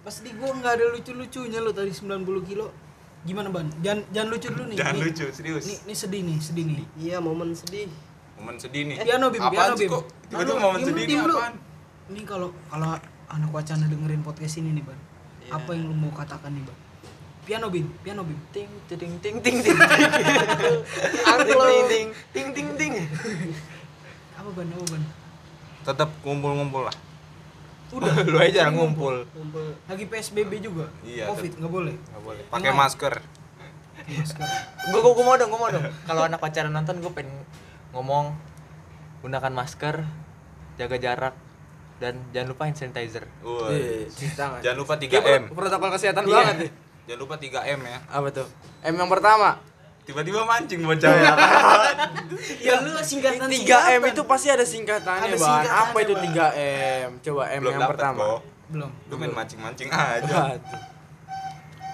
Pas 0.00 0.16
di 0.16 0.30
gua 0.32 0.54
nggak 0.54 0.72
ada 0.72 0.84
lucu-lucunya 0.88 1.58
lo 1.58 1.70
tadi 1.70 1.90
90 1.90 2.22
kilo. 2.46 2.70
Gimana 3.22 3.50
ban? 3.50 3.66
Jangan 3.78 4.06
jangan 4.08 4.28
lucu 4.30 4.46
dulu 4.48 4.64
nih. 4.70 4.76
Jangan 4.78 4.94
Nih, 4.94 5.04
lucu, 5.04 5.26
serius. 5.28 5.64
Nih, 5.66 5.78
nih 5.84 5.96
sedih 5.96 6.22
nih, 6.22 6.38
sedih 6.38 6.64
nih. 6.64 6.86
Iya, 6.96 7.16
momen 7.18 7.50
sedih. 7.52 7.90
Momen 8.38 8.56
sedih 8.56 8.82
nih. 8.86 8.96
Piano 9.02 9.26
bim, 9.28 9.42
Apaan 9.42 9.52
piano 9.52 9.74
sih 9.74 9.84
bim. 9.84 9.92
kok? 9.92 10.02
Tiba-tiba 10.30 10.54
Anu, 10.54 10.62
momen 10.62 10.80
sedih 10.80 11.04
nih 11.04 11.16
apaan? 11.18 11.54
Ini 12.08 12.20
kalau 12.24 12.48
kalau 12.70 12.94
anak 13.28 13.50
wacana 13.52 13.84
dengerin 13.84 14.22
podcast 14.22 14.54
ini 14.56 14.70
nih 14.72 14.84
ban, 14.86 14.96
Iya. 15.42 15.50
apa 15.52 15.70
yang 15.74 15.84
lu 15.84 15.96
mau 15.98 16.14
katakan 16.14 16.48
nih 16.48 16.62
ban? 16.62 16.78
Piano 17.48 17.66
bim, 17.66 17.88
piano 18.04 18.20
bim. 18.22 18.36
ting 18.52 18.68
ting 18.86 19.16
ting 19.16 19.36
ting 19.40 19.56
ting 19.58 19.76
Angklung. 21.24 21.88
ting 21.88 22.08
ting 22.30 22.48
ting 22.52 22.68
ting 22.76 22.92
ting 22.92 22.92
Apa 24.36 24.48
ban? 24.52 24.68
Apa 24.68 24.84
ban? 24.86 25.02
Tetap 25.82 26.08
ngumpul-ngumpul 26.20 26.82
lah. 26.84 26.96
Udah. 27.88 28.12
lu 28.28 28.36
aja 28.36 28.68
jarang 28.68 28.76
ngumpul 28.76 29.24
Kumpul. 29.32 29.64
Lagi 29.88 30.04
PSBB 30.04 30.60
juga. 30.60 30.92
Iya, 31.00 31.24
Covid 31.26 31.56
nggak 31.56 31.72
boleh. 31.72 31.96
Nggak 31.96 32.22
boleh. 32.22 32.42
Pakai 32.46 32.70
masker. 32.70 33.14
Iya, 34.04 34.22
gua, 34.92 35.00
gua 35.02 35.24
mau 35.24 35.34
dong 35.34 35.48
gua 35.48 35.58
mau 35.58 35.70
dong 35.70 35.84
kalau 36.04 36.22
anak 36.22 36.38
pacaran 36.38 36.70
nonton 36.70 37.00
gua 37.00 37.12
pengen 37.12 37.32
ngomong 37.90 38.36
gunakan 39.18 39.50
masker 39.50 40.04
jaga 40.76 40.96
jarak 40.96 41.34
dan 41.98 42.14
jangan 42.30 42.48
lupa 42.48 42.68
hand 42.68 42.76
sanitizer 42.76 43.24
Wah. 43.40 43.72
Iya, 43.72 44.06
cuci 44.06 44.36
tangan. 44.36 44.60
Jangan 44.60 44.78
lupa 44.78 44.94
Kayak 44.94 45.24
3M. 45.24 45.42
pro- 45.48 45.56
protokol 45.58 45.90
kesehatan 45.90 46.24
Iya. 46.24 46.34
banget 46.34 46.56
nih. 46.60 46.70
Jangan 47.08 47.20
lupa 47.24 47.34
3M 47.40 47.80
ya. 47.80 47.98
Apa 48.06 48.28
tuh? 48.28 48.44
M 48.84 48.94
yang 48.94 49.08
pertama. 49.08 49.56
Tiba-tiba 50.04 50.40
mancing 50.44 50.80
bocah 50.84 51.12
ya. 51.12 51.32
Ya 52.60 52.84
lu 52.84 52.92
singkatan 53.00 53.48
3M 53.48 54.00
itu 54.06 54.22
pasti 54.24 54.48
ada 54.48 54.60
singkatannya, 54.60 55.32
Ada 55.32 55.36
Bang. 55.36 55.48
singkatannya, 55.64 55.88
Apa 55.88 55.98
itu 56.04 56.14
Bang. 56.14 56.24
3M? 56.28 57.10
Coba 57.24 57.42
M 57.48 57.60
Belum 57.60 57.72
yang 57.72 57.80
dapet 57.80 57.92
pertama. 57.96 58.20
kok. 58.20 58.40
belum. 58.68 58.90
Lu 59.08 59.14
main 59.16 59.32
mancing-mancing 59.32 59.88
aja. 59.88 60.36
Waduh. 60.52 60.82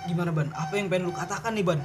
Gimana 0.05 0.31
ban? 0.35 0.51
Apa 0.51 0.73
yang 0.75 0.91
pengen 0.91 1.07
lu 1.07 1.15
katakan 1.15 1.55
nih 1.55 1.63
ban? 1.63 1.79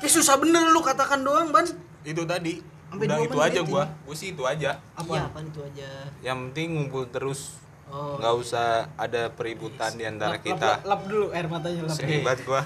Kayak 0.00 0.12
susah 0.16 0.40
bener 0.40 0.72
lu 0.72 0.80
katakan 0.80 1.20
doang 1.20 1.52
ban. 1.52 1.68
Itu 2.02 2.24
tadi. 2.24 2.58
Sampai 2.88 3.08
Udah 3.08 3.18
itu 3.20 3.38
aja 3.38 3.60
ini. 3.60 3.68
gua. 3.68 3.84
Gua 4.04 4.16
sih 4.16 4.32
itu 4.32 4.42
aja. 4.44 4.80
Apa? 4.92 5.12
Iya, 5.14 5.40
itu 5.44 5.60
aja. 5.62 5.88
Yang 6.24 6.38
penting 6.48 6.66
ngumpul 6.74 7.04
terus. 7.08 7.61
Oh. 7.92 8.16
Nggak 8.16 8.34
usah 8.34 8.66
ada 8.96 9.28
peributan 9.28 9.92
di 9.92 10.08
antara 10.08 10.34
Lap, 10.34 10.42
kita. 10.42 10.80
lap, 10.80 10.88
lap 10.88 11.00
dulu 11.04 11.28
air 11.30 11.44
matanya 11.44 11.84
lap. 11.84 11.92
Sedih 11.92 12.24
banget 12.24 12.40
gua. 12.42 12.64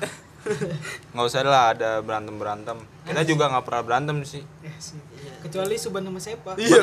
Nggak 1.12 1.27
usah 1.27 1.41
lah 1.43 1.74
ada 1.74 1.91
berantem-berantem. 1.99 2.79
Kita 3.03 3.27
juga 3.27 3.51
nggak 3.51 3.64
pernah 3.66 3.83
berantem 3.83 4.16
sih. 4.22 4.47
Eh, 4.62 4.70
sih. 4.79 4.95
Kecuali 5.43 5.74
Suban 5.74 6.07
sama 6.07 6.22
Sepa. 6.22 6.55
Iya. 6.55 6.79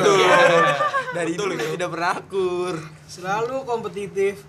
Dari 1.16 1.32
Betul 1.34 1.56
dulu 1.56 1.64
itu. 1.64 1.72
tidak 1.74 1.90
pernah 1.90 2.12
akur. 2.14 2.76
Selalu 3.08 3.56
kompetitif. 3.64 4.44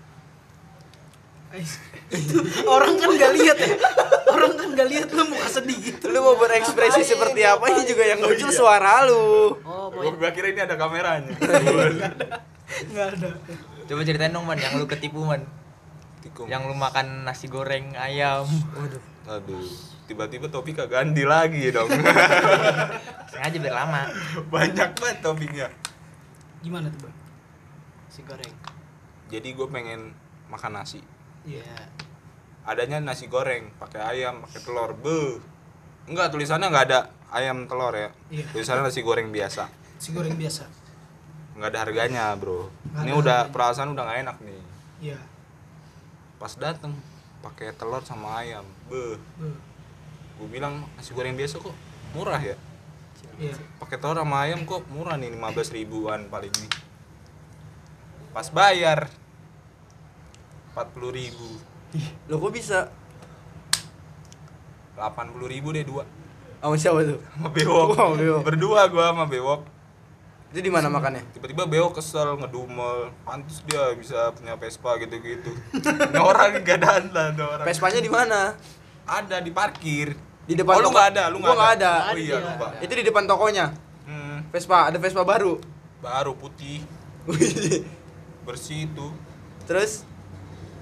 Ais. 1.47 1.79
Itu 2.05 2.37
orang 2.67 2.99
kan 2.99 3.09
gak 3.15 3.31
lihat 3.33 3.57
ya 3.57 3.79
orang 4.27 4.53
kan 4.53 4.69
gak 4.75 4.87
lihat 4.87 5.07
lu 5.09 5.25
muka 5.25 5.47
sedih 5.47 5.73
gitu 5.79 6.11
lu 6.11 6.21
mau 6.21 6.35
berekspresi 6.35 7.01
seperti 7.01 7.41
apa 7.41 7.65
ini 7.65 7.81
juga 7.81 8.03
yang 8.03 8.19
muncul 8.19 8.51
suara 8.51 9.07
lu 9.07 9.57
Oh, 9.63 9.89
mau 9.89 10.11
Gua 10.11 10.29
kira 10.29 10.51
ini 10.51 10.61
ada 10.61 10.75
kameranya. 10.75 11.33
nggak 12.91 13.07
ada 13.15 13.29
Coba 13.85 14.01
ceritain 14.01 14.33
dong 14.33 14.49
man, 14.49 14.57
yang 14.57 14.77
lu 14.81 14.89
ketipu 14.89 15.21
man 15.25 15.45
Tikung. 16.25 16.49
Yang 16.49 16.73
lu 16.73 16.75
makan 16.77 17.21
nasi 17.21 17.45
goreng 17.45 17.93
ayam 17.93 18.45
Waduh 18.73 19.03
Aduh, 19.25 19.65
tiba-tiba 20.05 20.49
topik 20.53 20.77
kagak 20.77 21.01
ganti 21.01 21.25
lagi 21.25 21.73
dong. 21.73 21.89
Sengaja 23.33 23.57
biar 23.57 23.73
lama 23.73 24.05
Banyak 24.53 24.89
banget 25.01 25.17
topiknya. 25.25 25.67
gimana 26.61 26.89
tuh 26.93 27.09
bang 27.09 27.15
si 28.09 28.21
goreng. 28.23 28.55
Jadi 29.27 29.49
gue 29.53 29.67
pengen 29.67 30.15
makan 30.47 30.79
nasi. 30.79 31.03
Iya. 31.43 31.89
Adanya 32.63 33.03
nasi 33.03 33.27
goreng, 33.27 33.75
pakai 33.75 34.01
ayam, 34.01 34.39
pakai 34.47 34.63
telur. 34.63 34.95
Be. 34.97 35.43
Enggak, 36.07 36.31
tulisannya 36.31 36.71
nggak 36.71 36.85
ada 36.89 37.11
ayam 37.29 37.67
telur 37.67 37.91
ya. 37.91 38.09
Iya. 38.31 38.45
Tulisannya 38.55 38.87
nasi 38.87 39.03
goreng 39.03 39.29
biasa. 39.35 39.67
si 39.95 40.11
goreng 40.11 40.35
biasa 40.35 40.84
Nggak 41.55 41.69
ada 41.69 41.79
harganya, 41.81 42.23
Bro. 42.35 42.67
Nggak 42.85 43.01
Ini 43.01 43.11
udah 43.13 43.37
harganya. 43.39 43.51
perasaan 43.51 43.89
udah 43.89 44.03
nggak 44.03 44.19
enak 44.21 44.37
nih. 44.41 44.61
iya 45.01 45.19
Pas 46.35 46.53
dateng 46.53 46.93
pakai 47.39 47.71
telur 47.71 48.01
sama 48.01 48.37
ayam. 48.37 48.63
Be. 48.85 49.15
Beuh. 49.33 49.57
Gue 50.35 50.47
bilang 50.49 50.83
nasi 50.93 51.11
goreng 51.11 51.33
biasa 51.33 51.57
kok 51.57 51.71
murah 52.11 52.39
ya. 52.39 52.55
iya 53.35 53.51
pakai 53.77 53.95
telur 53.95 54.15
sama 54.15 54.37
ayam 54.41 54.63
kok 54.63 54.83
murah 54.87 55.15
nih 55.15 55.27
15 55.29 55.43
ribuan 55.73 56.27
paling 56.29 56.51
nih 56.53 56.71
pas 58.31 58.47
bayar 58.47 59.11
40 60.71 60.85
ribu 61.11 61.49
lo 62.25 62.35
kok 62.37 62.53
bisa 62.53 62.87
80 64.95 65.11
ribu 65.49 65.71
deh 65.71 65.83
dua 65.83 66.03
sama 66.57 66.75
siapa 66.75 67.03
tuh 67.03 67.19
sama 67.29 67.47
bewok 67.49 67.87
Wow, 67.93 68.11
bewok. 68.15 68.41
berdua 68.43 68.81
gua 68.87 69.05
sama 69.11 69.25
bewok 69.25 69.61
itu 70.55 70.63
di 70.63 70.71
mana 70.71 70.87
makannya? 70.87 71.19
Tiba-tiba 71.35 71.67
bewok 71.67 71.99
kesel 71.99 72.39
ngedumel. 72.39 73.11
Pantas 73.27 73.59
dia 73.67 73.91
bisa 73.91 74.31
punya 74.31 74.55
Vespa 74.55 74.95
gitu-gitu. 75.03 75.51
Ini 75.75 76.15
orang 76.15 76.63
gak 76.63 76.79
ada 76.79 77.03
ada 77.03 77.43
orang. 77.43 77.65
Vespanya 77.67 77.99
di 77.99 78.07
mana? 78.07 78.55
Ada 79.03 79.43
di 79.43 79.51
parkir. 79.51 80.15
Di 80.47 80.55
depan 80.55 80.79
oh, 80.79 80.79
lu 80.79 80.87
toko- 80.87 80.95
nggak 80.95 81.07
ada 81.11 81.23
lu 81.27 81.37
nggak 81.43 81.71
ada. 81.75 81.91
oh 82.07 82.15
iya 82.15 82.39
Ada. 82.39 82.47
lupa. 82.55 82.67
Itu 82.79 82.93
di 82.95 83.03
depan 83.03 83.27
tokonya? 83.27 83.75
Hmm, 84.07 84.47
Vespa 84.47 84.87
ada 84.87 84.95
Vespa 84.95 85.27
baru? 85.27 85.59
Baru 85.99 86.39
putih. 86.39 86.87
Bersih 88.47 88.87
itu. 88.87 89.11
Terus? 89.67 90.07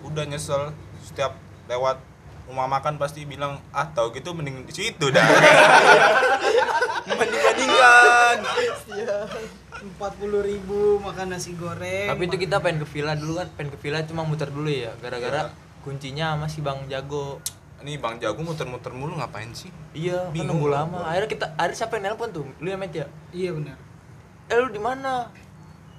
Udah 0.05 0.29
nyesel. 0.29 0.69
Setiap 1.01 1.33
lewat 1.65 1.97
rumah 2.45 2.69
makan 2.69 3.01
pasti 3.01 3.25
bilang 3.25 3.57
ah 3.73 3.89
tau 3.89 4.13
gitu 4.13 4.37
mending 4.37 4.69
di 4.69 4.73
situ 4.75 5.09
dah. 5.09 5.25
Banding 7.03 7.41
bandingkan 7.41 8.37
empat 9.85 10.15
puluh 10.15 10.39
ribu 10.39 10.79
makan 10.97 11.27
nasi 11.29 11.53
goreng 11.53 12.07
Tapi 12.07 12.23
itu 12.23 12.37
kita 12.39 12.57
pengen 12.57 12.81
ke 12.81 12.87
villa 12.89 13.13
dulu 13.13 13.35
kan 13.35 13.47
Pengen 13.53 13.69
ke 13.69 13.79
villa 13.79 13.99
cuma 14.01 14.23
muter 14.23 14.47
dulu 14.47 14.67
ya 14.67 14.95
Gara-gara 14.97 15.45
Iya. 15.45 15.81
kuncinya 15.81 16.25
sama 16.33 16.47
si 16.47 16.59
Bang 16.59 16.87
Jago 16.87 17.43
ini 17.77 17.97
bang 17.97 18.15
jago 18.15 18.39
muter-muter 18.39 18.89
mulu 18.89 19.11
ngapain 19.13 19.51
sih 19.51 19.67
Iya, 19.91 20.15
kan 20.21 20.31
Bingung 20.31 20.55
nunggu 20.55 20.67
gua. 20.67 20.77
lama. 20.79 20.99
Akhirnya 21.03 21.27
kita, 21.29 21.45
akhirnya 21.53 21.75
siapa 21.77 21.93
yang 21.93 22.03
nelpon 22.07 22.31
tuh? 22.31 22.47
Lu 22.57 22.67
ya 22.67 22.77
Met 22.77 22.93
ya? 22.93 23.11
iya 23.29 23.51
benar 23.51 23.75
Eh 24.45 24.55
lu 24.55 24.67
di 24.69 24.79
mana? 24.79 25.27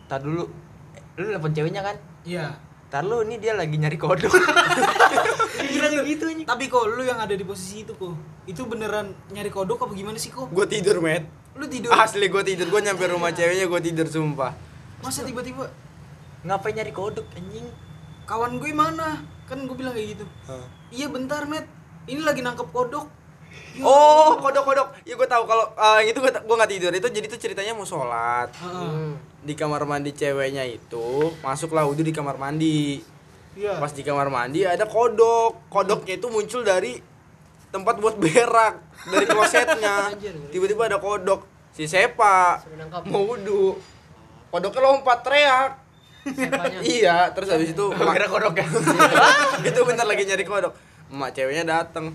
Tar 0.05 0.21
dulu. 0.21 0.49
Eh, 0.95 1.05
Lu 1.15 1.29
nelpon 1.29 1.53
ceweknya 1.53 1.83
kan? 1.83 1.97
iya 2.25 2.57
Tar 2.89 3.05
lu 3.05 3.21
ini 3.21 3.37
dia 3.37 3.53
lagi 3.53 3.77
nyari 3.77 3.97
kodok. 3.97 4.33
Gila 5.61 5.87
gitu 6.09 6.25
anjing. 6.27 6.47
tapi 6.47 6.65
kok 6.67 6.89
lu 6.89 7.03
yang 7.03 7.19
ada 7.19 7.33
di 7.33 7.43
posisi 7.43 7.83
itu 7.83 7.93
kok 7.93 8.17
itu 8.45 8.65
beneran 8.65 9.13
nyari 9.29 9.49
kodok 9.49 9.77
apa 9.81 9.93
gimana 9.93 10.17
sih 10.17 10.29
kok 10.29 10.49
gue 10.49 10.65
tidur 10.65 10.99
met 10.99 11.29
lu 11.55 11.67
tidur. 11.71 11.91
Asli 11.95 12.27
gue 12.27 12.43
tidur. 12.43 12.67
Gue 12.71 12.81
nyampe 12.83 13.05
rumah 13.07 13.31
ceweknya 13.31 13.67
gue 13.71 13.81
tidur 13.81 14.07
sumpah. 14.11 14.53
Masa 15.03 15.23
tiba-tiba? 15.23 15.71
Ngapain 16.45 16.75
nyari 16.77 16.93
kodok 16.93 17.27
anjing? 17.35 17.67
kawan 18.25 18.57
gue 18.57 18.73
mana? 18.73 19.21
Kan 19.45 19.69
gue 19.69 19.77
bilang 19.77 19.93
kayak 19.93 20.17
gitu. 20.17 20.25
Iya 20.91 21.07
bentar 21.13 21.45
met. 21.45 21.69
Ini 22.09 22.21
lagi 22.21 22.41
nangkep 22.45 22.69
kodok. 22.73 23.07
Ya 23.79 23.87
oh 23.87 24.35
kodok 24.43 24.67
kodok 24.67 24.89
ya 25.07 25.15
gue 25.15 25.29
tahu 25.31 25.47
kalau 25.47 25.71
eh, 25.79 26.11
itu 26.11 26.19
gue 26.19 26.33
gue 26.33 26.57
nggak 26.57 26.73
tidur. 26.73 26.93
Itu 26.93 27.09
jadi 27.13 27.27
itu 27.29 27.39
ceritanya 27.39 27.73
mau 27.77 27.87
sholat. 27.87 28.51
Heeh. 28.59 28.91
Hmm. 28.91 29.15
di 29.45 29.53
kamar 29.53 29.85
mandi 29.85 30.17
ceweknya 30.17 30.65
itu 30.65 31.37
masuklah 31.45 31.85
wudhu 31.85 32.01
di 32.01 32.17
kamar 32.17 32.41
mandi. 32.41 33.05
Iya. 33.55 33.77
Pas 33.77 33.93
di 33.93 34.01
kamar 34.03 34.33
mandi 34.33 34.65
ada 34.65 34.89
kodok. 34.89 35.69
Kodoknya 35.69 36.17
itu 36.17 36.27
muncul 36.33 36.65
dari 36.65 36.99
tempat 37.75 37.99
buat 37.99 38.15
berak 38.15 38.79
dari 39.11 39.27
klosetnya. 39.27 40.15
Tiba-tiba 40.55 40.87
ada 40.87 41.03
kodok. 41.03 41.43
Si 41.75 41.91
Sepa 41.91 42.63
mau 43.11 43.27
wudhu. 43.27 43.75
Kodoknya 44.55 44.81
lompat 44.87 45.27
teriak. 45.27 45.71
Sepanya. 46.23 46.79
iya 46.95 47.17
terus 47.35 47.51
habis 47.51 47.75
itu 47.75 47.85
Kira 47.91 48.31
kodok 48.31 48.55
ya. 48.55 48.67
itu 49.69 49.81
bentar 49.83 50.07
lagi 50.07 50.23
nyari 50.23 50.47
kodok. 50.47 50.71
Emak 51.11 51.35
ceweknya 51.35 51.67
dateng 51.67 52.15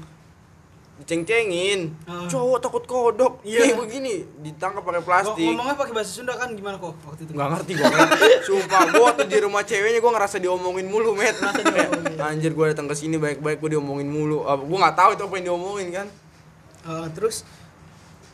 diceng-cengin 1.00 1.96
Ah. 2.04 2.28
cowok 2.28 2.60
takut 2.60 2.84
kodok. 2.84 3.40
Iya. 3.42 3.72
iya 3.72 3.74
begini 3.74 4.28
ditangkap 4.44 4.84
pakai 4.84 5.00
Kok 5.00 5.08
plastik. 5.08 5.48
Ngomongnya 5.48 5.76
pakai 5.80 5.94
bahasa 5.96 6.12
Sunda 6.12 6.36
kan 6.36 6.52
gimana 6.52 6.76
kok 6.76 6.92
waktu 7.02 7.22
itu? 7.24 7.32
Nggak 7.32 7.48
ngerti 7.56 7.72
gue 7.74 7.88
sumpah 8.44 8.82
gue 8.92 9.04
waktu 9.04 9.24
di 9.26 9.38
rumah 9.40 9.64
ceweknya 9.64 10.00
gue 10.04 10.12
ngerasa 10.12 10.38
diomongin 10.38 10.88
mulu 10.92 11.16
met. 11.16 11.36
Kayak, 11.40 12.20
anjir 12.20 12.52
gue 12.52 12.66
datang 12.70 12.88
ke 12.88 12.96
sini 12.96 13.16
baik-baik 13.16 13.58
gue 13.58 13.70
diomongin 13.74 14.12
mulu. 14.12 14.44
Gue 14.44 14.78
nggak 14.78 14.96
tahu 15.00 15.10
itu 15.16 15.24
apa 15.24 15.34
yang 15.40 15.46
diomongin 15.56 15.88
kan. 15.96 16.08
Eh, 16.84 17.08
terus? 17.16 17.48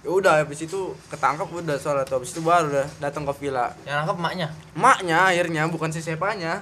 Ya 0.01 0.13
udah 0.13 0.33
habis 0.41 0.61
itu 0.61 0.93
ketangkap 1.09 1.49
udah 1.49 1.77
soalnya 1.81 2.05
tuh 2.05 2.21
habis 2.21 2.29
itu 2.29 2.41
baru 2.41 2.69
udah 2.69 2.87
datang 3.01 3.25
ke 3.25 3.33
villa. 3.41 3.73
Yang 3.85 3.95
nangkep 4.05 4.17
emaknya. 4.17 4.47
maknya 4.77 5.17
akhirnya 5.33 5.61
bukan 5.65 5.89
si 5.89 6.01
sepanya 6.01 6.61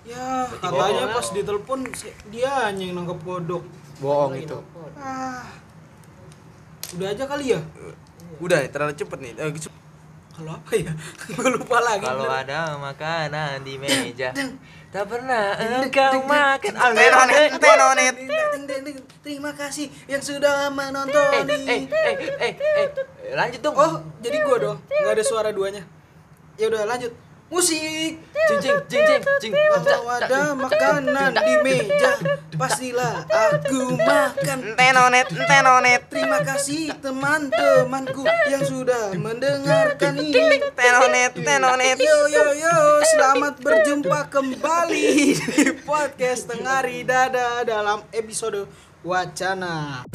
ya 0.00 0.48
katanya 0.58 1.12
pas 1.12 1.28
ditelepon 1.30 1.86
dia 2.32 2.50
hanya 2.66 2.82
yang 2.82 2.96
nangkep 3.04 3.20
kodok 3.20 3.62
bohong 4.00 4.34
itu. 4.34 4.56
ah. 4.96 5.44
Udah 6.90 7.08
aja 7.08 7.24
kali 7.24 7.54
ya? 7.54 7.60
Udah 8.38 8.58
nih 8.58 8.70
terlalu 8.70 8.92
cepet 8.92 9.18
nih. 9.20 9.32
Eh, 9.36 9.52
cep- 9.54 9.78
kalau 10.30 10.56
apa 10.56 10.72
ya? 10.72 10.90
Gue 11.30 11.48
lupa 11.50 11.78
lagi 11.78 12.02
Kalau 12.02 12.26
ada 12.26 12.74
makanan 12.74 13.60
di 13.60 13.76
meja, 13.76 14.32
tak 14.92 15.04
pernah 15.04 15.54
engkau 15.54 16.24
makan. 16.24 16.72
Tenonet, 16.72 17.50
tenonet. 17.54 18.14
Terima 19.20 19.52
kasih 19.52 19.86
yang 20.06 20.18
sudah 20.18 20.66
Eh, 20.66 20.72
menonton 20.72 21.44
eh, 21.44 21.60
eh, 21.68 21.82
eh, 21.86 22.16
eh, 22.40 22.52
eh, 22.82 22.88
lanjut 23.30 23.60
dong. 23.60 23.76
oh 23.76 23.92
jadi 24.18 24.40
gua 24.42 24.56
dong 24.58 24.78
nggak 24.82 25.12
ada 25.12 25.22
suara 25.22 25.50
duanya. 25.52 25.84
Ya 26.56 26.66
udah 26.66 26.88
lanjut 26.88 27.12
musik. 27.50 28.16
Jing 28.48 28.60
jing 28.62 28.78
jing 28.88 29.04
jing 29.04 29.22
jing. 29.42 29.52
kalau 29.52 30.06
ada 30.08 30.54
makanan 30.56 31.34
di 31.36 31.54
meja. 31.66 32.12
pastilah 32.54 33.26
aku 33.28 33.98
makan. 33.98 34.78
Tenonet 34.78 35.28
tenonet. 35.28 36.00
Terima 36.08 36.40
kasih 36.46 36.94
teman-temanku 37.02 38.24
yang 38.48 38.62
sudah 38.64 39.12
mendengarkan 39.18 40.14
ini. 40.16 40.62
tenonet 40.78 41.34
tenonet. 41.36 41.98
Yo 41.98 42.18
yo 42.30 42.46
yo, 42.54 42.76
selamat 43.12 43.60
berjumpa 43.60 44.30
kembali 44.30 45.10
di 45.36 45.64
podcast 45.84 46.48
Tengari 46.48 47.02
Dada 47.02 47.66
dalam 47.66 48.06
episode 48.14 48.64
Wacana. 49.02 50.06